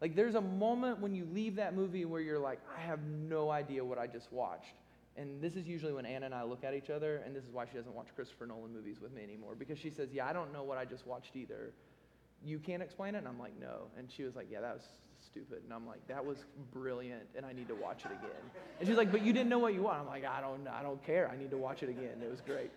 Like, 0.00 0.14
there's 0.14 0.36
a 0.36 0.40
moment 0.40 1.00
when 1.00 1.14
you 1.14 1.26
leave 1.32 1.56
that 1.56 1.74
movie 1.74 2.04
where 2.04 2.20
you're 2.20 2.38
like, 2.38 2.60
I 2.76 2.80
have 2.80 3.00
no 3.02 3.50
idea 3.50 3.84
what 3.84 3.98
I 3.98 4.06
just 4.06 4.32
watched. 4.32 4.74
And 5.16 5.42
this 5.42 5.56
is 5.56 5.66
usually 5.66 5.92
when 5.92 6.06
Anna 6.06 6.26
and 6.26 6.34
I 6.34 6.44
look 6.44 6.62
at 6.62 6.74
each 6.74 6.90
other, 6.90 7.16
and 7.26 7.34
this 7.34 7.42
is 7.42 7.50
why 7.50 7.64
she 7.66 7.76
doesn't 7.76 7.92
watch 7.92 8.06
Christopher 8.14 8.46
Nolan 8.46 8.72
movies 8.72 9.00
with 9.02 9.12
me 9.12 9.24
anymore, 9.24 9.56
because 9.58 9.76
she 9.76 9.90
says, 9.90 10.10
Yeah, 10.12 10.28
I 10.28 10.32
don't 10.32 10.52
know 10.52 10.62
what 10.62 10.78
I 10.78 10.84
just 10.84 11.04
watched 11.06 11.34
either 11.34 11.72
you 12.44 12.58
can't 12.58 12.82
explain 12.82 13.14
it? 13.14 13.18
And 13.18 13.28
I'm 13.28 13.38
like, 13.38 13.58
no. 13.60 13.88
And 13.96 14.10
she 14.10 14.22
was 14.22 14.36
like, 14.36 14.48
yeah, 14.50 14.60
that 14.60 14.74
was 14.74 14.84
stupid. 15.24 15.62
And 15.64 15.72
I'm 15.72 15.86
like, 15.86 16.06
that 16.08 16.24
was 16.24 16.38
brilliant, 16.72 17.24
and 17.36 17.44
I 17.44 17.52
need 17.52 17.68
to 17.68 17.74
watch 17.74 18.04
it 18.04 18.12
again. 18.12 18.42
And 18.78 18.88
she's 18.88 18.96
like, 18.96 19.10
but 19.10 19.24
you 19.24 19.32
didn't 19.32 19.48
know 19.48 19.58
what 19.58 19.74
you 19.74 19.82
want. 19.82 20.00
I'm 20.00 20.06
like, 20.06 20.24
I 20.24 20.40
don't, 20.40 20.66
I 20.68 20.82
don't 20.82 21.04
care. 21.04 21.30
I 21.32 21.36
need 21.36 21.50
to 21.50 21.56
watch 21.56 21.82
it 21.82 21.88
again. 21.88 22.22
It 22.22 22.30
was 22.30 22.40
great. 22.40 22.70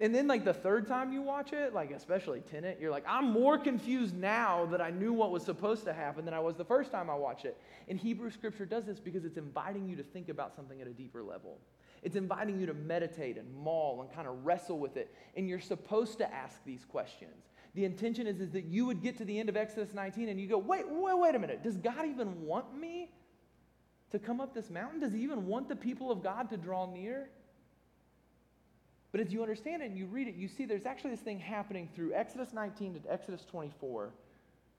And 0.00 0.12
then 0.12 0.26
like 0.26 0.44
the 0.44 0.54
third 0.54 0.88
time 0.88 1.12
you 1.12 1.22
watch 1.22 1.52
it, 1.52 1.74
like 1.74 1.92
especially 1.92 2.40
Tenet, 2.40 2.78
you're 2.80 2.90
like, 2.90 3.04
I'm 3.06 3.30
more 3.30 3.56
confused 3.56 4.16
now 4.16 4.66
that 4.66 4.80
I 4.80 4.90
knew 4.90 5.12
what 5.12 5.30
was 5.30 5.44
supposed 5.44 5.84
to 5.84 5.92
happen 5.92 6.24
than 6.24 6.34
I 6.34 6.40
was 6.40 6.56
the 6.56 6.64
first 6.64 6.90
time 6.90 7.08
I 7.08 7.14
watched 7.14 7.44
it. 7.44 7.56
And 7.88 7.98
Hebrew 7.98 8.30
scripture 8.30 8.66
does 8.66 8.84
this 8.84 8.98
because 8.98 9.24
it's 9.24 9.36
inviting 9.36 9.88
you 9.88 9.94
to 9.96 10.02
think 10.02 10.28
about 10.28 10.56
something 10.56 10.80
at 10.80 10.88
a 10.88 10.92
deeper 10.92 11.22
level. 11.22 11.58
It's 12.02 12.16
inviting 12.16 12.58
you 12.58 12.66
to 12.66 12.74
meditate 12.74 13.38
and 13.38 13.54
maul 13.54 14.00
and 14.00 14.12
kind 14.12 14.26
of 14.26 14.44
wrestle 14.44 14.80
with 14.80 14.96
it. 14.96 15.14
And 15.36 15.48
you're 15.48 15.60
supposed 15.60 16.18
to 16.18 16.34
ask 16.34 16.64
these 16.64 16.84
questions. 16.84 17.51
The 17.74 17.84
intention 17.84 18.26
is, 18.26 18.40
is 18.40 18.50
that 18.50 18.64
you 18.64 18.84
would 18.86 19.02
get 19.02 19.16
to 19.18 19.24
the 19.24 19.38
end 19.38 19.48
of 19.48 19.56
Exodus 19.56 19.94
19 19.94 20.28
and 20.28 20.38
you 20.40 20.46
go, 20.46 20.58
wait, 20.58 20.84
wait, 20.88 21.18
wait 21.18 21.34
a 21.34 21.38
minute. 21.38 21.62
Does 21.62 21.76
God 21.76 22.06
even 22.06 22.42
want 22.42 22.78
me 22.78 23.10
to 24.10 24.18
come 24.18 24.40
up 24.40 24.54
this 24.54 24.68
mountain? 24.68 25.00
Does 25.00 25.12
he 25.12 25.22
even 25.22 25.46
want 25.46 25.68
the 25.68 25.76
people 25.76 26.10
of 26.10 26.22
God 26.22 26.50
to 26.50 26.58
draw 26.58 26.86
near? 26.86 27.30
But 29.10 29.20
as 29.20 29.32
you 29.32 29.42
understand 29.42 29.82
it 29.82 29.86
and 29.86 29.96
you 29.96 30.06
read 30.06 30.28
it, 30.28 30.34
you 30.34 30.48
see 30.48 30.64
there's 30.66 30.86
actually 30.86 31.10
this 31.10 31.20
thing 31.20 31.38
happening 31.38 31.88
through 31.94 32.12
Exodus 32.14 32.52
19 32.52 32.94
to 32.94 33.12
Exodus 33.12 33.44
24. 33.50 34.10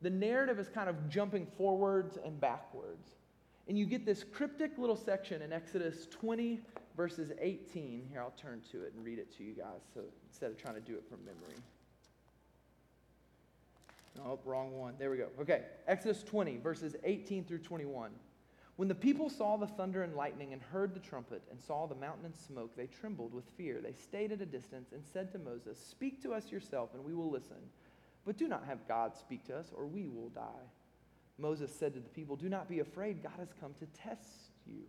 The 0.02 0.10
narrative 0.10 0.60
is 0.60 0.70
kind 0.70 0.90
of 0.90 1.10
jumping 1.10 1.48
forwards 1.58 2.18
and 2.24 2.40
backwards. 2.40 3.10
And 3.68 3.78
you 3.78 3.86
get 3.86 4.06
this 4.06 4.24
cryptic 4.24 4.78
little 4.78 4.98
section 4.98 5.42
in 5.42 5.54
Exodus 5.54 6.08
20, 6.12 6.60
verses 6.98 7.32
18. 7.40 8.08
Here, 8.12 8.22
I'll 8.22 8.32
turn 8.32 8.62
to 8.72 8.84
it 8.84 8.94
and 8.96 9.06
read 9.06 9.20
it 9.20 9.36
to 9.38 9.44
you 9.44 9.54
guys 9.54 9.82
so 9.94 10.02
instead 10.28 10.52
of 10.52 10.58
trying 10.58 10.76
to 10.76 10.82
do 10.82 10.96
it 10.96 11.04
from 11.08 11.24
memory. 11.24 11.56
Oh, 14.20 14.40
wrong 14.46 14.78
one. 14.78 14.96
There 15.00 15.12
we 15.12 15.18
go. 15.18 15.30
Okay. 15.40 15.64
Exodus 15.88 16.24
20, 16.24 16.58
verses 16.58 16.96
18 17.04 17.46
through 17.46 17.60
21. 17.60 18.12
When 18.76 18.88
the 18.88 18.96
people 18.96 19.30
saw 19.30 19.58
the 19.58 19.68
thunder 19.68 20.02
and 20.04 20.16
lightning 20.16 20.54
and 20.54 20.62
heard 20.62 20.96
the 20.96 21.00
trumpet 21.00 21.44
and 21.52 21.62
saw 21.62 21.86
the 21.86 21.96
mountain 21.96 22.26
and 22.26 22.36
smoke, 22.36 22.76
they 22.76 22.88
trembled 22.88 23.34
with 23.34 23.46
fear. 23.56 23.80
They 23.82 23.94
stayed 23.94 24.32
at 24.32 24.42
a 24.42 24.48
distance 24.48 24.92
and 24.94 25.04
said 25.06 25.32
to 25.32 25.40
Moses, 25.40 25.78
Speak 25.78 26.22
to 26.24 26.34
us 26.34 26.52
yourself, 26.52 26.90
and 26.96 27.04
we 27.04 27.14
will 27.14 27.30
listen. 27.30 27.58
But 28.26 28.38
do 28.38 28.48
not 28.48 28.66
have 28.66 28.88
God 28.88 29.16
speak 29.16 29.46
to 29.46 29.58
us, 29.58 29.72
or 29.76 29.86
we 29.86 30.08
will 30.08 30.30
die. 30.30 30.66
Moses 31.38 31.72
said 31.74 31.94
to 31.94 32.00
the 32.00 32.10
people, 32.10 32.36
Do 32.36 32.50
not 32.50 32.70
be 32.70 32.80
afraid. 32.80 33.22
God 33.22 33.38
has 33.38 33.54
come 33.60 33.74
to 33.80 33.86
test 33.88 34.52
you, 34.66 34.84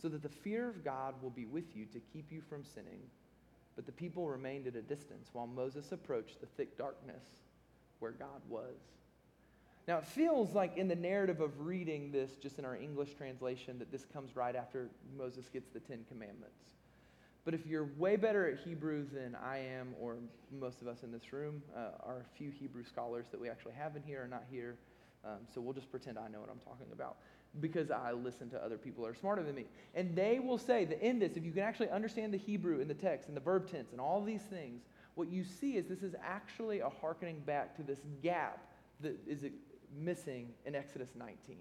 so 0.00 0.08
that 0.08 0.22
the 0.22 0.28
fear 0.28 0.68
of 0.68 0.84
God 0.84 1.14
will 1.20 1.30
be 1.30 1.46
with 1.46 1.76
you 1.76 1.86
to 1.86 2.00
keep 2.12 2.30
you 2.30 2.42
from 2.48 2.64
sinning. 2.64 3.00
But 3.74 3.86
the 3.86 3.92
people 3.92 4.28
remained 4.28 4.66
at 4.66 4.76
a 4.76 4.82
distance 4.82 5.30
while 5.32 5.46
Moses 5.46 5.90
approached 5.90 6.40
the 6.40 6.46
thick 6.46 6.76
darkness 6.76 7.24
where 8.00 8.12
God 8.12 8.40
was. 8.48 8.76
Now, 9.88 9.98
it 9.98 10.06
feels 10.06 10.54
like 10.54 10.76
in 10.76 10.88
the 10.88 10.94
narrative 10.94 11.40
of 11.40 11.66
reading 11.66 12.12
this, 12.12 12.32
just 12.42 12.58
in 12.58 12.64
our 12.64 12.76
English 12.76 13.14
translation, 13.14 13.78
that 13.78 13.90
this 13.90 14.04
comes 14.04 14.36
right 14.36 14.54
after 14.54 14.88
Moses 15.16 15.48
gets 15.48 15.68
the 15.70 15.80
Ten 15.80 16.04
Commandments. 16.08 16.74
But 17.44 17.54
if 17.54 17.66
you're 17.66 17.88
way 17.96 18.16
better 18.16 18.48
at 18.48 18.60
Hebrew 18.60 19.06
than 19.12 19.34
I 19.34 19.58
am, 19.58 19.94
or 19.98 20.16
most 20.60 20.82
of 20.82 20.88
us 20.88 21.02
in 21.02 21.10
this 21.10 21.32
room, 21.32 21.62
uh, 21.74 22.04
our 22.04 22.24
few 22.36 22.50
Hebrew 22.50 22.84
scholars 22.84 23.26
that 23.30 23.40
we 23.40 23.48
actually 23.48 23.72
have 23.72 23.96
in 23.96 24.02
here 24.02 24.22
are 24.22 24.28
not 24.28 24.44
here. 24.50 24.76
Um, 25.24 25.38
so 25.52 25.60
we'll 25.60 25.74
just 25.74 25.90
pretend 25.90 26.18
I 26.18 26.28
know 26.28 26.40
what 26.40 26.50
I'm 26.50 26.60
talking 26.60 26.86
about 26.92 27.16
because 27.60 27.90
I 27.90 28.12
listen 28.12 28.48
to 28.50 28.64
other 28.64 28.78
people 28.78 29.04
that 29.04 29.10
are 29.10 29.14
smarter 29.14 29.42
than 29.42 29.54
me. 29.54 29.64
And 29.94 30.14
they 30.14 30.38
will 30.38 30.58
say 30.58 30.84
that 30.84 31.04
in 31.04 31.18
this, 31.18 31.32
if 31.36 31.44
you 31.44 31.50
can 31.50 31.62
actually 31.62 31.90
understand 31.90 32.32
the 32.32 32.38
Hebrew 32.38 32.80
in 32.80 32.88
the 32.88 32.94
text 32.94 33.28
and 33.28 33.36
the 33.36 33.40
verb 33.40 33.68
tense 33.68 33.90
and 33.92 34.00
all 34.00 34.22
these 34.22 34.42
things, 34.42 34.82
what 35.20 35.30
you 35.30 35.44
see 35.44 35.76
is 35.76 35.86
this 35.86 36.02
is 36.02 36.14
actually 36.24 36.80
a 36.80 36.88
hearkening 36.88 37.40
back 37.40 37.76
to 37.76 37.82
this 37.82 37.98
gap 38.22 38.72
that 39.02 39.18
is 39.26 39.44
missing 39.94 40.48
in 40.64 40.74
Exodus 40.74 41.10
19. 41.14 41.58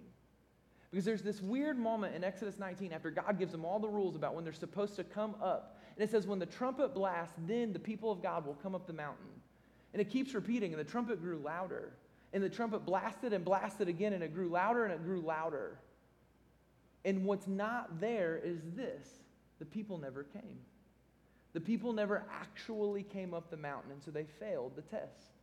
Because 0.90 1.04
there's 1.04 1.22
this 1.22 1.42
weird 1.42 1.78
moment 1.78 2.16
in 2.16 2.24
Exodus 2.24 2.58
19 2.58 2.94
after 2.94 3.12
God 3.12 3.38
gives 3.38 3.52
them 3.52 3.66
all 3.66 3.78
the 3.78 3.90
rules 3.90 4.16
about 4.16 4.34
when 4.34 4.46
they're 4.46 4.54
supposed 4.54 4.96
to 4.96 5.04
come 5.04 5.36
up. 5.44 5.78
And 5.98 6.04
it 6.06 6.10
says, 6.10 6.26
when 6.26 6.40
the 6.40 6.46
trumpet 6.46 6.94
blasts, 6.94 7.36
then 7.46 7.74
the 7.74 7.80
people 7.80 8.10
of 8.10 8.24
God 8.24 8.46
will 8.46 8.54
come 8.54 8.76
up 8.76 8.88
the 8.88 8.94
mountain. 8.94 9.28
And 9.92 10.02
it 10.02 10.10
keeps 10.10 10.34
repeating, 10.34 10.72
and 10.72 10.80
the 10.80 10.90
trumpet 10.90 11.22
grew 11.22 11.40
louder. 11.40 11.92
And 12.32 12.42
the 12.42 12.50
trumpet 12.50 12.86
blasted 12.86 13.34
and 13.34 13.44
blasted 13.44 13.90
again, 13.90 14.14
and 14.14 14.24
it 14.24 14.34
grew 14.34 14.48
louder 14.48 14.86
and 14.86 14.94
it 14.94 15.04
grew 15.04 15.20
louder. 15.20 15.80
And 17.04 17.26
what's 17.26 17.48
not 17.48 18.00
there 18.00 18.40
is 18.42 18.62
this 18.74 19.06
the 19.60 19.66
people 19.66 19.98
never 19.98 20.24
came. 20.24 20.60
The 21.54 21.60
people 21.60 21.94
never 21.94 22.26
actually 22.32 23.04
came 23.04 23.34
up 23.34 23.50
the 23.50 23.58
mountain, 23.58 23.92
and 23.92 24.04
so 24.04 24.12
they 24.12 24.26
failed 24.40 24.76
the 24.76 24.82
test. 24.84 25.34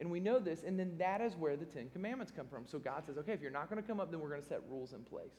And 0.00 0.10
we 0.10 0.18
know 0.18 0.38
this, 0.38 0.62
and 0.66 0.78
then 0.78 0.96
that 0.98 1.20
is 1.20 1.36
where 1.36 1.56
the 1.56 1.66
Ten 1.66 1.90
Commandments 1.90 2.32
come 2.34 2.46
from. 2.48 2.64
So 2.66 2.78
God 2.78 3.04
says, 3.06 3.18
okay, 3.18 3.32
if 3.32 3.42
you're 3.42 3.50
not 3.50 3.68
going 3.68 3.80
to 3.80 3.86
come 3.86 4.00
up, 4.00 4.10
then 4.10 4.20
we're 4.20 4.30
going 4.30 4.42
to 4.42 4.48
set 4.48 4.62
rules 4.68 4.92
in 4.92 5.00
place. 5.00 5.34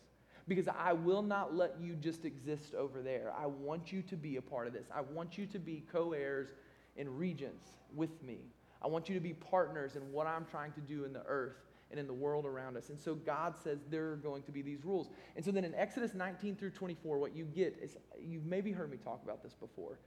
Because 0.48 0.68
I 0.68 0.94
will 0.94 1.22
not 1.22 1.56
let 1.56 1.76
you 1.80 1.96
just 1.96 2.26
exist 2.26 2.74
over 2.76 3.02
there. 3.02 3.34
I 3.38 3.48
want 3.48 3.92
you 3.92 4.02
to 4.04 4.16
be 4.16 4.38
a 4.38 4.42
part 4.42 4.68
of 4.68 4.74
this. 4.74 4.88
I 4.94 5.02
want 5.02 5.38
you 5.38 5.46
to 5.48 5.60
be 5.60 5.84
co 5.92 6.14
heirs 6.14 6.50
and 6.98 7.18
regents 7.18 7.66
with 7.96 8.22
me. 8.24 8.40
I 8.82 8.88
want 8.88 9.10
you 9.10 9.16
to 9.16 9.22
be 9.22 9.34
partners 9.34 9.96
in 9.96 10.12
what 10.12 10.26
I'm 10.26 10.46
trying 10.46 10.72
to 10.74 10.82
do 10.82 11.06
in 11.06 11.14
the 11.14 11.24
earth 11.26 11.58
and 11.92 12.00
in 12.00 12.08
the 12.08 12.14
world 12.14 12.46
around 12.46 12.78
us. 12.78 12.90
And 12.90 13.00
so 13.00 13.14
God 13.14 13.56
says 13.64 13.80
there 13.90 14.12
are 14.12 14.16
going 14.16 14.44
to 14.44 14.52
be 14.52 14.62
these 14.62 14.84
rules. 14.84 15.10
And 15.36 15.44
so 15.44 15.52
then 15.52 15.64
in 15.64 15.76
Exodus 15.76 16.14
19 16.14 16.56
through 16.56 16.72
24, 16.72 17.18
what 17.20 17.36
you 17.36 17.46
get 17.46 17.78
is 17.82 17.98
you've 18.20 18.46
maybe 18.46 18.72
heard 18.72 18.90
me 18.90 18.98
talk 18.98 19.22
about 19.24 19.44
this 19.44 19.54
before. 19.54 20.00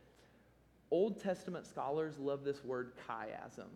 Old 0.90 1.20
Testament 1.20 1.66
scholars 1.66 2.18
love 2.18 2.44
this 2.44 2.64
word 2.64 2.92
chiasm. 3.08 3.68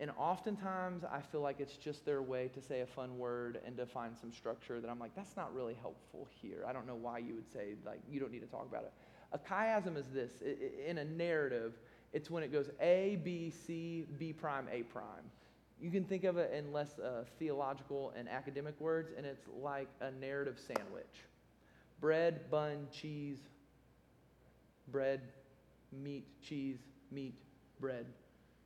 And 0.00 0.12
oftentimes 0.16 1.02
I 1.04 1.20
feel 1.20 1.40
like 1.40 1.58
it's 1.58 1.76
just 1.76 2.04
their 2.04 2.22
way 2.22 2.48
to 2.54 2.62
say 2.62 2.82
a 2.82 2.86
fun 2.86 3.18
word 3.18 3.60
and 3.66 3.76
to 3.76 3.86
find 3.86 4.16
some 4.16 4.32
structure 4.32 4.80
that 4.80 4.88
I'm 4.88 4.98
like, 4.98 5.14
that's 5.16 5.36
not 5.36 5.52
really 5.52 5.74
helpful 5.74 6.28
here. 6.40 6.64
I 6.68 6.72
don't 6.72 6.86
know 6.86 6.94
why 6.94 7.18
you 7.18 7.34
would 7.34 7.50
say, 7.52 7.74
like, 7.84 8.00
you 8.08 8.20
don't 8.20 8.30
need 8.30 8.42
to 8.42 8.46
talk 8.46 8.66
about 8.68 8.84
it. 8.84 8.92
A 9.32 9.38
chiasm 9.38 9.96
is 9.96 10.06
this 10.06 10.30
in 10.86 10.98
a 10.98 11.04
narrative, 11.04 11.74
it's 12.12 12.30
when 12.30 12.42
it 12.42 12.52
goes 12.52 12.70
A, 12.80 13.20
B, 13.24 13.50
C, 13.50 14.06
B 14.18 14.32
prime, 14.32 14.66
A 14.72 14.82
prime. 14.84 15.30
You 15.80 15.90
can 15.90 16.04
think 16.04 16.24
of 16.24 16.38
it 16.38 16.52
in 16.52 16.72
less 16.72 16.98
uh, 16.98 17.24
theological 17.38 18.12
and 18.16 18.28
academic 18.28 18.80
words, 18.80 19.12
and 19.16 19.24
it's 19.24 19.46
like 19.62 19.88
a 20.00 20.10
narrative 20.10 20.58
sandwich 20.58 21.24
bread, 22.00 22.48
bun, 22.48 22.86
cheese, 22.92 23.38
bread, 24.92 25.20
meat, 25.92 26.26
cheese, 26.42 26.78
meat, 27.10 27.34
bread, 27.80 28.06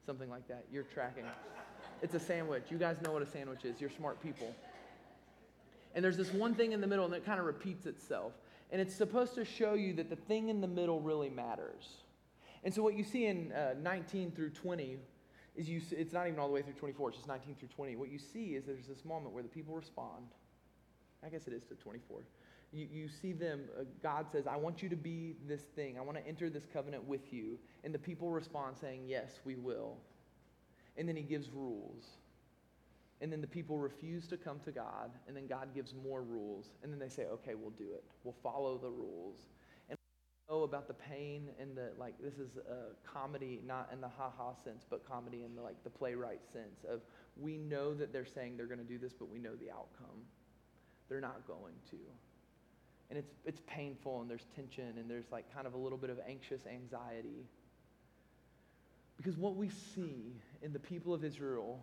something 0.04 0.28
like 0.28 0.46
that. 0.48 0.66
You're 0.70 0.82
tracking. 0.82 1.24
It's 2.02 2.14
a 2.14 2.20
sandwich. 2.20 2.64
You 2.68 2.78
guys 2.78 2.96
know 3.02 3.12
what 3.12 3.22
a 3.22 3.26
sandwich 3.26 3.64
is. 3.64 3.80
You're 3.80 3.90
smart 3.90 4.22
people. 4.22 4.54
And 5.94 6.04
there's 6.04 6.16
this 6.16 6.32
one 6.32 6.54
thing 6.54 6.72
in 6.72 6.80
the 6.80 6.86
middle, 6.86 7.04
and 7.04 7.14
it 7.14 7.24
kind 7.24 7.38
of 7.38 7.46
repeats 7.46 7.86
itself. 7.86 8.32
And 8.70 8.80
it's 8.80 8.94
supposed 8.94 9.34
to 9.34 9.44
show 9.44 9.74
you 9.74 9.92
that 9.94 10.10
the 10.10 10.16
thing 10.16 10.48
in 10.48 10.60
the 10.60 10.66
middle 10.66 11.00
really 11.00 11.28
matters. 11.28 11.88
And 12.64 12.72
so, 12.72 12.82
what 12.82 12.96
you 12.96 13.04
see 13.04 13.26
in 13.26 13.52
uh, 13.52 13.74
19 13.82 14.30
through 14.32 14.50
20 14.50 14.96
is 15.54 15.68
you, 15.68 15.80
it's 15.90 16.12
not 16.12 16.26
even 16.26 16.38
all 16.38 16.48
the 16.48 16.54
way 16.54 16.62
through 16.62 16.74
24, 16.74 17.10
it's 17.10 17.18
just 17.18 17.28
19 17.28 17.54
through 17.56 17.68
20. 17.68 17.96
What 17.96 18.10
you 18.10 18.18
see 18.18 18.54
is 18.54 18.64
there's 18.64 18.86
this 18.86 19.04
moment 19.04 19.34
where 19.34 19.42
the 19.42 19.48
people 19.48 19.74
respond. 19.74 20.26
I 21.24 21.28
guess 21.28 21.46
it 21.46 21.52
is 21.52 21.64
to 21.64 21.74
24. 21.74 22.22
You, 22.72 22.88
you 22.90 23.08
see 23.08 23.32
them, 23.32 23.60
uh, 23.78 23.84
God 24.02 24.26
says, 24.32 24.46
I 24.46 24.56
want 24.56 24.82
you 24.82 24.88
to 24.88 24.96
be 24.96 25.36
this 25.46 25.60
thing. 25.76 25.98
I 25.98 26.00
want 26.00 26.16
to 26.16 26.26
enter 26.26 26.48
this 26.48 26.64
covenant 26.72 27.04
with 27.06 27.32
you. 27.32 27.58
And 27.84 27.94
the 27.94 27.98
people 27.98 28.30
respond 28.30 28.76
saying, 28.80 29.02
Yes, 29.06 29.40
we 29.44 29.56
will. 29.56 29.98
And 30.96 31.06
then 31.06 31.16
he 31.16 31.22
gives 31.22 31.50
rules. 31.50 32.04
And 33.20 33.30
then 33.30 33.40
the 33.40 33.46
people 33.46 33.78
refuse 33.78 34.26
to 34.28 34.36
come 34.36 34.58
to 34.64 34.72
God. 34.72 35.10
And 35.28 35.36
then 35.36 35.46
God 35.46 35.68
gives 35.74 35.94
more 35.94 36.22
rules. 36.22 36.72
And 36.82 36.90
then 36.90 36.98
they 36.98 37.10
say, 37.10 37.24
Okay, 37.24 37.54
we'll 37.54 37.70
do 37.70 37.92
it. 37.92 38.04
We'll 38.24 38.36
follow 38.42 38.78
the 38.78 38.90
rules 38.90 39.46
know 40.52 40.64
about 40.64 40.86
the 40.86 40.94
pain 40.94 41.48
and 41.58 41.76
the 41.76 41.90
like 41.98 42.14
this 42.22 42.34
is 42.34 42.56
a 42.56 43.08
comedy 43.08 43.60
not 43.66 43.88
in 43.92 44.00
the 44.00 44.08
ha-ha 44.08 44.52
sense 44.64 44.84
but 44.88 45.06
comedy 45.08 45.42
in 45.44 45.54
the 45.54 45.62
like 45.62 45.82
the 45.84 45.90
playwright 45.90 46.40
sense 46.52 46.84
of 46.88 47.00
we 47.40 47.56
know 47.56 47.94
that 47.94 48.12
they're 48.12 48.26
saying 48.26 48.56
they're 48.56 48.66
going 48.66 48.78
to 48.78 48.84
do 48.84 48.98
this 48.98 49.12
but 49.12 49.30
we 49.30 49.38
know 49.38 49.54
the 49.56 49.70
outcome. 49.70 50.20
They're 51.08 51.20
not 51.20 51.46
going 51.46 51.74
to. 51.90 51.96
And 53.10 53.18
it's 53.18 53.32
it's 53.44 53.60
painful 53.66 54.20
and 54.20 54.30
there's 54.30 54.46
tension 54.54 54.98
and 54.98 55.10
there's 55.10 55.30
like 55.32 55.52
kind 55.54 55.66
of 55.66 55.74
a 55.74 55.78
little 55.78 55.98
bit 55.98 56.10
of 56.10 56.18
anxious 56.28 56.62
anxiety. 56.66 57.46
Because 59.16 59.36
what 59.36 59.56
we 59.56 59.68
see 59.94 60.34
in 60.62 60.72
the 60.72 60.78
people 60.78 61.14
of 61.14 61.24
Israel 61.24 61.82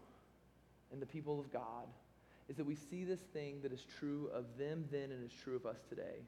and 0.92 1.02
the 1.02 1.06
people 1.06 1.40
of 1.40 1.52
God 1.52 1.88
is 2.50 2.58
that 2.58 2.66
we 2.66 2.76
see 2.76 3.04
this 3.04 3.20
thing 3.34 3.62
that 3.62 3.72
is 3.72 3.86
true 4.00 4.30
of 4.34 4.46
them 4.58 4.86
then 4.92 5.12
and 5.12 5.24
is 5.24 5.32
true 5.44 5.56
of 5.56 5.66
us 5.66 5.78
today. 5.88 6.26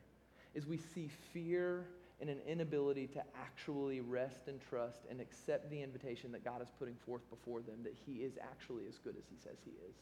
Is 0.54 0.66
we 0.66 0.78
see 0.78 1.10
fear 1.34 1.86
and 2.22 2.30
an 2.30 2.38
inability 2.48 3.08
to 3.08 3.24
actually 3.42 4.00
rest 4.00 4.48
and 4.48 4.62
trust 4.62 5.02
and 5.10 5.20
accept 5.20 5.70
the 5.72 5.82
invitation 5.82 6.32
that 6.32 6.46
God 6.46 6.62
is 6.62 6.70
putting 6.78 6.96
forth 7.06 7.28
before 7.30 7.62
them 7.62 7.80
that 7.84 7.96
He 8.06 8.18
is 8.18 8.34
actually 8.42 8.86
as 8.88 9.00
good 9.00 9.16
as 9.18 9.24
He 9.30 9.36
says 9.44 9.58
He 9.66 9.72
is. 9.72 9.96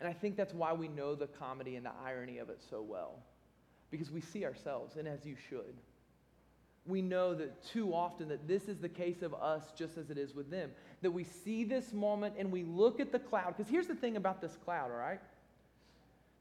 And 0.00 0.08
I 0.08 0.12
think 0.12 0.36
that's 0.36 0.54
why 0.54 0.72
we 0.72 0.88
know 0.88 1.14
the 1.14 1.26
comedy 1.26 1.76
and 1.76 1.84
the 1.84 1.92
irony 2.04 2.38
of 2.38 2.48
it 2.48 2.60
so 2.70 2.82
well, 2.82 3.18
because 3.90 4.10
we 4.10 4.20
see 4.20 4.44
ourselves, 4.44 4.96
and 4.96 5.06
as 5.06 5.26
you 5.26 5.36
should. 5.48 5.76
We 6.86 7.02
know 7.02 7.34
that 7.34 7.62
too 7.66 7.92
often 7.92 8.28
that 8.28 8.48
this 8.48 8.66
is 8.66 8.78
the 8.78 8.88
case 8.88 9.20
of 9.20 9.34
us 9.34 9.64
just 9.76 9.98
as 9.98 10.08
it 10.08 10.16
is 10.16 10.34
with 10.34 10.50
them. 10.50 10.70
That 11.02 11.10
we 11.10 11.24
see 11.24 11.62
this 11.64 11.92
moment 11.92 12.36
and 12.38 12.50
we 12.50 12.62
look 12.62 12.98
at 12.98 13.12
the 13.12 13.18
cloud. 13.18 13.54
Because 13.56 13.70
here's 13.70 13.88
the 13.88 13.94
thing 13.94 14.16
about 14.16 14.40
this 14.40 14.56
cloud, 14.64 14.90
all 14.90 14.96
right? 14.96 15.20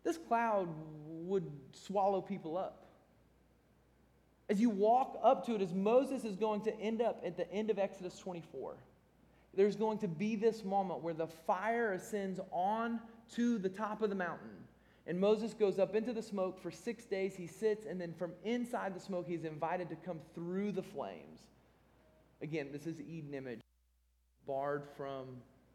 This 0.05 0.17
cloud 0.17 0.69
would 1.05 1.51
swallow 1.73 2.21
people 2.21 2.57
up. 2.57 2.86
As 4.49 4.61
you 4.61 4.69
walk 4.69 5.19
up 5.23 5.45
to 5.45 5.55
it, 5.55 5.61
as 5.61 5.73
Moses 5.73 6.23
is 6.23 6.35
going 6.35 6.61
to 6.61 6.79
end 6.79 7.01
up 7.01 7.21
at 7.25 7.35
the 7.35 7.51
end 7.51 7.69
of 7.69 7.77
Exodus 7.77 8.17
24, 8.19 8.75
there's 9.53 9.75
going 9.75 9.97
to 9.99 10.07
be 10.07 10.35
this 10.35 10.63
moment 10.63 11.01
where 11.01 11.13
the 11.13 11.27
fire 11.27 11.93
ascends 11.93 12.39
on 12.51 12.99
to 13.35 13.57
the 13.57 13.69
top 13.69 14.01
of 14.01 14.09
the 14.09 14.15
mountain. 14.15 14.49
And 15.05 15.19
Moses 15.19 15.53
goes 15.53 15.79
up 15.79 15.95
into 15.95 16.13
the 16.13 16.21
smoke 16.21 16.61
for 16.61 16.69
six 16.69 17.05
days. 17.05 17.35
He 17.35 17.47
sits, 17.47 17.85
and 17.85 17.99
then 17.99 18.13
from 18.13 18.33
inside 18.43 18.93
the 18.93 18.99
smoke, 18.99 19.25
he's 19.27 19.45
invited 19.45 19.89
to 19.89 19.95
come 19.95 20.19
through 20.35 20.73
the 20.73 20.83
flames. 20.83 21.39
Again, 22.41 22.69
this 22.71 22.85
is 22.85 23.01
Eden 23.01 23.33
image, 23.33 23.61
barred 24.45 24.83
from 24.95 25.25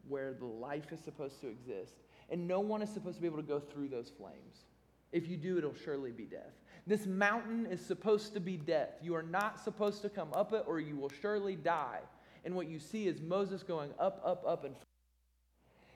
where 0.08 0.32
the 0.34 0.46
life 0.46 0.92
is 0.92 1.00
supposed 1.00 1.40
to 1.40 1.48
exist. 1.48 1.94
And 2.30 2.46
no 2.46 2.60
one 2.60 2.82
is 2.82 2.90
supposed 2.90 3.16
to 3.16 3.22
be 3.22 3.26
able 3.26 3.38
to 3.38 3.42
go 3.42 3.58
through 3.58 3.88
those 3.88 4.10
flames. 4.16 4.64
If 5.12 5.28
you 5.28 5.36
do, 5.36 5.58
it'll 5.58 5.74
surely 5.74 6.12
be 6.12 6.24
death. 6.24 6.54
This 6.86 7.06
mountain 7.06 7.66
is 7.66 7.84
supposed 7.84 8.34
to 8.34 8.40
be 8.40 8.56
death. 8.56 8.90
You 9.02 9.14
are 9.14 9.22
not 9.22 9.62
supposed 9.62 10.02
to 10.02 10.08
come 10.08 10.32
up 10.32 10.52
it, 10.52 10.64
or 10.66 10.80
you 10.80 10.96
will 10.96 11.12
surely 11.20 11.54
die. 11.54 12.00
And 12.44 12.54
what 12.54 12.68
you 12.68 12.78
see 12.78 13.06
is 13.06 13.20
Moses 13.20 13.62
going 13.62 13.90
up, 14.00 14.20
up, 14.24 14.44
up, 14.46 14.64
and 14.64 14.74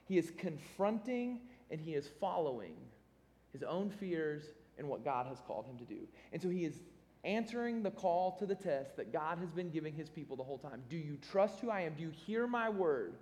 he 0.05 0.19
is 0.19 0.31
confronting 0.37 1.41
and 1.71 1.81
he 1.81 1.95
is 1.95 2.09
following 2.21 2.77
his 3.53 3.65
own 3.65 3.91
fears 3.91 4.45
and 4.79 4.89
what 4.89 5.05
God 5.05 5.27
has 5.27 5.41
called 5.47 5.67
him 5.67 5.79
to 5.79 5.85
do. 5.85 6.07
And 6.33 6.41
so 6.41 6.49
he 6.49 6.65
is 6.65 6.81
answering 7.25 7.83
the 7.83 7.91
call 7.91 8.37
to 8.39 8.47
the 8.47 8.55
test 8.55 8.97
that 8.97 9.13
God 9.13 9.39
has 9.39 9.51
been 9.51 9.71
giving 9.71 9.95
his 9.95 10.09
people 10.09 10.37
the 10.37 10.45
whole 10.45 10.59
time. 10.59 10.83
Do 10.89 10.97
you 10.97 11.19
trust 11.31 11.59
who 11.59 11.71
I 11.71 11.81
am? 11.81 11.95
Do 11.95 12.03
you 12.03 12.11
hear 12.11 12.47
my 12.47 12.69
word? 12.69 13.15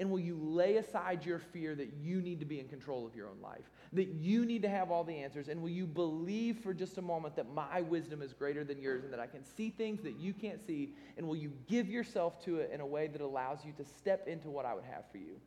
And 0.00 0.10
will 0.10 0.18
you 0.18 0.34
lay 0.40 0.78
aside 0.78 1.26
your 1.26 1.38
fear 1.38 1.74
that 1.74 1.92
you 2.02 2.22
need 2.22 2.40
to 2.40 2.46
be 2.46 2.58
in 2.58 2.68
control 2.68 3.06
of 3.06 3.14
your 3.14 3.28
own 3.28 3.36
life? 3.42 3.70
That 3.92 4.08
you 4.08 4.46
need 4.46 4.62
to 4.62 4.68
have 4.68 4.90
all 4.90 5.04
the 5.04 5.14
answers? 5.14 5.48
And 5.48 5.60
will 5.60 5.68
you 5.68 5.86
believe 5.86 6.58
for 6.60 6.72
just 6.72 6.96
a 6.96 7.02
moment 7.02 7.36
that 7.36 7.52
my 7.52 7.82
wisdom 7.82 8.22
is 8.22 8.32
greater 8.32 8.64
than 8.64 8.80
yours 8.80 9.04
and 9.04 9.12
that 9.12 9.20
I 9.20 9.26
can 9.26 9.44
see 9.44 9.68
things 9.68 10.02
that 10.02 10.16
you 10.18 10.32
can't 10.32 10.58
see? 10.66 10.94
And 11.18 11.28
will 11.28 11.36
you 11.36 11.52
give 11.68 11.86
yourself 11.86 12.42
to 12.46 12.60
it 12.60 12.70
in 12.72 12.80
a 12.80 12.86
way 12.86 13.08
that 13.08 13.20
allows 13.20 13.62
you 13.62 13.72
to 13.72 13.84
step 13.84 14.26
into 14.26 14.48
what 14.48 14.64
I 14.64 14.72
would 14.72 14.84
have 14.84 15.04
for 15.12 15.18
you? 15.18 15.38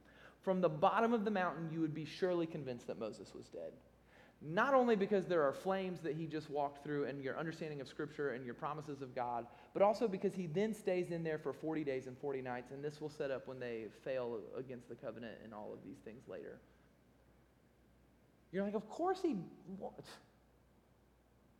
From 0.43 0.61
the 0.61 0.69
bottom 0.69 1.13
of 1.13 1.25
the 1.25 1.31
mountain, 1.31 1.69
you 1.71 1.81
would 1.81 1.95
be 1.95 2.05
surely 2.05 2.45
convinced 2.45 2.85
that 2.85 2.99
Moses 2.99 3.33
was 3.33 3.47
dead 3.47 3.71
not 4.45 4.73
only 4.73 4.95
because 4.95 5.25
there 5.25 5.41
are 5.43 5.53
flames 5.53 6.01
that 6.01 6.15
he 6.15 6.27
just 6.27 6.49
walked 6.49 6.83
through 6.83 7.05
and 7.05 7.23
your 7.23 7.37
understanding 7.39 7.79
of 7.79 7.87
Scripture 7.87 8.31
and 8.31 8.43
your 8.43 8.53
promises 8.53 9.01
of 9.01 9.15
God, 9.15 9.45
but 9.73 9.81
also 9.81 10.07
because 10.07 10.33
he 10.33 10.47
then 10.47 10.73
stays 10.73 11.11
in 11.11 11.23
there 11.23 11.37
for 11.37 11.53
40 11.53 11.83
days 11.85 12.07
and 12.07 12.17
40 12.17 12.41
nights, 12.41 12.71
and 12.71 12.83
this 12.83 12.99
will 12.99 13.09
set 13.09 13.31
up 13.31 13.47
when 13.47 13.59
they 13.59 13.85
fail 14.03 14.39
against 14.57 14.89
the 14.89 14.95
covenant 14.95 15.35
and 15.43 15.53
all 15.53 15.71
of 15.71 15.79
these 15.85 15.99
things 16.03 16.27
later. 16.27 16.59
You're 18.51 18.63
like, 18.63 18.75
of 18.75 18.89
course 18.89 19.19
he. 19.21 19.37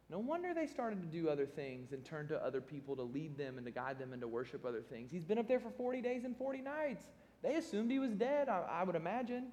No 0.10 0.20
wonder 0.20 0.54
they 0.54 0.68
started 0.68 1.02
to 1.02 1.08
do 1.08 1.30
other 1.30 1.46
things 1.46 1.94
and 1.94 2.04
turn 2.04 2.28
to 2.28 2.46
other 2.46 2.60
people 2.60 2.96
to 2.98 3.04
lead 3.04 3.38
them 3.38 3.58
and 3.58 3.66
to 3.66 3.72
guide 3.72 3.98
them 3.98 4.12
and 4.12 4.22
to 4.22 4.28
worship 4.28 4.66
other 4.66 4.82
things. 4.82 5.10
He's 5.10 5.24
been 5.24 5.40
up 5.40 5.48
there 5.48 5.60
for 5.60 5.72
40 5.72 6.02
days 6.02 6.26
and 6.26 6.38
40 6.38 6.62
nights. 6.62 7.06
They 7.42 7.56
assumed 7.56 7.90
he 7.90 8.00
was 8.00 8.12
dead, 8.12 8.50
I, 8.50 8.64
I 8.70 8.84
would 8.84 8.96
imagine. 8.96 9.48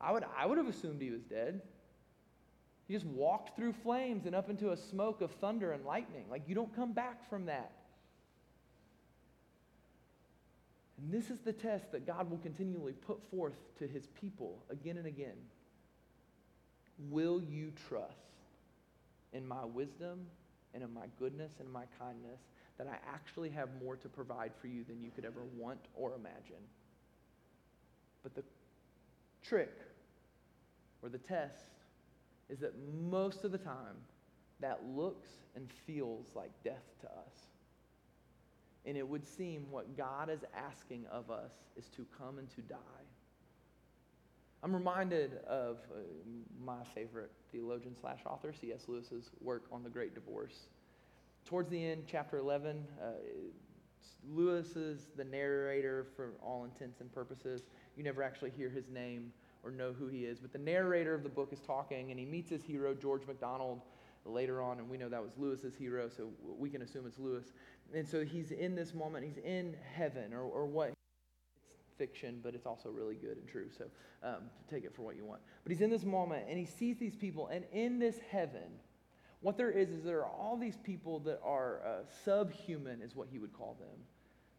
I 0.00 0.12
would, 0.12 0.24
I 0.36 0.46
would 0.46 0.58
have 0.58 0.68
assumed 0.68 1.00
he 1.00 1.10
was 1.10 1.22
dead. 1.22 1.62
He 2.86 2.94
just 2.94 3.06
walked 3.06 3.56
through 3.56 3.72
flames 3.72 4.26
and 4.26 4.34
up 4.34 4.50
into 4.50 4.72
a 4.72 4.76
smoke 4.76 5.20
of 5.20 5.30
thunder 5.32 5.72
and 5.72 5.84
lightning. 5.84 6.24
Like, 6.30 6.42
you 6.46 6.54
don't 6.54 6.74
come 6.76 6.92
back 6.92 7.28
from 7.30 7.46
that. 7.46 7.72
And 10.98 11.10
this 11.10 11.30
is 11.30 11.40
the 11.40 11.52
test 11.52 11.92
that 11.92 12.06
God 12.06 12.30
will 12.30 12.38
continually 12.38 12.92
put 12.92 13.22
forth 13.30 13.56
to 13.78 13.86
his 13.86 14.06
people 14.20 14.62
again 14.70 14.98
and 14.98 15.06
again. 15.06 15.36
Will 17.10 17.42
you 17.42 17.72
trust 17.88 18.14
in 19.32 19.46
my 19.46 19.64
wisdom 19.64 20.26
and 20.74 20.82
in 20.82 20.92
my 20.92 21.06
goodness 21.18 21.52
and 21.58 21.72
my 21.72 21.84
kindness 21.98 22.40
that 22.78 22.86
I 22.86 22.96
actually 23.12 23.50
have 23.50 23.68
more 23.82 23.96
to 23.96 24.08
provide 24.08 24.52
for 24.60 24.68
you 24.68 24.84
than 24.84 25.00
you 25.00 25.10
could 25.14 25.24
ever 25.24 25.40
want 25.56 25.80
or 25.94 26.14
imagine? 26.14 26.62
But 28.22 28.34
the 28.34 28.44
trick 29.42 29.72
or 31.02 31.08
the 31.08 31.18
test 31.18 31.73
is 32.48 32.58
that 32.60 32.72
most 33.08 33.44
of 33.44 33.52
the 33.52 33.58
time 33.58 33.96
that 34.60 34.80
looks 34.94 35.28
and 35.56 35.70
feels 35.86 36.26
like 36.34 36.50
death 36.62 36.84
to 37.00 37.06
us. 37.06 37.48
And 38.86 38.96
it 38.96 39.06
would 39.06 39.26
seem 39.26 39.66
what 39.70 39.96
God 39.96 40.28
is 40.30 40.40
asking 40.54 41.06
of 41.10 41.30
us 41.30 41.52
is 41.76 41.88
to 41.96 42.06
come 42.18 42.38
and 42.38 42.48
to 42.50 42.60
die. 42.62 42.76
I'm 44.62 44.74
reminded 44.74 45.38
of 45.46 45.78
uh, 45.92 45.98
my 46.64 46.82
favorite 46.94 47.30
theologian 47.52 47.94
slash 48.00 48.20
author, 48.24 48.52
C.S. 48.58 48.84
Lewis's 48.88 49.30
work 49.42 49.64
on 49.70 49.82
the 49.82 49.90
Great 49.90 50.14
Divorce. 50.14 50.68
Towards 51.44 51.70
the 51.70 51.84
end, 51.84 52.04
chapter 52.06 52.38
11, 52.38 52.82
uh, 53.02 53.06
Lewis 54.26 54.76
is 54.76 55.08
the 55.16 55.24
narrator 55.24 56.06
for 56.16 56.32
all 56.42 56.64
intents 56.64 57.00
and 57.00 57.12
purposes. 57.12 57.62
You 57.96 58.04
never 58.04 58.22
actually 58.22 58.52
hear 58.56 58.70
his 58.70 58.88
name 58.88 59.32
or 59.64 59.70
know 59.70 59.92
who 59.92 60.08
he 60.08 60.24
is, 60.24 60.38
but 60.38 60.52
the 60.52 60.58
narrator 60.58 61.14
of 61.14 61.22
the 61.22 61.28
book 61.28 61.52
is 61.52 61.60
talking, 61.60 62.10
and 62.10 62.20
he 62.20 62.26
meets 62.26 62.50
his 62.50 62.62
hero, 62.62 62.94
George 62.94 63.26
MacDonald, 63.26 63.80
later 64.26 64.62
on, 64.62 64.78
and 64.78 64.88
we 64.88 64.96
know 64.96 65.08
that 65.08 65.22
was 65.22 65.32
Lewis's 65.36 65.74
hero, 65.74 66.08
so 66.14 66.28
we 66.58 66.70
can 66.70 66.82
assume 66.82 67.06
it's 67.06 67.18
Lewis. 67.18 67.52
And 67.94 68.06
so 68.06 68.24
he's 68.24 68.50
in 68.50 68.74
this 68.74 68.94
moment, 68.94 69.24
he's 69.24 69.42
in 69.44 69.76
heaven, 69.94 70.32
or, 70.32 70.42
or 70.42 70.66
what 70.66 70.88
it's 70.88 71.76
fiction, 71.98 72.40
but 72.42 72.54
it's 72.54 72.66
also 72.66 72.88
really 72.88 73.14
good 73.14 73.36
and 73.36 73.48
true. 73.48 73.66
So 73.76 73.84
um, 74.22 74.44
take 74.70 74.84
it 74.84 74.94
for 74.94 75.02
what 75.02 75.16
you 75.16 75.24
want. 75.24 75.40
But 75.62 75.72
he's 75.72 75.80
in 75.82 75.90
this 75.90 76.04
moment, 76.04 76.46
and 76.48 76.58
he 76.58 76.64
sees 76.64 76.98
these 76.98 77.16
people, 77.16 77.48
and 77.48 77.64
in 77.72 77.98
this 77.98 78.18
heaven, 78.30 78.80
what 79.40 79.58
there 79.58 79.70
is 79.70 79.90
is 79.90 80.04
there 80.04 80.20
are 80.20 80.30
all 80.30 80.56
these 80.56 80.78
people 80.82 81.20
that 81.20 81.40
are 81.44 81.80
uh, 81.86 81.90
subhuman, 82.24 83.02
is 83.02 83.14
what 83.14 83.28
he 83.30 83.38
would 83.38 83.52
call 83.52 83.76
them. 83.78 83.98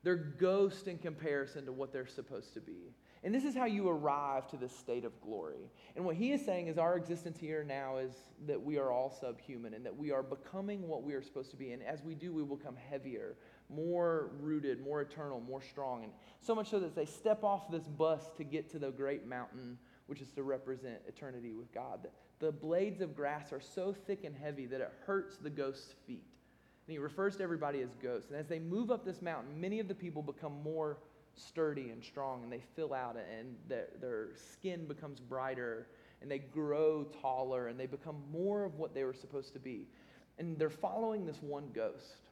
They're 0.04 0.16
ghosts 0.16 0.88
in 0.88 1.00
comparison 1.00 1.66
to 1.66 1.72
what 1.72 1.92
they're 1.92 2.06
supposed 2.06 2.54
to 2.54 2.62
be. 2.62 2.94
And 3.26 3.34
this 3.34 3.44
is 3.44 3.56
how 3.56 3.66
you 3.66 3.90
arrive 3.90 4.48
to 4.50 4.58
this 4.58 4.72
state 4.72 5.04
of 5.04 5.20
glory. 5.20 5.72
And 5.96 6.06
what 6.06 6.16
he 6.16 6.32
is 6.32 6.46
saying 6.46 6.68
is 6.68 6.78
our 6.78 6.96
existence 6.96 7.40
here 7.40 7.64
now 7.64 7.98
is 7.98 8.14
that 8.46 8.62
we 8.62 8.78
are 8.78 8.92
all 8.92 9.10
subhuman 9.10 9.74
and 9.74 9.84
that 9.84 9.98
we 9.98 10.12
are 10.12 10.22
becoming 10.22 10.88
what 10.88 11.02
we 11.02 11.16
are 11.16 11.24
supposed 11.24 11.50
to 11.50 11.58
be. 11.58 11.72
And 11.72 11.82
as 11.82 12.04
we 12.04 12.14
do, 12.14 12.32
we 12.32 12.44
will 12.44 12.58
become 12.58 12.76
heavier, 12.76 13.36
more 13.68 14.30
rooted, 14.40 14.80
more 14.80 15.02
eternal, 15.02 15.42
more 15.42 15.60
strong. 15.60 16.04
And 16.04 16.14
so 16.40 16.54
much 16.54 16.70
so 16.70 16.80
that 16.80 16.96
they 16.96 17.06
step 17.08 17.44
off 17.44 17.72
this 17.72 17.88
bus 17.88 18.30
to 18.38 18.44
get 18.44 18.70
to 18.74 18.80
the 18.80 18.92
great 18.92 19.26
mountain, 19.26 19.80
which 20.06 20.22
is 20.22 20.30
to 20.34 20.44
represent 20.44 21.00
eternity 21.08 21.54
with 21.54 21.74
God. 21.74 22.08
The 22.38 22.52
blades 22.52 23.02
of 23.02 23.16
grass 23.16 23.52
are 23.52 23.60
so 23.60 23.92
thick 23.92 24.24
and 24.24 24.36
heavy 24.36 24.68
that 24.68 24.82
it 24.82 24.94
hurts 25.08 25.38
the 25.38 25.50
ghost's 25.50 25.96
feet. 26.06 26.28
And 26.86 26.94
he 26.94 27.00
refers 27.00 27.38
to 27.38 27.44
everybody 27.44 27.82
as 27.82 27.90
ghosts. 27.96 28.30
And 28.30 28.40
as 28.40 28.46
they 28.46 28.60
move 28.60 28.92
up 28.92 29.04
this 29.04 29.24
mountain, 29.24 29.60
many 29.60 29.80
of 29.80 29.88
the 29.88 29.96
people 29.96 30.22
become 30.22 30.62
more 30.62 31.00
sturdy 31.36 31.90
and 31.90 32.04
strong 32.04 32.44
and 32.44 32.52
they 32.52 32.62
fill 32.76 32.94
out 32.94 33.16
and 33.16 33.56
their, 33.68 33.88
their 34.00 34.30
skin 34.36 34.86
becomes 34.86 35.20
brighter 35.20 35.88
and 36.22 36.32
they 36.32 36.40
grow 36.40 37.06
taller 37.22 37.68
and 37.68 37.80
they 37.80 37.86
become 37.86 38.18
more 38.32 38.64
of 38.64 38.76
what 38.76 38.94
they 38.94 39.04
were 39.04 39.14
supposed 39.14 39.54
to 39.54 39.60
be. 39.60 39.88
And 40.38 40.58
they're 40.58 40.70
following 40.70 41.26
this 41.26 41.42
one 41.42 41.70
ghost. 41.74 42.28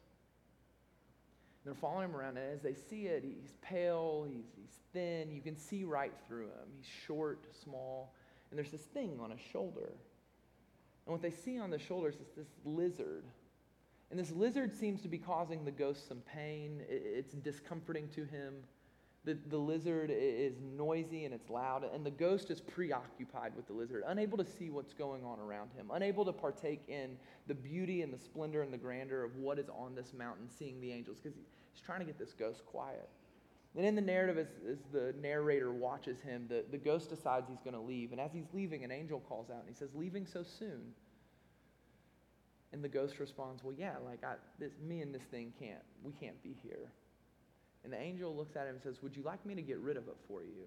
And 1.64 1.72
They're 1.72 1.80
following 1.80 2.10
him 2.10 2.16
around, 2.16 2.36
and 2.36 2.52
as 2.52 2.60
they 2.60 2.74
see 2.74 3.06
it, 3.06 3.24
he's 3.24 3.54
pale, 3.62 4.26
he's, 4.28 4.44
he's 4.54 4.76
thin. 4.92 5.30
You 5.30 5.40
can 5.40 5.56
see 5.56 5.84
right 5.84 6.12
through 6.28 6.46
him. 6.46 6.68
He's 6.76 6.90
short, 7.06 7.46
small, 7.62 8.14
and 8.50 8.58
there's 8.58 8.70
this 8.70 8.82
thing 8.82 9.18
on 9.22 9.30
his 9.30 9.40
shoulder. 9.52 9.92
And 11.06 11.12
what 11.12 11.22
they 11.22 11.30
see 11.30 11.58
on 11.58 11.70
the 11.70 11.78
shoulder 11.78 12.10
is 12.10 12.16
this 12.36 12.48
lizard. 12.64 13.24
And 14.10 14.18
this 14.18 14.30
lizard 14.30 14.74
seems 14.74 15.00
to 15.02 15.08
be 15.08 15.18
causing 15.18 15.64
the 15.64 15.70
ghost 15.70 16.08
some 16.08 16.20
pain. 16.20 16.82
It's 16.88 17.32
discomforting 17.32 18.08
to 18.14 18.24
him. 18.24 18.54
The, 19.24 19.38
the 19.48 19.56
lizard 19.56 20.10
is 20.12 20.52
noisy 20.76 21.24
and 21.24 21.32
it's 21.32 21.48
loud, 21.48 21.84
and 21.94 22.04
the 22.04 22.10
ghost 22.10 22.50
is 22.50 22.60
preoccupied 22.60 23.56
with 23.56 23.66
the 23.66 23.72
lizard, 23.72 24.04
unable 24.06 24.36
to 24.36 24.44
see 24.44 24.68
what's 24.68 24.92
going 24.92 25.24
on 25.24 25.40
around 25.40 25.70
him, 25.74 25.90
unable 25.94 26.26
to 26.26 26.32
partake 26.32 26.82
in 26.88 27.16
the 27.46 27.54
beauty 27.54 28.02
and 28.02 28.12
the 28.12 28.18
splendor 28.18 28.60
and 28.60 28.70
the 28.70 28.78
grandeur 28.78 29.24
of 29.24 29.34
what 29.36 29.58
is 29.58 29.70
on 29.70 29.94
this 29.94 30.12
mountain, 30.12 30.46
seeing 30.50 30.78
the 30.78 30.92
angels, 30.92 31.18
because 31.22 31.38
he's 31.72 31.80
trying 31.80 32.00
to 32.00 32.04
get 32.04 32.18
this 32.18 32.34
ghost 32.34 32.66
quiet. 32.66 33.08
And 33.76 33.84
in 33.84 33.94
the 33.94 34.02
narrative, 34.02 34.38
as, 34.38 34.46
as 34.70 34.78
the 34.92 35.14
narrator 35.20 35.72
watches 35.72 36.20
him, 36.20 36.46
the, 36.48 36.64
the 36.70 36.78
ghost 36.78 37.10
decides 37.10 37.48
he's 37.48 37.60
going 37.60 37.74
to 37.74 37.80
leave. 37.80 38.12
And 38.12 38.20
as 38.20 38.30
he's 38.32 38.46
leaving, 38.52 38.84
an 38.84 38.92
angel 38.92 39.20
calls 39.20 39.50
out 39.50 39.60
and 39.60 39.68
he 39.68 39.74
says, 39.74 39.90
Leaving 39.94 40.26
so 40.26 40.44
soon? 40.44 40.92
And 42.72 42.84
the 42.84 42.88
ghost 42.88 43.18
responds, 43.18 43.64
Well, 43.64 43.74
yeah, 43.76 43.94
like 44.04 44.22
I, 44.22 44.34
this, 44.60 44.72
me 44.86 45.00
and 45.00 45.12
this 45.12 45.22
thing 45.22 45.52
can't, 45.58 45.82
we 46.04 46.12
can't 46.12 46.40
be 46.42 46.54
here. 46.62 46.90
And 47.84 47.92
the 47.92 48.00
angel 48.00 48.34
looks 48.34 48.56
at 48.56 48.62
him 48.66 48.74
and 48.74 48.82
says, 48.82 49.02
Would 49.02 49.14
you 49.16 49.22
like 49.22 49.44
me 49.44 49.54
to 49.54 49.62
get 49.62 49.78
rid 49.78 49.96
of 49.96 50.08
it 50.08 50.16
for 50.26 50.42
you? 50.42 50.64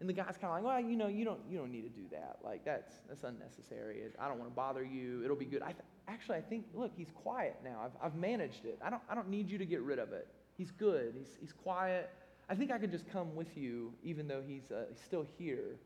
And 0.00 0.08
the 0.08 0.12
guy's 0.12 0.36
kind 0.40 0.44
of 0.44 0.50
like, 0.52 0.64
Well, 0.64 0.80
you 0.80 0.96
know, 0.96 1.08
you 1.08 1.24
don't, 1.24 1.40
you 1.50 1.58
don't 1.58 1.72
need 1.72 1.82
to 1.82 1.88
do 1.88 2.06
that. 2.12 2.38
Like, 2.44 2.64
that's, 2.64 2.92
that's 3.08 3.24
unnecessary. 3.24 4.02
I 4.18 4.28
don't 4.28 4.38
want 4.38 4.50
to 4.50 4.54
bother 4.54 4.84
you. 4.84 5.22
It'll 5.24 5.36
be 5.36 5.44
good. 5.44 5.62
I 5.62 5.72
th- 5.72 5.84
actually, 6.08 6.38
I 6.38 6.42
think, 6.42 6.66
look, 6.74 6.92
he's 6.96 7.10
quiet 7.14 7.56
now. 7.64 7.80
I've, 7.84 8.06
I've 8.06 8.14
managed 8.14 8.64
it. 8.64 8.78
I 8.84 8.90
don't, 8.90 9.02
I 9.08 9.14
don't 9.14 9.28
need 9.28 9.50
you 9.50 9.58
to 9.58 9.66
get 9.66 9.82
rid 9.82 9.98
of 9.98 10.12
it. 10.12 10.28
He's 10.56 10.70
good. 10.70 11.14
He's, 11.18 11.36
he's 11.40 11.52
quiet. 11.52 12.10
I 12.48 12.54
think 12.54 12.70
I 12.70 12.78
could 12.78 12.90
just 12.90 13.08
come 13.10 13.34
with 13.34 13.56
you, 13.56 13.92
even 14.02 14.28
though 14.28 14.42
he's, 14.46 14.70
uh, 14.70 14.84
he's 14.88 15.00
still 15.00 15.26
here. 15.38 15.76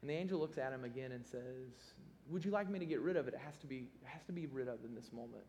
And 0.00 0.10
the 0.10 0.14
angel 0.14 0.40
looks 0.40 0.58
at 0.58 0.72
him 0.72 0.84
again 0.84 1.12
and 1.12 1.24
says, 1.24 1.94
Would 2.28 2.44
you 2.44 2.50
like 2.50 2.68
me 2.70 2.78
to 2.78 2.86
get 2.86 3.00
rid 3.00 3.16
of 3.16 3.28
it? 3.28 3.34
It 3.34 3.40
has 3.44 3.56
to 3.58 3.66
be, 3.66 3.88
it 4.02 4.06
has 4.06 4.24
to 4.24 4.32
be 4.32 4.46
rid 4.46 4.68
of 4.68 4.84
in 4.84 4.94
this 4.94 5.12
moment. 5.12 5.44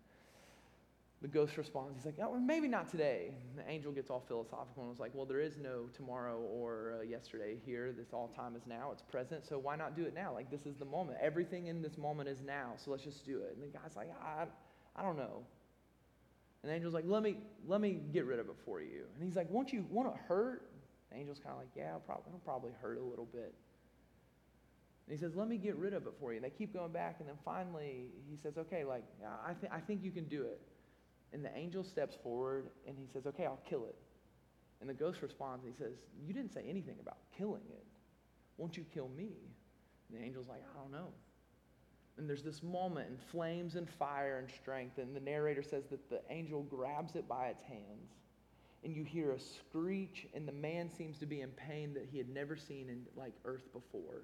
The 1.22 1.28
ghost 1.28 1.58
responds, 1.58 1.96
he's 1.96 2.06
like, 2.06 2.20
oh, 2.22 2.40
maybe 2.40 2.68
not 2.68 2.92
today. 2.92 3.32
And 3.50 3.58
the 3.58 3.68
angel 3.68 3.92
gets 3.92 4.12
all 4.12 4.24
philosophical 4.28 4.84
and 4.84 4.90
was 4.90 5.00
like, 5.00 5.16
well, 5.16 5.26
there 5.26 5.40
is 5.40 5.58
no 5.58 5.90
tomorrow 5.96 6.38
or 6.42 7.00
uh, 7.00 7.04
yesterday 7.04 7.58
here. 7.66 7.92
This 7.92 8.14
all 8.14 8.28
time 8.28 8.56
is 8.56 8.68
now. 8.68 8.92
It's 8.92 9.02
present. 9.02 9.44
So 9.44 9.58
why 9.58 9.76
not 9.76 9.96
do 9.96 10.04
it 10.04 10.14
now? 10.14 10.32
Like, 10.32 10.52
this 10.52 10.68
is 10.68 10.76
the 10.76 10.86
moment. 10.86 11.18
Everything 11.20 11.68
in 11.68 11.82
this 11.82 11.98
moment 11.98 12.30
is 12.30 12.44
now. 12.46 12.74
So 12.78 12.92
let's 12.92 13.04
just 13.04 13.26
do 13.26 13.40
it. 13.40 13.56
And 13.56 13.64
the 13.64 13.76
guy's 13.76 13.96
like, 13.96 14.12
I, 14.24 14.46
I 14.96 15.02
don't 15.02 15.18
know. 15.18 15.42
And 16.62 16.70
the 16.72 16.76
angel's 16.76 16.94
like, 16.94 17.06
let 17.08 17.24
me, 17.24 17.38
let 17.68 17.82
me 17.82 18.00
get 18.14 18.26
rid 18.26 18.38
of 18.38 18.48
it 18.50 18.56
for 18.64 18.82
you. 18.82 19.06
And 19.16 19.24
he's 19.24 19.36
like, 19.36 19.50
won't 19.50 19.74
you, 19.74 19.88
won't 19.90 20.10
it 20.10 20.20
hurt? 20.28 20.70
The 21.10 21.18
angel's 21.18 21.40
kind 21.40 21.54
of 21.54 21.58
like, 21.58 21.70
yeah, 21.76 21.96
probably, 22.06 22.26
it'll 22.28 22.40
probably 22.40 22.72
hurt 22.80 23.00
a 23.00 23.04
little 23.04 23.26
bit. 23.26 23.56
And 25.08 25.16
he 25.16 25.18
says, 25.18 25.36
let 25.36 25.48
me 25.48 25.58
get 25.58 25.78
rid 25.78 25.94
of 25.94 26.06
it 26.06 26.14
for 26.20 26.32
you. 26.32 26.38
And 26.38 26.46
they 26.46 26.52
keep 26.52 26.74
going 26.74 26.92
back. 26.92 27.16
And 27.20 27.28
then 27.28 27.38
finally, 27.44 28.08
he 28.30 28.36
says, 28.36 28.58
okay, 28.58 28.84
like, 28.84 29.04
I, 29.46 29.54
th- 29.54 29.72
I 29.72 29.80
think 29.80 30.04
you 30.04 30.12
can 30.12 30.26
do 30.26 30.44
it. 30.44 30.62
And 31.34 31.44
the 31.44 31.56
angel 31.56 31.84
steps 31.84 32.16
forward 32.24 32.70
and 32.88 32.98
he 32.98 33.06
says, 33.12 33.26
Okay, 33.28 33.46
I'll 33.46 33.62
kill 33.70 33.86
it. 33.86 33.96
And 34.80 34.90
the 34.90 34.94
ghost 34.94 35.22
responds 35.22 35.66
and 35.66 35.74
he 35.74 35.78
says, 35.78 35.94
You 36.26 36.34
didn't 36.34 36.54
say 36.54 36.66
anything 36.68 36.96
about 37.02 37.18
killing 37.38 37.64
it. 37.70 37.86
Won't 38.58 38.78
you 38.78 38.86
kill 38.94 39.10
me? 39.10 39.34
And 40.10 40.20
the 40.20 40.24
angel's 40.24 40.48
like, 40.48 40.64
I 40.74 40.80
don't 40.80 40.92
know. 40.92 41.10
And 42.18 42.28
there's 42.28 42.44
this 42.44 42.64
moment 42.64 43.10
in 43.10 43.18
flames 43.18 43.76
and 43.76 43.88
fire 43.88 44.40
and 44.40 44.50
strength. 44.50 44.98
And 44.98 45.16
the 45.16 45.20
narrator 45.20 45.62
says 45.62 45.84
that 45.92 46.10
the 46.10 46.22
angel 46.30 46.64
grabs 46.64 47.16
it 47.16 47.28
by 47.28 47.48
its 47.48 47.62
hands. 47.62 48.14
And 48.84 48.96
you 48.96 49.04
hear 49.04 49.32
a 49.32 49.40
screech, 49.40 50.28
and 50.34 50.48
the 50.48 50.54
man 50.54 50.90
seems 50.90 51.18
to 51.20 51.26
be 51.26 51.42
in 51.42 51.50
pain 51.50 51.94
that 51.96 52.08
he 52.10 52.18
had 52.18 52.30
never 52.30 52.56
seen 52.56 52.90
in 52.90 53.04
like 53.16 53.34
earth 53.44 53.72
before. 53.74 54.24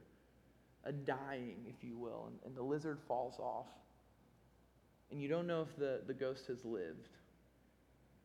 A 0.86 0.91
dying, 0.91 1.66
if 1.68 1.84
you 1.84 1.97
will. 1.97 2.28
And, 2.28 2.39
and 2.45 2.56
the 2.56 2.64
lizard 2.64 2.99
falls 3.08 3.39
off 3.39 3.68
and 5.14 5.22
you 5.22 5.30
don't 5.30 5.45
know 5.45 5.61
if 5.61 5.78
the, 5.78 6.01
the 6.07 6.14
ghost 6.14 6.47
has 6.47 6.66
lived. 6.66 7.07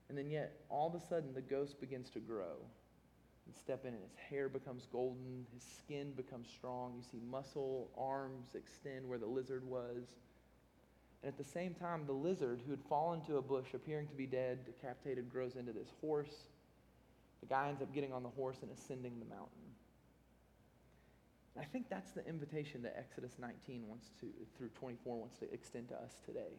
And 0.08 0.16
then 0.16 0.30
yet, 0.30 0.62
all 0.70 0.88
of 0.88 0.94
a 0.94 1.06
sudden, 1.06 1.34
the 1.34 1.42
ghost 1.42 1.78
begins 1.80 2.08
to 2.10 2.18
grow 2.18 2.56
and 3.44 3.54
step 3.54 3.84
in, 3.84 3.92
and 3.92 4.02
his 4.02 4.16
hair 4.30 4.48
becomes 4.48 4.86
golden, 4.90 5.44
his 5.52 5.62
skin 5.62 6.12
becomes 6.16 6.48
strong. 6.48 6.94
You 6.96 7.02
see 7.02 7.20
muscle, 7.30 7.90
arms 7.96 8.54
extend 8.54 9.06
where 9.06 9.18
the 9.18 9.26
lizard 9.26 9.66
was. 9.66 10.06
And 11.22 11.28
at 11.28 11.36
the 11.36 11.44
same 11.44 11.74
time, 11.74 12.04
the 12.06 12.12
lizard, 12.12 12.60
who 12.64 12.70
had 12.70 12.82
fallen 12.88 13.20
to 13.26 13.36
a 13.36 13.42
bush, 13.42 13.66
appearing 13.74 14.06
to 14.08 14.14
be 14.14 14.26
dead, 14.26 14.64
decapitated, 14.64 15.30
grows 15.30 15.56
into 15.56 15.72
this 15.72 15.88
horse. 16.00 16.46
The 17.40 17.46
guy 17.46 17.68
ends 17.68 17.82
up 17.82 17.92
getting 17.92 18.14
on 18.14 18.22
the 18.22 18.30
horse 18.30 18.56
and 18.62 18.70
ascending 18.70 19.18
the 19.18 19.26
mountain. 19.26 19.68
I 21.58 21.64
think 21.64 21.90
that's 21.90 22.12
the 22.12 22.26
invitation 22.26 22.82
that 22.82 22.96
Exodus 22.96 23.32
19 23.38 23.88
wants 23.88 24.08
to, 24.20 24.26
through 24.56 24.68
24 24.78 25.18
wants 25.18 25.36
to 25.38 25.52
extend 25.52 25.88
to 25.88 25.96
us 25.96 26.12
today. 26.24 26.54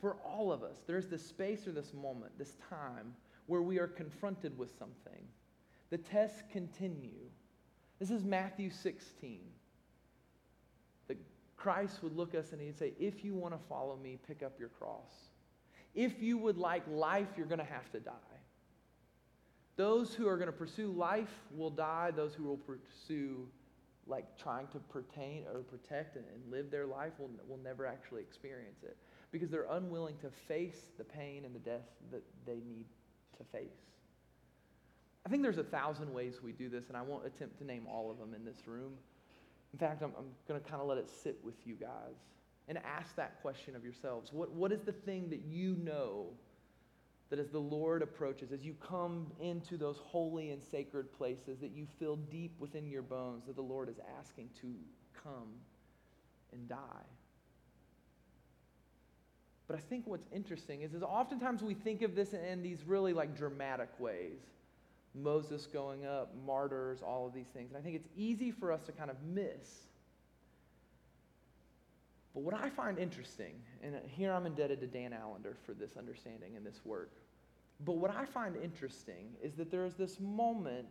For 0.00 0.16
all 0.24 0.52
of 0.52 0.62
us, 0.62 0.78
there's 0.86 1.06
this 1.06 1.24
space 1.24 1.66
or 1.66 1.72
this 1.72 1.92
moment, 1.92 2.38
this 2.38 2.56
time, 2.70 3.14
where 3.46 3.62
we 3.62 3.78
are 3.78 3.88
confronted 3.88 4.56
with 4.56 4.70
something. 4.78 5.26
The 5.90 5.98
tests 5.98 6.42
continue. 6.52 7.30
This 7.98 8.10
is 8.10 8.24
Matthew 8.24 8.70
16. 8.70 9.40
That 11.08 11.16
Christ 11.56 12.02
would 12.02 12.16
look 12.16 12.34
us 12.34 12.52
and 12.52 12.60
he'd 12.60 12.78
say, 12.78 12.92
If 13.00 13.24
you 13.24 13.34
want 13.34 13.54
to 13.54 13.60
follow 13.68 13.96
me, 13.96 14.18
pick 14.26 14.42
up 14.42 14.58
your 14.58 14.68
cross. 14.68 15.10
If 15.94 16.22
you 16.22 16.38
would 16.38 16.58
like 16.58 16.84
life, 16.88 17.28
you're 17.36 17.46
going 17.46 17.58
to 17.58 17.64
have 17.64 17.90
to 17.92 18.00
die. 18.00 18.12
Those 19.76 20.14
who 20.14 20.28
are 20.28 20.36
going 20.36 20.46
to 20.46 20.52
pursue 20.52 20.92
life 20.92 21.32
will 21.56 21.70
die. 21.70 22.12
Those 22.14 22.34
who 22.34 22.44
will 22.44 22.58
pursue 22.58 23.48
like 24.06 24.38
trying 24.38 24.66
to 24.68 24.78
pertain 24.78 25.44
or 25.52 25.60
protect 25.60 26.16
and, 26.16 26.24
live 26.50 26.70
their 26.70 26.86
life 26.86 27.12
will, 27.18 27.30
will 27.48 27.62
never 27.62 27.86
actually 27.86 28.22
experience 28.22 28.82
it 28.82 28.96
because 29.30 29.50
they're 29.50 29.66
unwilling 29.70 30.16
to 30.22 30.30
face 30.46 30.90
the 30.96 31.04
pain 31.04 31.44
and 31.44 31.54
the 31.54 31.60
death 31.60 31.86
that 32.10 32.22
they 32.46 32.60
need 32.66 32.86
to 33.36 33.44
face. 33.44 33.68
I 35.26 35.28
think 35.28 35.42
there's 35.42 35.58
a 35.58 35.64
thousand 35.64 36.12
ways 36.12 36.42
we 36.42 36.52
do 36.52 36.68
this, 36.68 36.88
and 36.88 36.96
I 36.96 37.02
won't 37.02 37.26
attempt 37.26 37.58
to 37.58 37.64
name 37.64 37.86
all 37.86 38.10
of 38.10 38.18
them 38.18 38.34
in 38.34 38.44
this 38.44 38.66
room. 38.66 38.92
In 39.72 39.78
fact, 39.78 40.02
I'm, 40.02 40.12
I'm 40.16 40.26
going 40.46 40.60
to 40.60 40.66
kind 40.66 40.80
of 40.80 40.88
let 40.88 40.98
it 40.98 41.10
sit 41.10 41.38
with 41.44 41.54
you 41.66 41.74
guys 41.74 42.16
and 42.68 42.78
ask 42.78 43.14
that 43.16 43.40
question 43.42 43.76
of 43.76 43.84
yourselves. 43.84 44.32
What, 44.32 44.50
what 44.52 44.72
is 44.72 44.80
the 44.82 44.92
thing 44.92 45.28
that 45.30 45.42
you 45.46 45.76
know 45.82 46.26
that 47.30 47.38
as 47.38 47.50
the 47.50 47.58
Lord 47.58 48.00
approaches, 48.02 48.52
as 48.52 48.64
you 48.64 48.74
come 48.80 49.26
into 49.38 49.76
those 49.76 49.98
holy 49.98 50.50
and 50.50 50.62
sacred 50.62 51.12
places, 51.12 51.58
that 51.60 51.72
you 51.72 51.86
feel 51.98 52.16
deep 52.16 52.54
within 52.58 52.86
your 52.88 53.02
bones 53.02 53.44
that 53.46 53.56
the 53.56 53.62
Lord 53.62 53.90
is 53.90 53.96
asking 54.18 54.48
to 54.62 54.68
come 55.22 55.48
and 56.52 56.68
die? 56.68 57.04
But 59.68 59.76
I 59.76 59.80
think 59.80 60.06
what's 60.06 60.26
interesting 60.32 60.80
is, 60.80 60.94
is 60.94 61.02
oftentimes 61.02 61.62
we 61.62 61.74
think 61.74 62.00
of 62.00 62.14
this 62.14 62.32
in 62.32 62.62
these 62.62 62.84
really 62.86 63.12
like 63.12 63.36
dramatic 63.36 63.90
ways. 64.00 64.40
Moses 65.14 65.66
going 65.66 66.06
up, 66.06 66.34
martyrs, 66.46 67.00
all 67.02 67.26
of 67.26 67.34
these 67.34 67.48
things. 67.48 67.70
And 67.70 67.78
I 67.78 67.82
think 67.82 67.94
it's 67.94 68.08
easy 68.16 68.50
for 68.50 68.72
us 68.72 68.84
to 68.86 68.92
kind 68.92 69.10
of 69.10 69.16
miss. 69.22 69.86
But 72.34 72.42
what 72.42 72.54
I 72.54 72.70
find 72.70 72.98
interesting, 72.98 73.54
and 73.82 73.94
here 74.06 74.32
I'm 74.32 74.46
indebted 74.46 74.80
to 74.80 74.86
Dan 74.86 75.12
Allender 75.12 75.56
for 75.66 75.74
this 75.74 75.96
understanding 75.98 76.56
and 76.56 76.64
this 76.64 76.80
work. 76.84 77.10
But 77.84 77.96
what 77.96 78.14
I 78.14 78.24
find 78.24 78.56
interesting 78.56 79.34
is 79.42 79.54
that 79.54 79.70
there 79.70 79.84
is 79.84 79.94
this 79.94 80.18
moment 80.18 80.88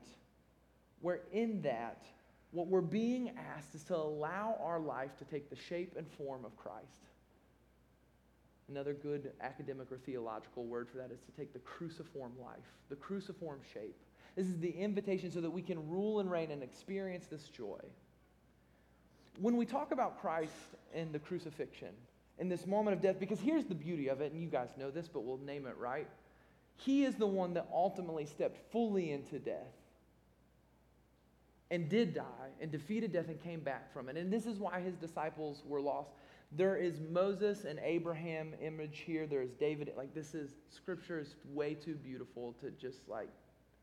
where, 1.01 1.21
in 1.32 1.61
that, 1.63 2.05
what 2.51 2.67
we're 2.67 2.82
being 2.82 3.32
asked 3.55 3.75
is 3.75 3.84
to 3.86 3.95
allow 3.95 4.57
our 4.61 4.80
life 4.80 5.15
to 5.17 5.25
take 5.25 5.49
the 5.49 5.55
shape 5.55 5.95
and 5.97 6.07
form 6.17 6.45
of 6.45 6.55
Christ. 6.57 7.06
Another 8.70 8.93
good 8.93 9.32
academic 9.41 9.91
or 9.91 9.97
theological 9.97 10.65
word 10.65 10.89
for 10.89 10.97
that 10.97 11.11
is 11.11 11.20
to 11.22 11.32
take 11.32 11.53
the 11.53 11.59
cruciform 11.59 12.34
life, 12.41 12.57
the 12.89 12.95
cruciform 12.95 13.59
shape. 13.74 13.95
This 14.36 14.47
is 14.47 14.59
the 14.59 14.70
invitation 14.70 15.32
so 15.32 15.41
that 15.41 15.49
we 15.49 15.61
can 15.61 15.89
rule 15.89 16.20
and 16.20 16.30
reign 16.30 16.51
and 16.51 16.61
experience 16.61 17.28
this 17.28 17.47
joy. 17.49 17.80
When 19.39 19.55
we 19.55 19.65
talk 19.65 19.91
about 19.91 20.20
Christ 20.20 20.51
and 20.93 21.13
the 21.13 21.20
crucifixion, 21.20 21.93
in 22.39 22.49
this 22.49 22.68
moment 22.68 22.95
of 22.95 23.01
death, 23.01 23.20
because 23.20 23.39
here's 23.39 23.65
the 23.65 23.76
beauty 23.76 24.09
of 24.09 24.22
it, 24.22 24.32
and 24.32 24.41
you 24.41 24.49
guys 24.49 24.70
know 24.78 24.91
this, 24.91 25.07
but 25.07 25.24
we'll 25.24 25.39
name 25.39 25.65
it 25.65 25.76
right. 25.78 26.07
He 26.78 27.03
is 27.03 27.15
the 27.15 27.28
one 27.28 27.53
that 27.55 27.68
ultimately 27.74 28.26
stepped 28.26 28.72
fully 28.72 29.11
into 29.11 29.39
death 29.39 29.74
and 31.72 31.89
did 31.89 32.13
die 32.13 32.49
and 32.61 32.72
defeated 32.72 33.11
death 33.11 33.28
and 33.28 33.41
came 33.43 33.59
back 33.59 33.91
from 33.91 34.07
it. 34.09 34.18
And 34.18 34.32
this 34.32 34.45
is 34.45 34.59
why 34.59 34.80
his 34.80 34.95
disciples 34.95 35.63
were 35.68 35.82
lost. 35.82 36.11
There 36.51 36.77
is 36.77 37.01
Moses 37.11 37.65
and 37.65 37.79
Abraham 37.83 38.53
image 38.61 38.99
here. 39.05 39.27
There 39.27 39.41
is 39.41 39.51
David. 39.51 39.91
Like, 39.97 40.13
this 40.13 40.33
is, 40.33 40.51
scripture 40.69 41.19
is 41.19 41.35
way 41.53 41.73
too 41.73 41.95
beautiful 41.95 42.55
to 42.61 42.71
just, 42.71 43.07
like, 43.09 43.29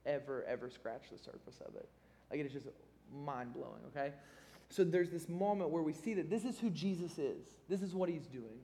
ever, 0.07 0.45
ever 0.45 0.71
scratch 0.71 1.11
the 1.13 1.19
surface 1.19 1.61
of 1.67 1.75
it. 1.77 1.89
Like, 2.31 2.41
it 2.41 2.47
is 2.47 2.53
just 2.53 2.67
mind 3.13 3.53
blowing, 3.53 3.81
okay? 3.89 4.13
So 4.71 4.83
there's 4.83 5.11
this 5.11 5.29
moment 5.29 5.71
where 5.71 5.83
we 5.83 5.93
see 5.93 6.15
that 6.15 6.31
this 6.31 6.45
is 6.45 6.59
who 6.59 6.71
Jesus 6.71 7.19
is, 7.19 7.47
this 7.69 7.83
is 7.83 7.95
what 7.95 8.09
he's 8.09 8.27
doing. 8.27 8.61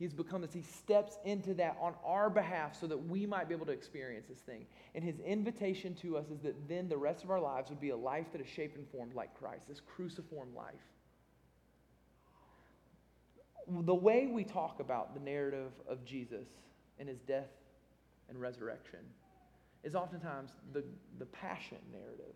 He's 0.00 0.14
become 0.14 0.40
this. 0.40 0.54
He 0.54 0.62
steps 0.62 1.18
into 1.26 1.52
that 1.54 1.76
on 1.78 1.92
our 2.02 2.30
behalf 2.30 2.80
so 2.80 2.86
that 2.86 2.96
we 2.96 3.26
might 3.26 3.50
be 3.50 3.54
able 3.54 3.66
to 3.66 3.72
experience 3.72 4.28
this 4.28 4.38
thing. 4.38 4.64
And 4.94 5.04
his 5.04 5.20
invitation 5.20 5.94
to 5.96 6.16
us 6.16 6.30
is 6.30 6.40
that 6.40 6.68
then 6.70 6.88
the 6.88 6.96
rest 6.96 7.22
of 7.22 7.30
our 7.30 7.38
lives 7.38 7.68
would 7.68 7.82
be 7.82 7.90
a 7.90 7.96
life 7.96 8.32
that 8.32 8.40
is 8.40 8.46
shaped 8.48 8.78
and 8.78 8.88
formed 8.88 9.12
like 9.12 9.38
Christ, 9.38 9.68
this 9.68 9.80
cruciform 9.80 10.54
life 10.56 10.72
the 13.68 13.94
way 13.94 14.26
we 14.26 14.44
talk 14.44 14.80
about 14.80 15.14
the 15.14 15.20
narrative 15.20 15.72
of 15.88 16.04
Jesus 16.04 16.48
and 16.98 17.08
his 17.08 17.20
death 17.20 17.50
and 18.28 18.40
resurrection 18.40 19.00
is 19.82 19.94
oftentimes 19.94 20.50
the, 20.72 20.84
the 21.18 21.26
passion 21.26 21.78
narrative. 21.92 22.34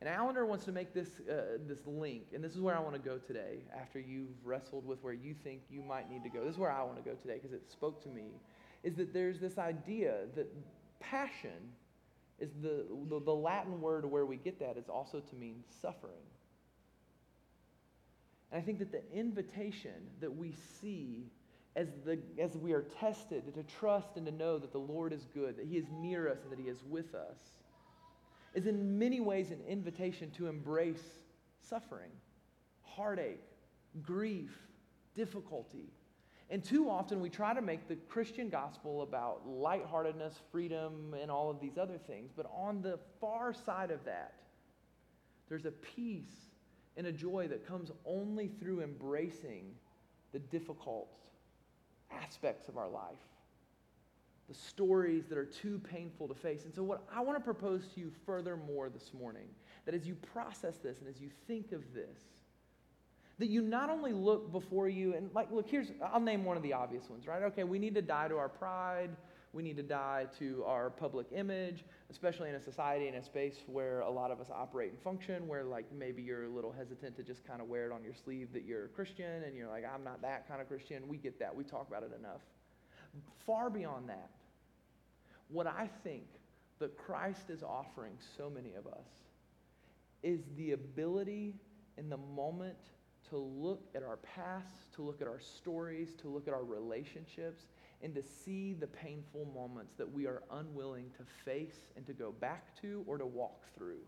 And 0.00 0.08
Allender 0.08 0.46
wants 0.46 0.64
to 0.66 0.72
make 0.72 0.94
this, 0.94 1.08
uh, 1.28 1.58
this 1.66 1.84
link, 1.86 2.26
and 2.32 2.42
this 2.42 2.54
is 2.54 2.60
where 2.60 2.76
I 2.76 2.80
want 2.80 2.94
to 2.94 3.00
go 3.00 3.18
today 3.18 3.58
after 3.76 3.98
you've 3.98 4.44
wrestled 4.44 4.86
with 4.86 5.02
where 5.02 5.12
you 5.12 5.34
think 5.34 5.62
you 5.68 5.82
might 5.82 6.08
need 6.08 6.22
to 6.22 6.28
go. 6.28 6.44
This 6.44 6.52
is 6.52 6.58
where 6.58 6.70
I 6.70 6.82
want 6.84 7.02
to 7.02 7.08
go 7.08 7.16
today 7.16 7.34
because 7.34 7.52
it 7.52 7.68
spoke 7.68 8.00
to 8.04 8.08
me. 8.08 8.26
Is 8.84 8.94
that 8.94 9.12
there's 9.12 9.40
this 9.40 9.58
idea 9.58 10.26
that 10.36 10.46
passion 11.00 11.72
is 12.38 12.50
the, 12.62 12.86
the, 13.08 13.20
the 13.20 13.34
Latin 13.34 13.80
word 13.80 14.04
where 14.04 14.24
we 14.24 14.36
get 14.36 14.60
that 14.60 14.76
is 14.76 14.88
also 14.88 15.18
to 15.18 15.34
mean 15.34 15.64
suffering. 15.82 16.22
And 18.50 18.60
I 18.60 18.64
think 18.64 18.78
that 18.78 18.92
the 18.92 19.02
invitation 19.12 19.92
that 20.20 20.34
we 20.34 20.54
see 20.80 21.30
as, 21.76 21.88
the, 22.04 22.18
as 22.38 22.56
we 22.56 22.72
are 22.72 22.82
tested 22.98 23.54
to 23.54 23.62
trust 23.62 24.16
and 24.16 24.26
to 24.26 24.32
know 24.32 24.58
that 24.58 24.72
the 24.72 24.78
Lord 24.78 25.12
is 25.12 25.26
good, 25.32 25.56
that 25.56 25.66
He 25.66 25.76
is 25.76 25.86
near 25.92 26.28
us, 26.28 26.38
and 26.42 26.50
that 26.50 26.58
He 26.58 26.68
is 26.68 26.82
with 26.88 27.14
us, 27.14 27.36
is 28.54 28.66
in 28.66 28.98
many 28.98 29.20
ways 29.20 29.50
an 29.50 29.60
invitation 29.68 30.30
to 30.32 30.48
embrace 30.48 31.02
suffering, 31.60 32.10
heartache, 32.82 33.42
grief, 34.02 34.50
difficulty. 35.14 35.92
And 36.50 36.64
too 36.64 36.88
often 36.88 37.20
we 37.20 37.28
try 37.28 37.52
to 37.52 37.60
make 37.60 37.86
the 37.88 37.96
Christian 37.96 38.48
gospel 38.48 39.02
about 39.02 39.46
lightheartedness, 39.46 40.34
freedom, 40.50 41.14
and 41.20 41.30
all 41.30 41.50
of 41.50 41.60
these 41.60 41.76
other 41.76 41.98
things. 41.98 42.32
But 42.34 42.46
on 42.52 42.80
the 42.80 42.98
far 43.20 43.52
side 43.52 43.90
of 43.90 44.02
that, 44.06 44.34
there's 45.48 45.66
a 45.66 45.70
peace 45.70 46.47
and 46.98 47.06
a 47.06 47.12
joy 47.12 47.46
that 47.48 47.66
comes 47.66 47.92
only 48.04 48.48
through 48.60 48.82
embracing 48.82 49.64
the 50.32 50.40
difficult 50.40 51.08
aspects 52.10 52.68
of 52.68 52.76
our 52.76 52.88
life, 52.88 53.16
the 54.48 54.54
stories 54.54 55.26
that 55.28 55.38
are 55.38 55.46
too 55.46 55.80
painful 55.90 56.26
to 56.26 56.34
face. 56.34 56.64
And 56.64 56.74
so, 56.74 56.82
what 56.82 57.04
I 57.14 57.20
want 57.20 57.38
to 57.38 57.44
propose 57.44 57.86
to 57.94 58.00
you 58.00 58.10
furthermore 58.26 58.90
this 58.90 59.12
morning, 59.14 59.46
that 59.86 59.94
as 59.94 60.06
you 60.06 60.16
process 60.16 60.78
this 60.78 60.98
and 60.98 61.08
as 61.08 61.20
you 61.20 61.30
think 61.46 61.70
of 61.70 61.82
this, 61.94 62.18
that 63.38 63.46
you 63.46 63.62
not 63.62 63.88
only 63.88 64.12
look 64.12 64.50
before 64.50 64.88
you 64.88 65.14
and, 65.14 65.30
like, 65.32 65.52
look, 65.52 65.68
here's, 65.68 65.92
I'll 66.12 66.18
name 66.18 66.44
one 66.44 66.56
of 66.56 66.64
the 66.64 66.72
obvious 66.72 67.08
ones, 67.08 67.28
right? 67.28 67.44
Okay, 67.44 67.62
we 67.62 67.78
need 67.78 67.94
to 67.94 68.02
die 68.02 68.26
to 68.26 68.36
our 68.36 68.48
pride. 68.48 69.10
We 69.52 69.62
need 69.62 69.76
to 69.78 69.82
die 69.82 70.26
to 70.38 70.62
our 70.66 70.90
public 70.90 71.28
image, 71.32 71.84
especially 72.10 72.50
in 72.50 72.54
a 72.54 72.60
society 72.60 73.08
in 73.08 73.14
a 73.14 73.22
space 73.22 73.56
where 73.66 74.00
a 74.00 74.10
lot 74.10 74.30
of 74.30 74.40
us 74.40 74.48
operate 74.54 74.90
and 74.90 75.00
function, 75.00 75.48
where 75.48 75.64
like 75.64 75.86
maybe 75.92 76.22
you're 76.22 76.44
a 76.44 76.48
little 76.48 76.72
hesitant 76.72 77.16
to 77.16 77.22
just 77.22 77.46
kind 77.46 77.60
of 77.60 77.68
wear 77.68 77.86
it 77.86 77.92
on 77.92 78.04
your 78.04 78.14
sleeve 78.14 78.52
that 78.52 78.64
you're 78.64 78.84
a 78.84 78.88
Christian 78.88 79.44
and 79.44 79.56
you're 79.56 79.68
like, 79.68 79.84
I'm 79.84 80.04
not 80.04 80.20
that 80.22 80.46
kind 80.48 80.60
of 80.60 80.68
Christian. 80.68 81.08
We 81.08 81.16
get 81.16 81.38
that. 81.38 81.54
We 81.54 81.64
talk 81.64 81.88
about 81.88 82.02
it 82.02 82.12
enough. 82.18 82.42
Far 83.46 83.70
beyond 83.70 84.08
that, 84.10 84.30
what 85.48 85.66
I 85.66 85.88
think 86.04 86.26
that 86.78 86.96
Christ 86.98 87.48
is 87.48 87.62
offering 87.62 88.12
so 88.36 88.50
many 88.50 88.74
of 88.74 88.86
us 88.86 89.06
is 90.22 90.40
the 90.56 90.72
ability 90.72 91.54
in 91.96 92.08
the 92.08 92.16
moment 92.16 92.76
to 93.30 93.36
look 93.36 93.84
at 93.94 94.02
our 94.02 94.16
past, 94.18 94.92
to 94.94 95.02
look 95.02 95.20
at 95.20 95.28
our 95.28 95.40
stories, 95.40 96.14
to 96.20 96.28
look 96.28 96.48
at 96.48 96.54
our 96.54 96.64
relationships, 96.64 97.64
and 98.02 98.14
to 98.14 98.22
see 98.22 98.74
the 98.74 98.86
painful 98.86 99.46
moments 99.54 99.94
that 99.96 100.10
we 100.10 100.26
are 100.26 100.42
unwilling 100.52 101.10
to 101.16 101.24
face 101.44 101.80
and 101.96 102.06
to 102.06 102.12
go 102.12 102.32
back 102.32 102.80
to 102.80 103.02
or 103.06 103.18
to 103.18 103.26
walk 103.26 103.64
through. 103.76 104.02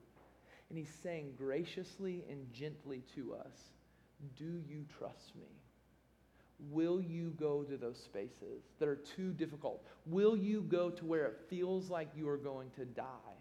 And 0.69 0.79
he's 0.79 0.95
saying 1.03 1.35
graciously 1.37 2.25
and 2.31 2.53
gently 2.53 3.03
to 3.17 3.35
us, 3.35 3.73
Do 4.37 4.63
you 4.69 4.85
trust 4.99 5.35
me? 5.35 5.49
Will 6.71 7.01
you 7.01 7.31
go 7.41 7.63
to 7.63 7.77
those 7.77 7.99
spaces 7.99 8.63
that 8.79 8.89
are 8.89 8.97
too 9.17 9.33
difficult? 9.33 9.85
Will 10.07 10.37
you 10.37 10.61
go 10.61 10.91
to 10.91 11.05
where 11.05 11.25
it 11.27 11.41
feels 11.49 11.89
like 11.89 12.09
you 12.15 12.29
are 12.29 12.37
going 12.37 12.71
to 12.77 12.85
die? 12.85 13.41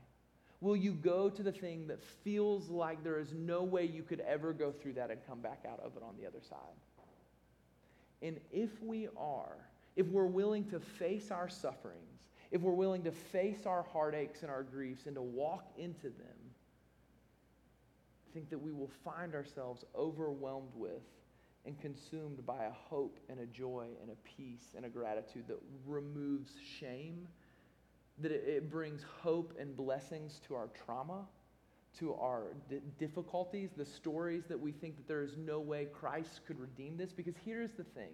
Will 0.61 0.75
you 0.75 0.93
go 0.93 1.29
to 1.29 1.43
the 1.43 1.51
thing 1.51 1.87
that 1.87 2.03
feels 2.23 2.69
like 2.69 3.03
there 3.03 3.19
is 3.19 3.33
no 3.33 3.63
way 3.63 3.85
you 3.85 4.03
could 4.03 4.21
ever 4.21 4.51
go 4.51 4.71
through 4.71 4.93
that 4.93 5.11
and 5.11 5.19
come 5.27 5.41
back 5.41 5.65
out 5.69 5.79
of 5.81 5.95
it 5.95 6.03
on 6.03 6.15
the 6.19 6.27
other 6.27 6.41
side? 6.49 6.57
And 8.21 8.39
if 8.51 8.69
we 8.81 9.07
are, 9.17 9.55
if 9.99 10.07
we're 10.07 10.25
willing 10.25 10.63
to 10.63 10.79
face 10.79 11.29
our 11.29 11.49
sufferings, 11.49 12.29
if 12.51 12.61
we're 12.61 12.71
willing 12.71 13.03
to 13.03 13.11
face 13.11 13.65
our 13.65 13.83
heartaches 13.91 14.43
and 14.43 14.49
our 14.49 14.63
griefs 14.63 15.07
and 15.07 15.15
to 15.15 15.21
walk 15.21 15.73
into 15.77 16.03
them, 16.03 16.39
I 18.25 18.33
think 18.33 18.49
that 18.49 18.59
we 18.59 18.71
will 18.71 18.89
find 19.03 19.35
ourselves 19.35 19.83
overwhelmed 19.93 20.71
with 20.73 21.01
and 21.65 21.77
consumed 21.81 22.45
by 22.45 22.63
a 22.63 22.71
hope 22.71 23.19
and 23.27 23.41
a 23.41 23.45
joy 23.45 23.87
and 24.01 24.09
a 24.09 24.15
peace 24.23 24.73
and 24.73 24.85
a 24.85 24.89
gratitude 24.89 25.43
that 25.49 25.59
removes 25.85 26.53
shame, 26.79 27.27
that 28.19 28.31
it, 28.31 28.71
brings 28.71 29.03
hope 29.21 29.53
and 29.59 29.75
blessings 29.75 30.39
to 30.47 30.55
our 30.55 30.69
trauma, 30.85 31.25
to 31.99 32.13
our 32.13 32.43
difficulties, 32.97 33.71
the 33.75 33.85
stories 33.85 34.45
that 34.47 34.57
we 34.57 34.71
think 34.71 34.95
that 34.95 35.09
there 35.09 35.23
is 35.23 35.35
no 35.35 35.59
way 35.59 35.87
Christ 35.91 36.39
could 36.47 36.57
redeem 36.57 36.95
this. 36.95 37.11
Because 37.11 37.35
here's 37.43 37.71
the 37.71 37.83
thing 37.83 38.13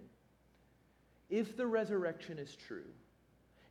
if 1.30 1.56
the 1.58 1.68
resurrection 1.68 2.40
is 2.40 2.56
true, 2.56 2.90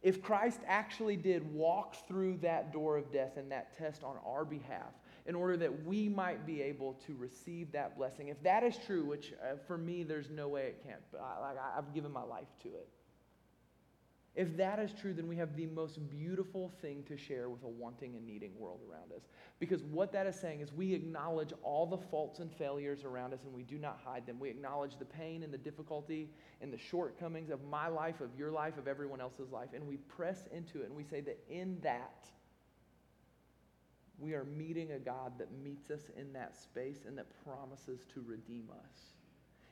if 0.02 0.22
Christ 0.22 0.60
actually 0.66 1.16
did 1.16 1.50
walk 1.54 2.06
through 2.06 2.38
that 2.42 2.72
door 2.72 2.98
of 2.98 3.10
death 3.10 3.36
and 3.36 3.50
that 3.50 3.76
test 3.76 4.04
on 4.04 4.16
our 4.26 4.44
behalf, 4.44 4.92
in 5.26 5.34
order 5.34 5.56
that 5.56 5.84
we 5.84 6.08
might 6.08 6.46
be 6.46 6.60
able 6.60 6.94
to 7.06 7.14
receive 7.14 7.72
that 7.72 7.96
blessing. 7.96 8.28
If 8.28 8.42
that 8.42 8.62
is 8.62 8.76
true, 8.86 9.04
which 9.04 9.32
uh, 9.42 9.56
for 9.66 9.78
me, 9.78 10.02
there's 10.02 10.28
no 10.30 10.48
way 10.48 10.66
it 10.66 10.84
can't, 10.86 11.00
but 11.10 11.22
I, 11.22 11.40
like, 11.40 11.56
I've 11.76 11.94
given 11.94 12.12
my 12.12 12.22
life 12.22 12.48
to 12.62 12.68
it. 12.68 12.88
If 14.34 14.56
that 14.56 14.80
is 14.80 14.92
true, 14.92 15.14
then 15.14 15.28
we 15.28 15.36
have 15.36 15.54
the 15.54 15.66
most 15.66 16.10
beautiful 16.10 16.72
thing 16.82 17.04
to 17.04 17.16
share 17.16 17.48
with 17.48 17.62
a 17.62 17.68
wanting 17.68 18.16
and 18.16 18.26
needing 18.26 18.50
world 18.58 18.80
around 18.90 19.12
us. 19.12 19.28
Because 19.60 19.84
what 19.84 20.10
that 20.12 20.26
is 20.26 20.34
saying 20.34 20.60
is 20.60 20.72
we 20.72 20.92
acknowledge 20.92 21.52
all 21.62 21.86
the 21.86 21.98
faults 21.98 22.40
and 22.40 22.50
failures 22.52 23.04
around 23.04 23.32
us 23.32 23.44
and 23.44 23.54
we 23.54 23.62
do 23.62 23.78
not 23.78 24.00
hide 24.04 24.26
them. 24.26 24.40
We 24.40 24.50
acknowledge 24.50 24.98
the 24.98 25.04
pain 25.04 25.44
and 25.44 25.54
the 25.54 25.58
difficulty 25.58 26.30
and 26.60 26.72
the 26.72 26.78
shortcomings 26.78 27.50
of 27.50 27.62
my 27.70 27.86
life, 27.86 28.20
of 28.20 28.30
your 28.36 28.50
life, 28.50 28.76
of 28.76 28.88
everyone 28.88 29.20
else's 29.20 29.52
life. 29.52 29.68
And 29.72 29.86
we 29.86 29.98
press 29.98 30.48
into 30.52 30.82
it 30.82 30.86
and 30.86 30.96
we 30.96 31.04
say 31.04 31.20
that 31.20 31.38
in 31.48 31.78
that, 31.82 32.26
we 34.18 34.34
are 34.34 34.44
meeting 34.44 34.92
a 34.92 34.98
God 34.98 35.32
that 35.38 35.48
meets 35.62 35.90
us 35.90 36.10
in 36.16 36.32
that 36.32 36.56
space 36.56 37.00
and 37.06 37.16
that 37.18 37.26
promises 37.44 38.00
to 38.14 38.24
redeem 38.26 38.68
us. 38.70 39.14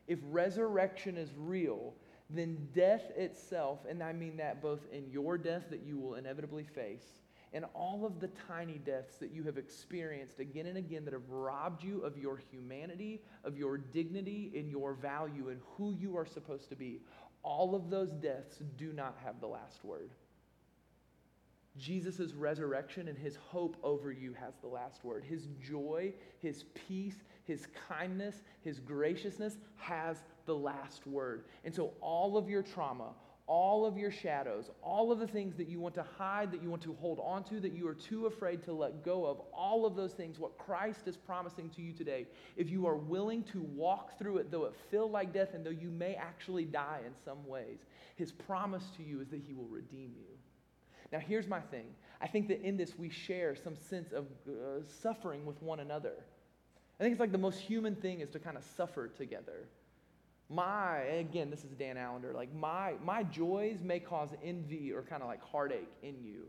If 0.07 0.19
resurrection 0.25 1.17
is 1.17 1.31
real, 1.37 1.95
then 2.35 2.69
death 2.75 3.11
itself, 3.17 3.81
and 3.89 4.03
I 4.03 4.13
mean 4.13 4.37
that 4.39 4.63
both 4.63 4.81
in 4.93 5.11
your 5.11 5.39
death 5.39 5.65
that 5.71 5.83
you 5.87 5.99
will 5.99 6.15
inevitably 6.15 6.65
face, 6.65 7.07
and 7.53 7.65
all 7.75 8.07
of 8.07 8.21
the 8.21 8.29
tiny 8.49 8.79
deaths 8.79 9.17
that 9.17 9.31
you 9.31 9.43
have 9.45 9.59
experienced 9.59 10.41
again 10.41 10.67
and 10.67 10.79
again 10.79 11.05
that 11.05 11.13
have 11.13 11.29
robbed 11.29 11.85
you 11.85 12.01
of 12.01 12.17
your 12.17 12.41
humanity, 12.51 13.21
of 13.45 13.59
your 13.59 13.77
dignity, 13.77 14.51
and 14.57 14.71
your 14.71 14.95
value, 14.95 15.51
and 15.51 15.61
who 15.77 15.93
you 15.93 16.17
are 16.17 16.27
supposed 16.27 16.69
to 16.71 16.77
be, 16.77 17.01
all 17.43 17.75
of 17.75 17.91
those 17.91 18.13
deaths 18.13 18.63
do 18.79 18.93
not 18.93 19.17
have 19.25 19.41
the 19.41 19.47
last 19.47 19.85
word. 19.85 20.11
Jesus' 21.79 22.35
resurrection 22.35 23.09
and 23.09 23.17
his 23.17 23.37
hope 23.37 23.77
over 23.83 24.13
you 24.13 24.35
has 24.35 24.55
the 24.61 24.69
last 24.69 25.05
word. 25.05 25.25
His 25.25 25.49
joy, 25.67 26.13
his 26.39 26.65
peace, 26.75 27.17
his 27.45 27.67
kindness, 27.89 28.43
his 28.63 28.79
graciousness 28.79 29.57
has 29.77 30.19
the 30.47 30.55
last 30.55 31.07
word. 31.07 31.45
And 31.65 31.75
so, 31.75 31.93
all 32.01 32.37
of 32.37 32.49
your 32.49 32.63
trauma, 32.63 33.11
all 33.47 33.85
of 33.85 33.99
your 33.99 34.11
shadows, 34.11 34.71
all 34.83 35.11
of 35.11 35.19
the 35.19 35.27
things 35.27 35.57
that 35.57 35.69
you 35.69 35.81
want 35.81 35.95
to 35.95 36.05
hide, 36.17 36.53
that 36.53 36.63
you 36.63 36.71
want 36.71 36.83
to 36.83 36.95
hold 36.95 37.21
on 37.23 37.43
to, 37.45 37.61
that 37.61 37.73
you 37.73 37.87
are 37.89 37.95
too 37.95 38.27
afraid 38.27 38.63
to 38.63 38.73
let 38.73 39.05
go 39.05 39.27
of, 39.27 39.41
all 39.53 39.85
of 39.85 39.97
those 39.97 40.13
things, 40.13 40.39
what 40.39 40.57
Christ 40.59 41.07
is 41.07 41.17
promising 41.17 41.69
to 41.71 41.83
you 41.83 41.93
today, 41.93 42.27
if 42.57 42.71
you 42.71 42.87
are 42.87 42.97
willing 42.97 43.43
to 43.45 43.63
walk 43.63 44.19
through 44.19 44.39
it, 44.39 44.51
though 44.51 44.65
it 44.65 44.75
feel 44.91 45.11
like 45.11 45.33
death 45.33 45.55
and 45.55 45.67
though 45.67 45.71
you 45.71 45.91
may 45.91 46.15
actually 46.15 46.65
die 46.65 47.01
in 47.05 47.13
some 47.25 47.45
ways, 47.47 47.81
his 48.17 48.31
promise 48.31 48.85
to 48.97 49.03
you 49.03 49.21
is 49.21 49.29
that 49.29 49.41
he 49.47 49.53
will 49.55 49.69
redeem 49.69 50.13
you. 50.17 50.39
Now, 51.13 51.19
here's 51.19 51.47
my 51.47 51.61
thing. 51.61 51.87
I 52.23 52.29
think 52.29 52.49
that 52.49 52.63
in 52.63 52.77
this 52.77 52.97
we 52.97 53.11
share 53.11 53.55
some 53.57 53.77
sense 53.77 54.13
of 54.13 54.27
uh, 54.49 54.83
suffering 55.03 55.45
with 55.45 55.61
one 55.61 55.81
another. 55.81 56.15
I 56.99 57.03
think 57.03 57.13
it's 57.13 57.21
like 57.21 57.33
the 57.33 57.39
most 57.39 57.59
human 57.59 57.97
thing 57.97 58.21
is 58.21 58.31
to 58.31 58.39
kind 58.39 58.57
of 58.57 58.63
suffer 58.77 59.09
together. 59.09 59.67
My, 60.53 60.99
again, 60.99 61.51
this 61.51 61.65
is 61.65 61.71
Dan 61.79 61.97
Allender, 61.97 62.35
like 62.35 62.55
my, 62.55 62.95
my 63.03 63.23
joys 63.23 63.79
may 63.83 63.99
cause 63.99 64.31
envy 64.45 64.93
or 64.93 65.03
kind 65.03 65.23
of 65.23 65.29
like 65.29 65.43
heartache 65.43 65.93
in 66.03 66.23
you. 66.23 66.43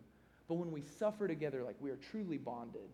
But 0.49 0.55
when 0.55 0.71
we 0.71 0.81
suffer 0.81 1.27
together, 1.27 1.63
like 1.63 1.77
we 1.79 1.89
are 1.89 1.95
truly 2.11 2.37
bonded. 2.37 2.89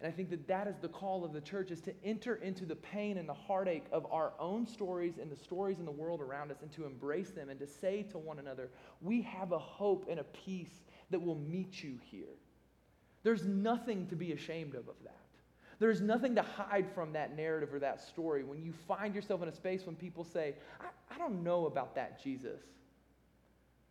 And 0.00 0.10
I 0.10 0.14
think 0.14 0.30
that 0.30 0.46
that 0.48 0.66
is 0.66 0.76
the 0.80 0.88
call 0.88 1.24
of 1.24 1.32
the 1.32 1.40
church 1.40 1.70
is 1.70 1.80
to 1.82 1.94
enter 2.04 2.36
into 2.36 2.64
the 2.64 2.76
pain 2.76 3.18
and 3.18 3.28
the 3.28 3.34
heartache 3.34 3.84
of 3.92 4.06
our 4.10 4.32
own 4.38 4.66
stories 4.66 5.14
and 5.20 5.30
the 5.30 5.36
stories 5.36 5.78
in 5.78 5.84
the 5.84 5.90
world 5.90 6.20
around 6.20 6.50
us 6.50 6.58
and 6.62 6.72
to 6.72 6.84
embrace 6.84 7.30
them 7.30 7.48
and 7.50 7.58
to 7.60 7.66
say 7.66 8.02
to 8.10 8.18
one 8.18 8.38
another, 8.38 8.70
we 9.02 9.22
have 9.22 9.52
a 9.52 9.58
hope 9.58 10.06
and 10.08 10.20
a 10.20 10.24
peace 10.24 10.84
that 11.10 11.20
will 11.20 11.38
meet 11.38 11.82
you 11.82 11.98
here. 12.10 12.34
There's 13.22 13.44
nothing 13.44 14.06
to 14.08 14.16
be 14.16 14.32
ashamed 14.32 14.74
of 14.74 14.88
of 14.88 14.96
that. 15.04 15.25
There's 15.78 16.00
nothing 16.00 16.34
to 16.36 16.42
hide 16.42 16.86
from 16.94 17.12
that 17.12 17.36
narrative 17.36 17.72
or 17.74 17.78
that 17.80 18.00
story 18.00 18.44
when 18.44 18.62
you 18.62 18.72
find 18.88 19.14
yourself 19.14 19.42
in 19.42 19.48
a 19.48 19.52
space 19.52 19.84
when 19.84 19.94
people 19.94 20.24
say, 20.24 20.54
I, 20.80 21.14
I 21.14 21.18
don't 21.18 21.42
know 21.42 21.66
about 21.66 21.94
that 21.96 22.22
Jesus. 22.22 22.62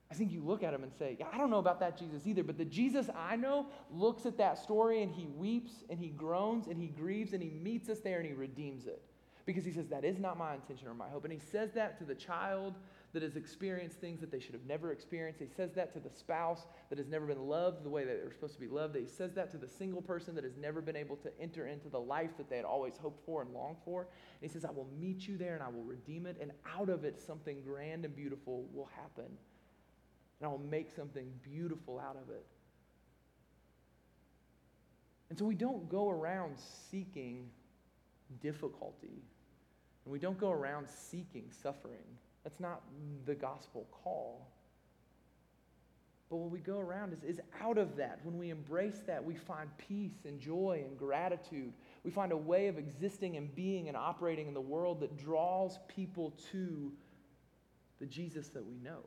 I 0.09 0.13
think 0.13 0.31
you 0.31 0.41
look 0.41 0.63
at 0.63 0.73
him 0.73 0.83
and 0.83 0.91
say, 0.93 1.17
yeah, 1.19 1.25
I 1.33 1.38
don't 1.38 1.49
know 1.49 1.59
about 1.59 1.79
that 1.79 1.97
Jesus 1.97 2.25
either, 2.25 2.43
but 2.43 2.57
the 2.57 2.65
Jesus 2.65 3.09
I 3.15 3.36
know 3.36 3.67
looks 3.91 4.25
at 4.25 4.38
that 4.38 4.57
story 4.57 5.01
and 5.01 5.11
he 5.11 5.25
weeps 5.25 5.83
and 5.89 5.99
he 5.99 6.09
groans 6.09 6.67
and 6.67 6.79
he 6.79 6.88
grieves 6.88 7.33
and 7.33 7.41
he 7.41 7.49
meets 7.49 7.89
us 7.89 7.99
there 7.99 8.19
and 8.19 8.27
he 8.27 8.33
redeems 8.33 8.86
it. 8.88 9.01
Because 9.45 9.65
he 9.65 9.71
says, 9.71 9.88
That 9.88 10.03
is 10.03 10.17
not 10.17 10.38
my 10.38 10.55
intention 10.55 10.88
or 10.88 10.93
my 10.93 11.07
hope. 11.09 11.23
And 11.23 11.33
he 11.33 11.39
says 11.39 11.71
that 11.73 11.97
to 11.99 12.03
the 12.03 12.15
child 12.15 12.75
that 13.16 13.24
has 13.24 13.38
experienced 13.38 14.01
things 14.01 14.20
that 14.20 14.30
they 14.30 14.41
should 14.41 14.53
have 14.53 14.66
never 14.68 14.91
experienced. 14.91 15.39
He 15.39 15.47
says 15.47 15.72
that 15.76 15.93
to 15.93 15.99
the 15.99 16.09
spouse 16.09 16.68
that 16.89 16.97
has 16.97 17.07
never 17.07 17.26
been 17.26 17.47
loved 17.47 17.86
the 17.86 17.89
way 17.89 18.03
that 18.03 18.22
they're 18.22 18.34
supposed 18.34 18.55
to 18.55 18.59
be 18.59 18.68
loved. 18.68 18.93
He 18.97 19.07
says 19.07 19.34
that 19.36 19.49
to 19.51 19.57
the 19.57 19.70
single 19.70 20.01
person 20.01 20.36
that 20.36 20.43
has 20.43 20.57
never 20.57 20.82
been 20.82 20.97
able 20.97 21.16
to 21.18 21.32
enter 21.39 21.68
into 21.68 21.88
the 21.88 21.99
life 21.99 22.32
that 22.36 22.49
they 22.49 22.57
had 22.57 22.66
always 22.66 22.97
hoped 22.97 23.26
for 23.26 23.41
and 23.41 23.53
longed 23.53 23.78
for. 23.86 24.01
And 24.01 24.41
he 24.41 24.49
says, 24.49 24.66
I 24.66 24.72
will 24.72 24.89
meet 24.99 25.30
you 25.30 25.38
there 25.38 25.53
and 25.53 25.63
I 25.63 25.70
will 25.70 25.86
redeem 25.86 26.26
it. 26.26 26.36
And 26.41 26.51
out 26.78 26.89
of 26.89 27.05
it, 27.05 27.22
something 27.22 27.61
grand 27.66 28.03
and 28.03 28.13
beautiful 28.13 28.68
will 28.74 28.89
happen. 28.97 29.24
And 29.28 30.43
I 30.43 30.47
will 30.47 30.59
make 30.59 30.91
something 30.91 31.32
beautiful 31.41 31.97
out 31.97 32.18
of 32.22 32.30
it. 32.30 32.45
And 35.30 35.39
so 35.39 35.45
we 35.45 35.55
don't 35.55 35.88
go 35.88 36.09
around 36.09 36.55
seeking 36.91 37.47
difficulty. 38.41 39.24
And 40.03 40.11
we 40.11 40.20
don't 40.20 40.38
go 40.38 40.51
around 40.51 40.89
seeking 40.89 41.45
suffering. 41.63 42.03
That's 42.45 42.61
not 42.61 42.83
the 43.25 43.35
gospel 43.35 43.87
call. 43.91 44.47
But 46.29 46.37
what 46.37 46.51
we 46.51 46.59
go 46.59 46.79
around 46.79 47.11
is, 47.11 47.23
is 47.23 47.41
out 47.61 47.77
of 47.77 47.97
that. 47.97 48.19
When 48.23 48.37
we 48.37 48.51
embrace 48.51 49.01
that, 49.07 49.23
we 49.23 49.35
find 49.35 49.69
peace 49.77 50.25
and 50.25 50.39
joy 50.39 50.83
and 50.87 50.97
gratitude. 50.97 51.73
We 52.03 52.11
find 52.11 52.31
a 52.31 52.37
way 52.37 52.67
of 52.67 52.77
existing 52.77 53.35
and 53.35 53.53
being 53.55 53.87
and 53.89 53.97
operating 53.97 54.47
in 54.47 54.53
the 54.53 54.61
world 54.61 55.01
that 55.01 55.17
draws 55.17 55.79
people 55.87 56.33
to 56.51 56.91
the 57.99 58.05
Jesus 58.05 58.47
that 58.49 58.65
we 58.65 58.75
know. 58.75 59.01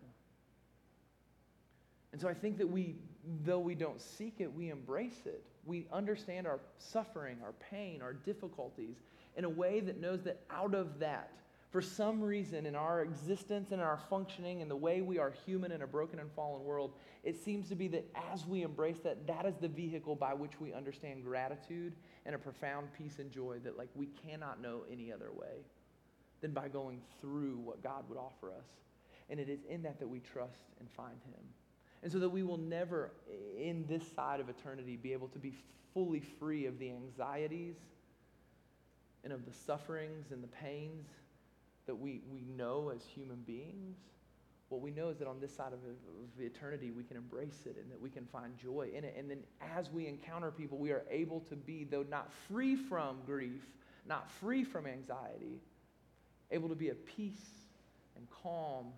And 2.13 2.21
so 2.21 2.29
I 2.29 2.35
think 2.35 2.59
that 2.59 2.69
we, 2.69 2.97
though 3.45 3.59
we 3.59 3.75
don't 3.75 4.01
seek 4.01 4.37
it, 4.39 4.53
we 4.53 4.71
embrace 4.71 5.23
it. 5.27 5.45
We 5.65 5.87
understand 5.93 6.47
our 6.47 6.59
suffering, 6.79 7.39
our 7.45 7.53
pain, 7.71 8.03
our 8.03 8.15
difficulties 8.15 8.97
in 9.37 9.45
a 9.45 9.49
way 9.49 9.81
that 9.81 10.01
knows 10.01 10.23
that 10.23 10.41
out 10.51 10.75
of 10.75 10.99
that, 10.99 11.31
for 11.71 11.83
some 11.83 12.23
reason 12.23 12.65
in 12.65 12.75
our 12.75 13.03
existence 13.03 13.73
and 13.73 13.81
our 13.81 13.99
functioning 14.09 14.63
and 14.63 14.71
the 14.71 14.77
way 14.77 15.03
we 15.03 15.19
are 15.19 15.35
human 15.45 15.71
in 15.71 15.83
a 15.83 15.87
broken 15.87 16.19
and 16.19 16.33
fallen 16.33 16.65
world, 16.65 16.93
it 17.25 17.37
seems 17.37 17.69
to 17.69 17.75
be 17.75 17.89
that 17.89 18.07
as 18.33 18.47
we 18.47 18.63
embrace 18.63 18.99
that, 19.05 19.27
that 19.27 19.45
is 19.45 19.55
the 19.61 19.69
vehicle 19.69 20.17
by 20.17 20.33
which 20.33 20.59
we 20.61 20.73
understand 20.73 21.23
gratitude 21.25 21.93
and 22.25 22.35
a 22.35 22.39
profound 22.39 22.89
peace 22.97 23.19
and 23.19 23.31
joy 23.31 23.59
that 23.65 23.77
like 23.77 23.91
we 23.95 24.07
cannot 24.07 24.63
know 24.63 24.85
any 24.91 25.13
other 25.13 25.31
way 25.35 25.65
than 26.41 26.53
by 26.53 26.69
going 26.69 27.03
through 27.21 27.59
what 27.59 27.83
God 27.83 28.05
would 28.09 28.19
offer 28.19 28.51
us. 28.51 28.67
And 29.29 29.39
it 29.39 29.51
is 29.51 29.61
in 29.69 29.83
that 29.83 29.99
that 29.99 30.09
we 30.09 30.21
trust 30.21 30.71
and 30.81 30.89
find 30.91 31.21
him. 31.27 31.45
And 32.03 32.11
so 32.11 32.19
that 32.21 32.31
we 32.31 32.45
will 32.45 32.57
never 32.57 33.11
in 33.59 33.85
this 33.89 34.05
side 34.15 34.41
of 34.41 34.49
eternity 34.49 34.97
be 34.97 35.13
able 35.13 35.29
to 35.29 35.39
be 35.39 35.53
fully 35.93 36.21
free 36.21 36.65
of 36.65 36.79
the 36.79 36.91
anxieties 36.91 37.77
and 39.25 39.33
of 39.33 39.45
the 39.45 39.53
sufferings 39.53 40.31
and 40.31 40.43
the 40.43 40.49
pains 40.49 41.09
that 41.89 41.97
we, 41.97 42.21
we 42.31 42.45
know 42.57 42.93
as 42.95 43.03
human 43.03 43.39
beings, 43.47 43.97
what 44.69 44.83
we 44.83 44.91
know 44.91 45.09
is 45.09 45.19
that 45.19 45.27
on 45.27 45.41
this 45.41 45.55
side 45.55 45.73
of, 45.73 45.81
of 45.81 46.41
eternity, 46.41 46.91
we 46.91 47.03
can 47.03 47.17
embrace 47.17 47.63
it 47.65 47.77
and 47.81 47.91
that 47.91 48.01
we 48.01 48.11
can 48.11 48.27
find 48.27 48.57
joy 48.59 48.91
in 48.95 49.03
it. 49.03 49.15
And 49.19 49.29
then 49.29 49.39
as 49.77 49.91
we 49.91 50.07
encounter 50.07 50.51
people, 50.51 50.77
we 50.77 50.93
are 50.93 51.05
able 51.11 51.41
to 51.49 51.57
be, 51.57 51.85
though 51.85 52.05
not 52.09 52.31
free 52.49 52.77
from 52.77 53.17
grief, 53.25 53.63
not 54.07 54.31
free 54.41 54.65
from 54.65 54.87
anxiety, 54.87 55.59
able 56.51 56.69
to 56.69 56.75
be 56.75 56.91
a 56.91 56.95
peace 56.95 57.47
and 58.17 58.27
calm 58.43 58.89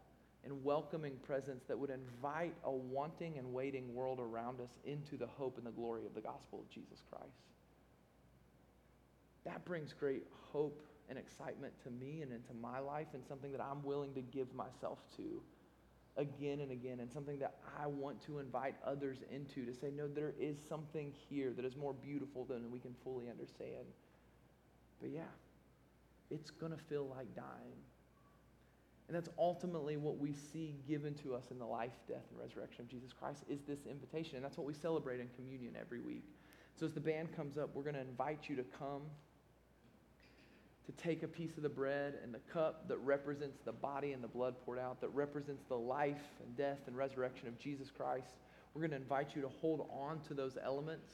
and 0.45 0.65
welcoming 0.65 1.15
presence 1.25 1.63
that 1.69 1.79
would 1.79 1.91
invite 1.91 2.55
a 2.65 2.71
wanting 2.71 3.39
and 3.39 3.53
waiting 3.53 3.95
world 3.95 4.19
around 4.19 4.61
us 4.61 4.71
into 4.85 5.17
the 5.17 5.27
hope 5.27 5.57
and 5.57 5.67
the 5.67 5.71
glory 5.71 6.05
of 6.05 6.15
the 6.15 6.21
gospel 6.21 6.59
of 6.59 6.69
Jesus 6.69 7.05
Christ. 7.11 7.27
That 9.45 9.65
brings 9.65 9.93
great 9.93 10.25
hope 10.53 10.83
and 11.11 11.19
excitement 11.19 11.75
to 11.83 11.91
me 11.91 12.23
and 12.23 12.33
into 12.33 12.55
my 12.55 12.79
life 12.79 13.09
and 13.13 13.23
something 13.27 13.53
that 13.53 13.61
I'm 13.61 13.83
willing 13.83 14.15
to 14.15 14.23
give 14.23 14.55
myself 14.55 14.99
to 15.17 15.43
again 16.17 16.61
and 16.61 16.71
again 16.71 17.01
and 17.01 17.13
something 17.13 17.39
that 17.41 17.57
I 17.79 17.87
want 17.87 18.25
to 18.27 18.39
invite 18.39 18.77
others 18.87 19.19
into 19.31 19.65
to 19.67 19.75
say, 19.75 19.91
no, 19.95 20.09
there 20.09 20.33
is 20.41 20.57
something 20.69 21.13
here 21.29 21.53
that 21.57 21.65
is 21.65 21.77
more 21.77 21.93
beautiful 21.93 22.45
than 22.45 22.71
we 22.71 22.79
can 22.79 22.95
fully 23.05 23.29
understand. 23.29 23.87
But 25.01 25.11
yeah, 25.11 25.31
it's 26.31 26.51
going 26.51 26.73
to 26.73 26.79
feel 26.79 27.07
like 27.17 27.35
dying. 27.35 27.81
And 29.09 29.17
that's 29.17 29.29
ultimately 29.39 29.97
what 29.97 30.19
we 30.19 30.33
see 30.33 30.77
given 30.87 31.15
to 31.15 31.35
us 31.35 31.51
in 31.51 31.59
the 31.59 31.67
life, 31.67 31.91
death, 32.07 32.23
and 32.31 32.39
resurrection 32.39 32.83
of 32.83 32.89
Jesus 32.89 33.13
Christ 33.13 33.43
is 33.49 33.61
this 33.67 33.81
invitation. 33.91 34.37
And 34.37 34.45
that's 34.45 34.57
what 34.57 34.67
we 34.69 34.75
celebrate 34.75 35.19
in 35.19 35.29
communion 35.35 35.75
every 35.81 36.01
week. 36.01 36.23
So 36.79 36.87
as 36.87 36.93
the 36.93 37.01
band 37.01 37.35
comes 37.35 37.59
up, 37.59 37.71
we're 37.75 37.83
going 37.83 37.97
to 37.97 38.01
invite 38.01 38.49
you 38.49 38.55
to 38.55 38.63
come 38.79 39.03
to 40.91 41.03
take 41.03 41.23
a 41.23 41.29
piece 41.29 41.57
of 41.57 41.63
the 41.63 41.69
bread 41.69 42.15
and 42.23 42.35
the 42.35 42.41
cup 42.53 42.89
that 42.89 42.99
represents 42.99 43.59
the 43.65 43.73
body 43.73 44.13
and 44.13 44.23
the 44.23 44.29
blood 44.29 44.55
poured 44.65 44.79
out, 44.79 45.01
that 45.01 45.09
represents 45.11 45.63
the 45.69 45.77
life 45.77 46.25
and 46.45 46.57
death 46.57 46.79
and 46.87 46.97
resurrection 46.97 47.47
of 47.49 47.59
Jesus 47.59 47.91
Christ. 47.91 48.35
We're 48.75 48.81
going 48.81 48.91
to 48.93 48.97
invite 48.97 49.37
you 49.37 49.43
to 49.43 49.49
hold 49.49 49.89
on 49.93 50.21
to 50.29 50.35
those 50.35 50.59
elements 50.63 51.11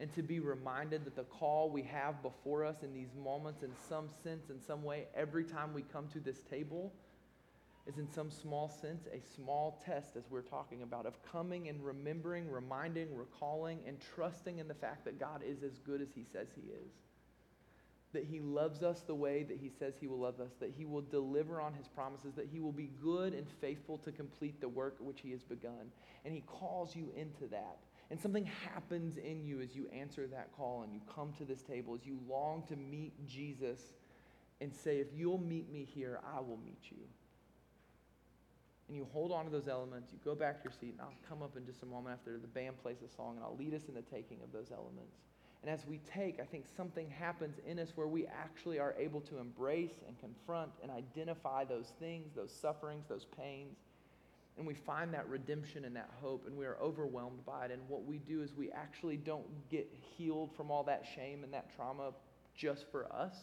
and 0.00 0.12
to 0.14 0.22
be 0.22 0.40
reminded 0.40 1.04
that 1.04 1.16
the 1.16 1.24
call 1.24 1.70
we 1.70 1.82
have 1.82 2.22
before 2.22 2.64
us 2.64 2.82
in 2.82 2.92
these 2.92 3.14
moments, 3.14 3.62
in 3.62 3.70
some 3.88 4.08
sense, 4.22 4.50
in 4.50 4.60
some 4.60 4.82
way, 4.82 5.06
every 5.14 5.44
time 5.44 5.72
we 5.72 5.82
come 5.82 6.06
to 6.08 6.20
this 6.20 6.42
table, 6.42 6.92
is 7.86 7.96
in 7.96 8.08
some 8.10 8.30
small 8.30 8.68
sense 8.68 9.06
a 9.06 9.20
small 9.34 9.82
test, 9.84 10.16
as 10.16 10.24
we're 10.30 10.42
talking 10.42 10.82
about, 10.82 11.06
of 11.06 11.22
coming 11.22 11.68
and 11.68 11.82
remembering, 11.84 12.48
reminding, 12.50 13.16
recalling, 13.16 13.78
and 13.86 13.96
trusting 14.14 14.58
in 14.58 14.68
the 14.68 14.74
fact 14.74 15.04
that 15.06 15.18
God 15.18 15.42
is 15.42 15.62
as 15.62 15.78
good 15.78 16.02
as 16.02 16.08
He 16.14 16.24
says 16.24 16.48
He 16.54 16.70
is. 16.72 16.92
That 18.12 18.24
He 18.24 18.40
loves 18.40 18.82
us 18.82 19.02
the 19.06 19.14
way 19.14 19.42
that 19.42 19.58
He 19.58 19.70
says 19.70 19.94
He 20.00 20.06
will 20.06 20.20
love 20.20 20.40
us, 20.40 20.52
that 20.60 20.72
He 20.76 20.84
will 20.84 21.02
deliver 21.02 21.60
on 21.60 21.74
His 21.74 21.88
promises, 21.88 22.34
that 22.34 22.48
He 22.50 22.60
will 22.60 22.72
be 22.72 22.90
good 23.02 23.34
and 23.34 23.46
faithful 23.60 23.98
to 23.98 24.12
complete 24.12 24.60
the 24.60 24.68
work 24.68 24.96
which 25.00 25.20
He 25.20 25.30
has 25.32 25.42
begun. 25.42 25.92
And 26.24 26.34
He 26.34 26.42
calls 26.42 26.96
you 26.96 27.12
into 27.16 27.46
that. 27.50 27.78
And 28.10 28.18
something 28.18 28.46
happens 28.46 29.18
in 29.18 29.44
you 29.44 29.60
as 29.60 29.76
you 29.76 29.86
answer 29.92 30.26
that 30.28 30.50
call 30.56 30.82
and 30.82 30.94
you 30.94 31.00
come 31.14 31.32
to 31.38 31.44
this 31.44 31.62
table, 31.62 31.94
as 31.94 32.06
you 32.06 32.18
long 32.28 32.62
to 32.68 32.76
meet 32.76 33.12
Jesus 33.26 33.80
and 34.60 34.74
say, 34.74 34.98
If 34.98 35.08
you'll 35.14 35.38
meet 35.38 35.70
me 35.70 35.86
here, 35.94 36.20
I 36.34 36.40
will 36.40 36.58
meet 36.64 36.90
you 36.90 36.98
and 38.88 38.96
you 38.96 39.06
hold 39.12 39.32
on 39.32 39.44
to 39.44 39.50
those 39.50 39.68
elements, 39.68 40.12
you 40.12 40.18
go 40.24 40.34
back 40.34 40.58
to 40.58 40.64
your 40.64 40.72
seat, 40.72 40.92
and 40.92 41.00
I'll 41.00 41.12
come 41.28 41.42
up 41.42 41.56
in 41.56 41.66
just 41.66 41.82
a 41.82 41.86
moment 41.86 42.14
after 42.18 42.38
the 42.38 42.48
band 42.48 42.80
plays 42.82 42.96
a 43.04 43.14
song, 43.14 43.36
and 43.36 43.44
I'll 43.44 43.56
lead 43.56 43.74
us 43.74 43.82
in 43.88 43.94
the 43.94 44.02
taking 44.02 44.38
of 44.42 44.50
those 44.50 44.72
elements. 44.72 45.18
And 45.62 45.70
as 45.70 45.86
we 45.86 45.98
take, 46.14 46.38
I 46.40 46.44
think 46.44 46.66
something 46.76 47.10
happens 47.10 47.56
in 47.66 47.78
us 47.78 47.92
where 47.96 48.06
we 48.06 48.26
actually 48.26 48.78
are 48.78 48.94
able 48.98 49.20
to 49.22 49.38
embrace 49.38 50.02
and 50.06 50.18
confront 50.20 50.70
and 50.82 50.90
identify 50.90 51.64
those 51.64 51.92
things, 51.98 52.32
those 52.34 52.52
sufferings, 52.52 53.06
those 53.08 53.26
pains. 53.36 53.76
And 54.56 54.66
we 54.66 54.74
find 54.74 55.12
that 55.14 55.28
redemption 55.28 55.84
and 55.84 55.94
that 55.96 56.10
hope, 56.20 56.46
and 56.46 56.56
we 56.56 56.66
are 56.66 56.76
overwhelmed 56.80 57.44
by 57.44 57.66
it. 57.66 57.70
And 57.72 57.82
what 57.88 58.04
we 58.04 58.18
do 58.18 58.42
is 58.42 58.54
we 58.54 58.70
actually 58.70 59.16
don't 59.16 59.46
get 59.68 59.88
healed 60.16 60.52
from 60.56 60.70
all 60.70 60.84
that 60.84 61.04
shame 61.14 61.44
and 61.44 61.52
that 61.52 61.74
trauma 61.76 62.12
just 62.56 62.90
for 62.90 63.12
us 63.12 63.34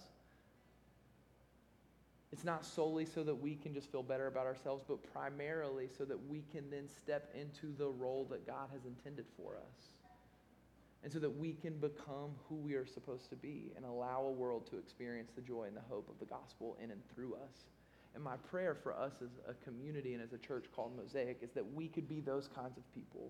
it's 2.36 2.44
not 2.44 2.66
solely 2.66 3.06
so 3.06 3.24
that 3.24 3.36
we 3.36 3.56
can 3.56 3.74
just 3.74 3.90
feel 3.90 4.04
better 4.04 4.28
about 4.28 4.46
ourselves, 4.46 4.84
but 4.86 4.98
primarily 5.14 5.88
so 5.98 6.04
that 6.04 6.18
we 6.28 6.44
can 6.52 6.70
then 6.70 6.90
step 6.90 7.34
into 7.34 7.74
the 7.78 7.88
role 7.88 8.28
that 8.30 8.46
God 8.46 8.68
has 8.74 8.84
intended 8.84 9.26
for 9.38 9.56
us. 9.56 9.95
And 11.06 11.14
so 11.14 11.20
that 11.20 11.38
we 11.38 11.54
can 11.54 11.78
become 11.78 12.32
who 12.50 12.56
we 12.56 12.74
are 12.74 12.86
supposed 12.86 13.30
to 13.30 13.36
be 13.36 13.72
and 13.76 13.86
allow 13.86 14.24
a 14.24 14.32
world 14.32 14.66
to 14.72 14.80
experience 14.80 15.30
the 15.36 15.42
joy 15.44 15.66
and 15.66 15.78
the 15.78 15.88
hope 15.88 16.10
of 16.10 16.18
the 16.18 16.26
gospel 16.26 16.76
in 16.84 16.90
and 16.90 17.00
through 17.14 17.36
us. 17.36 17.70
And 18.16 18.24
my 18.24 18.38
prayer 18.38 18.74
for 18.74 18.92
us 18.92 19.14
as 19.22 19.30
a 19.48 19.54
community 19.64 20.16
and 20.16 20.24
as 20.24 20.34
a 20.34 20.40
church 20.40 20.66
called 20.76 20.98
Mosaic 20.98 21.38
is 21.44 21.52
that 21.52 21.74
we 21.76 21.90
could 21.90 22.10
be 22.10 22.22
those 22.22 22.50
kinds 22.56 22.76
of 22.78 22.84
people 22.96 23.30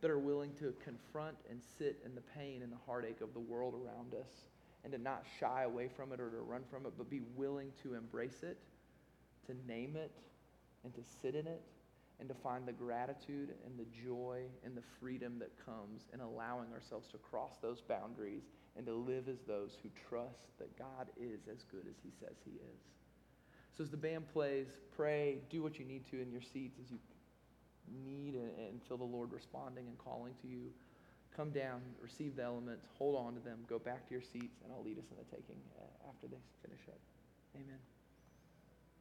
that 0.00 0.10
are 0.10 0.18
willing 0.18 0.54
to 0.60 0.72
confront 0.82 1.36
and 1.50 1.60
sit 1.78 2.00
in 2.06 2.14
the 2.14 2.22
pain 2.22 2.62
and 2.62 2.72
the 2.72 2.78
heartache 2.86 3.20
of 3.20 3.34
the 3.34 3.40
world 3.40 3.74
around 3.74 4.14
us 4.14 4.30
and 4.84 4.92
to 4.94 4.98
not 4.98 5.26
shy 5.38 5.64
away 5.64 5.88
from 5.94 6.12
it 6.12 6.20
or 6.20 6.30
to 6.30 6.38
run 6.38 6.62
from 6.70 6.86
it, 6.86 6.92
but 6.96 7.10
be 7.10 7.20
willing 7.36 7.70
to 7.82 7.92
embrace 7.92 8.42
it, 8.42 8.56
to 9.46 9.54
name 9.70 9.94
it, 9.94 10.10
and 10.84 10.94
to 10.94 11.02
sit 11.20 11.34
in 11.34 11.46
it, 11.46 11.60
and 12.20 12.28
to 12.28 12.34
find 12.34 12.68
the 12.68 12.72
gratitude 12.72 13.54
and 13.64 13.78
the 13.78 13.86
joy 14.04 14.42
and 14.64 14.76
the 14.76 14.82
freedom 15.00 15.38
that 15.38 15.50
comes 15.64 16.02
in 16.12 16.20
allowing 16.20 16.72
ourselves 16.72 17.08
to 17.08 17.18
cross 17.18 17.56
those 17.62 17.80
boundaries 17.80 18.42
and 18.76 18.86
to 18.86 18.92
live 18.92 19.28
as 19.28 19.38
those 19.48 19.78
who 19.82 19.88
trust 20.08 20.58
that 20.58 20.78
God 20.78 21.08
is 21.18 21.48
as 21.50 21.64
good 21.64 21.86
as 21.88 21.96
He 22.02 22.10
says 22.20 22.36
He 22.44 22.52
is. 22.52 22.80
So, 23.76 23.82
as 23.82 23.90
the 23.90 23.96
band 23.96 24.28
plays, 24.32 24.66
pray, 24.94 25.38
do 25.48 25.62
what 25.62 25.78
you 25.78 25.84
need 25.84 26.04
to 26.10 26.20
in 26.20 26.30
your 26.30 26.42
seats 26.42 26.78
as 26.84 26.90
you 26.90 26.98
need 28.04 28.34
and, 28.34 28.50
and 28.58 28.82
feel 28.86 28.98
the 28.98 29.04
Lord 29.04 29.32
responding 29.32 29.86
and 29.88 29.96
calling 29.98 30.34
to 30.42 30.48
you 30.48 30.70
come 31.34 31.50
down, 31.50 31.80
receive 32.02 32.36
the 32.36 32.42
elements, 32.42 32.86
hold 32.98 33.16
on 33.16 33.34
to 33.34 33.40
them, 33.40 33.58
go 33.68 33.78
back 33.78 34.06
to 34.08 34.12
your 34.12 34.22
seats, 34.22 34.60
and 34.62 34.72
I'll 34.72 34.84
lead 34.84 34.98
us 34.98 35.04
in 35.10 35.16
the 35.16 35.24
taking 35.24 35.60
uh, 35.78 36.08
after 36.08 36.26
they 36.26 36.40
finish 36.62 36.82
up. 36.88 36.98
Amen. 37.54 37.78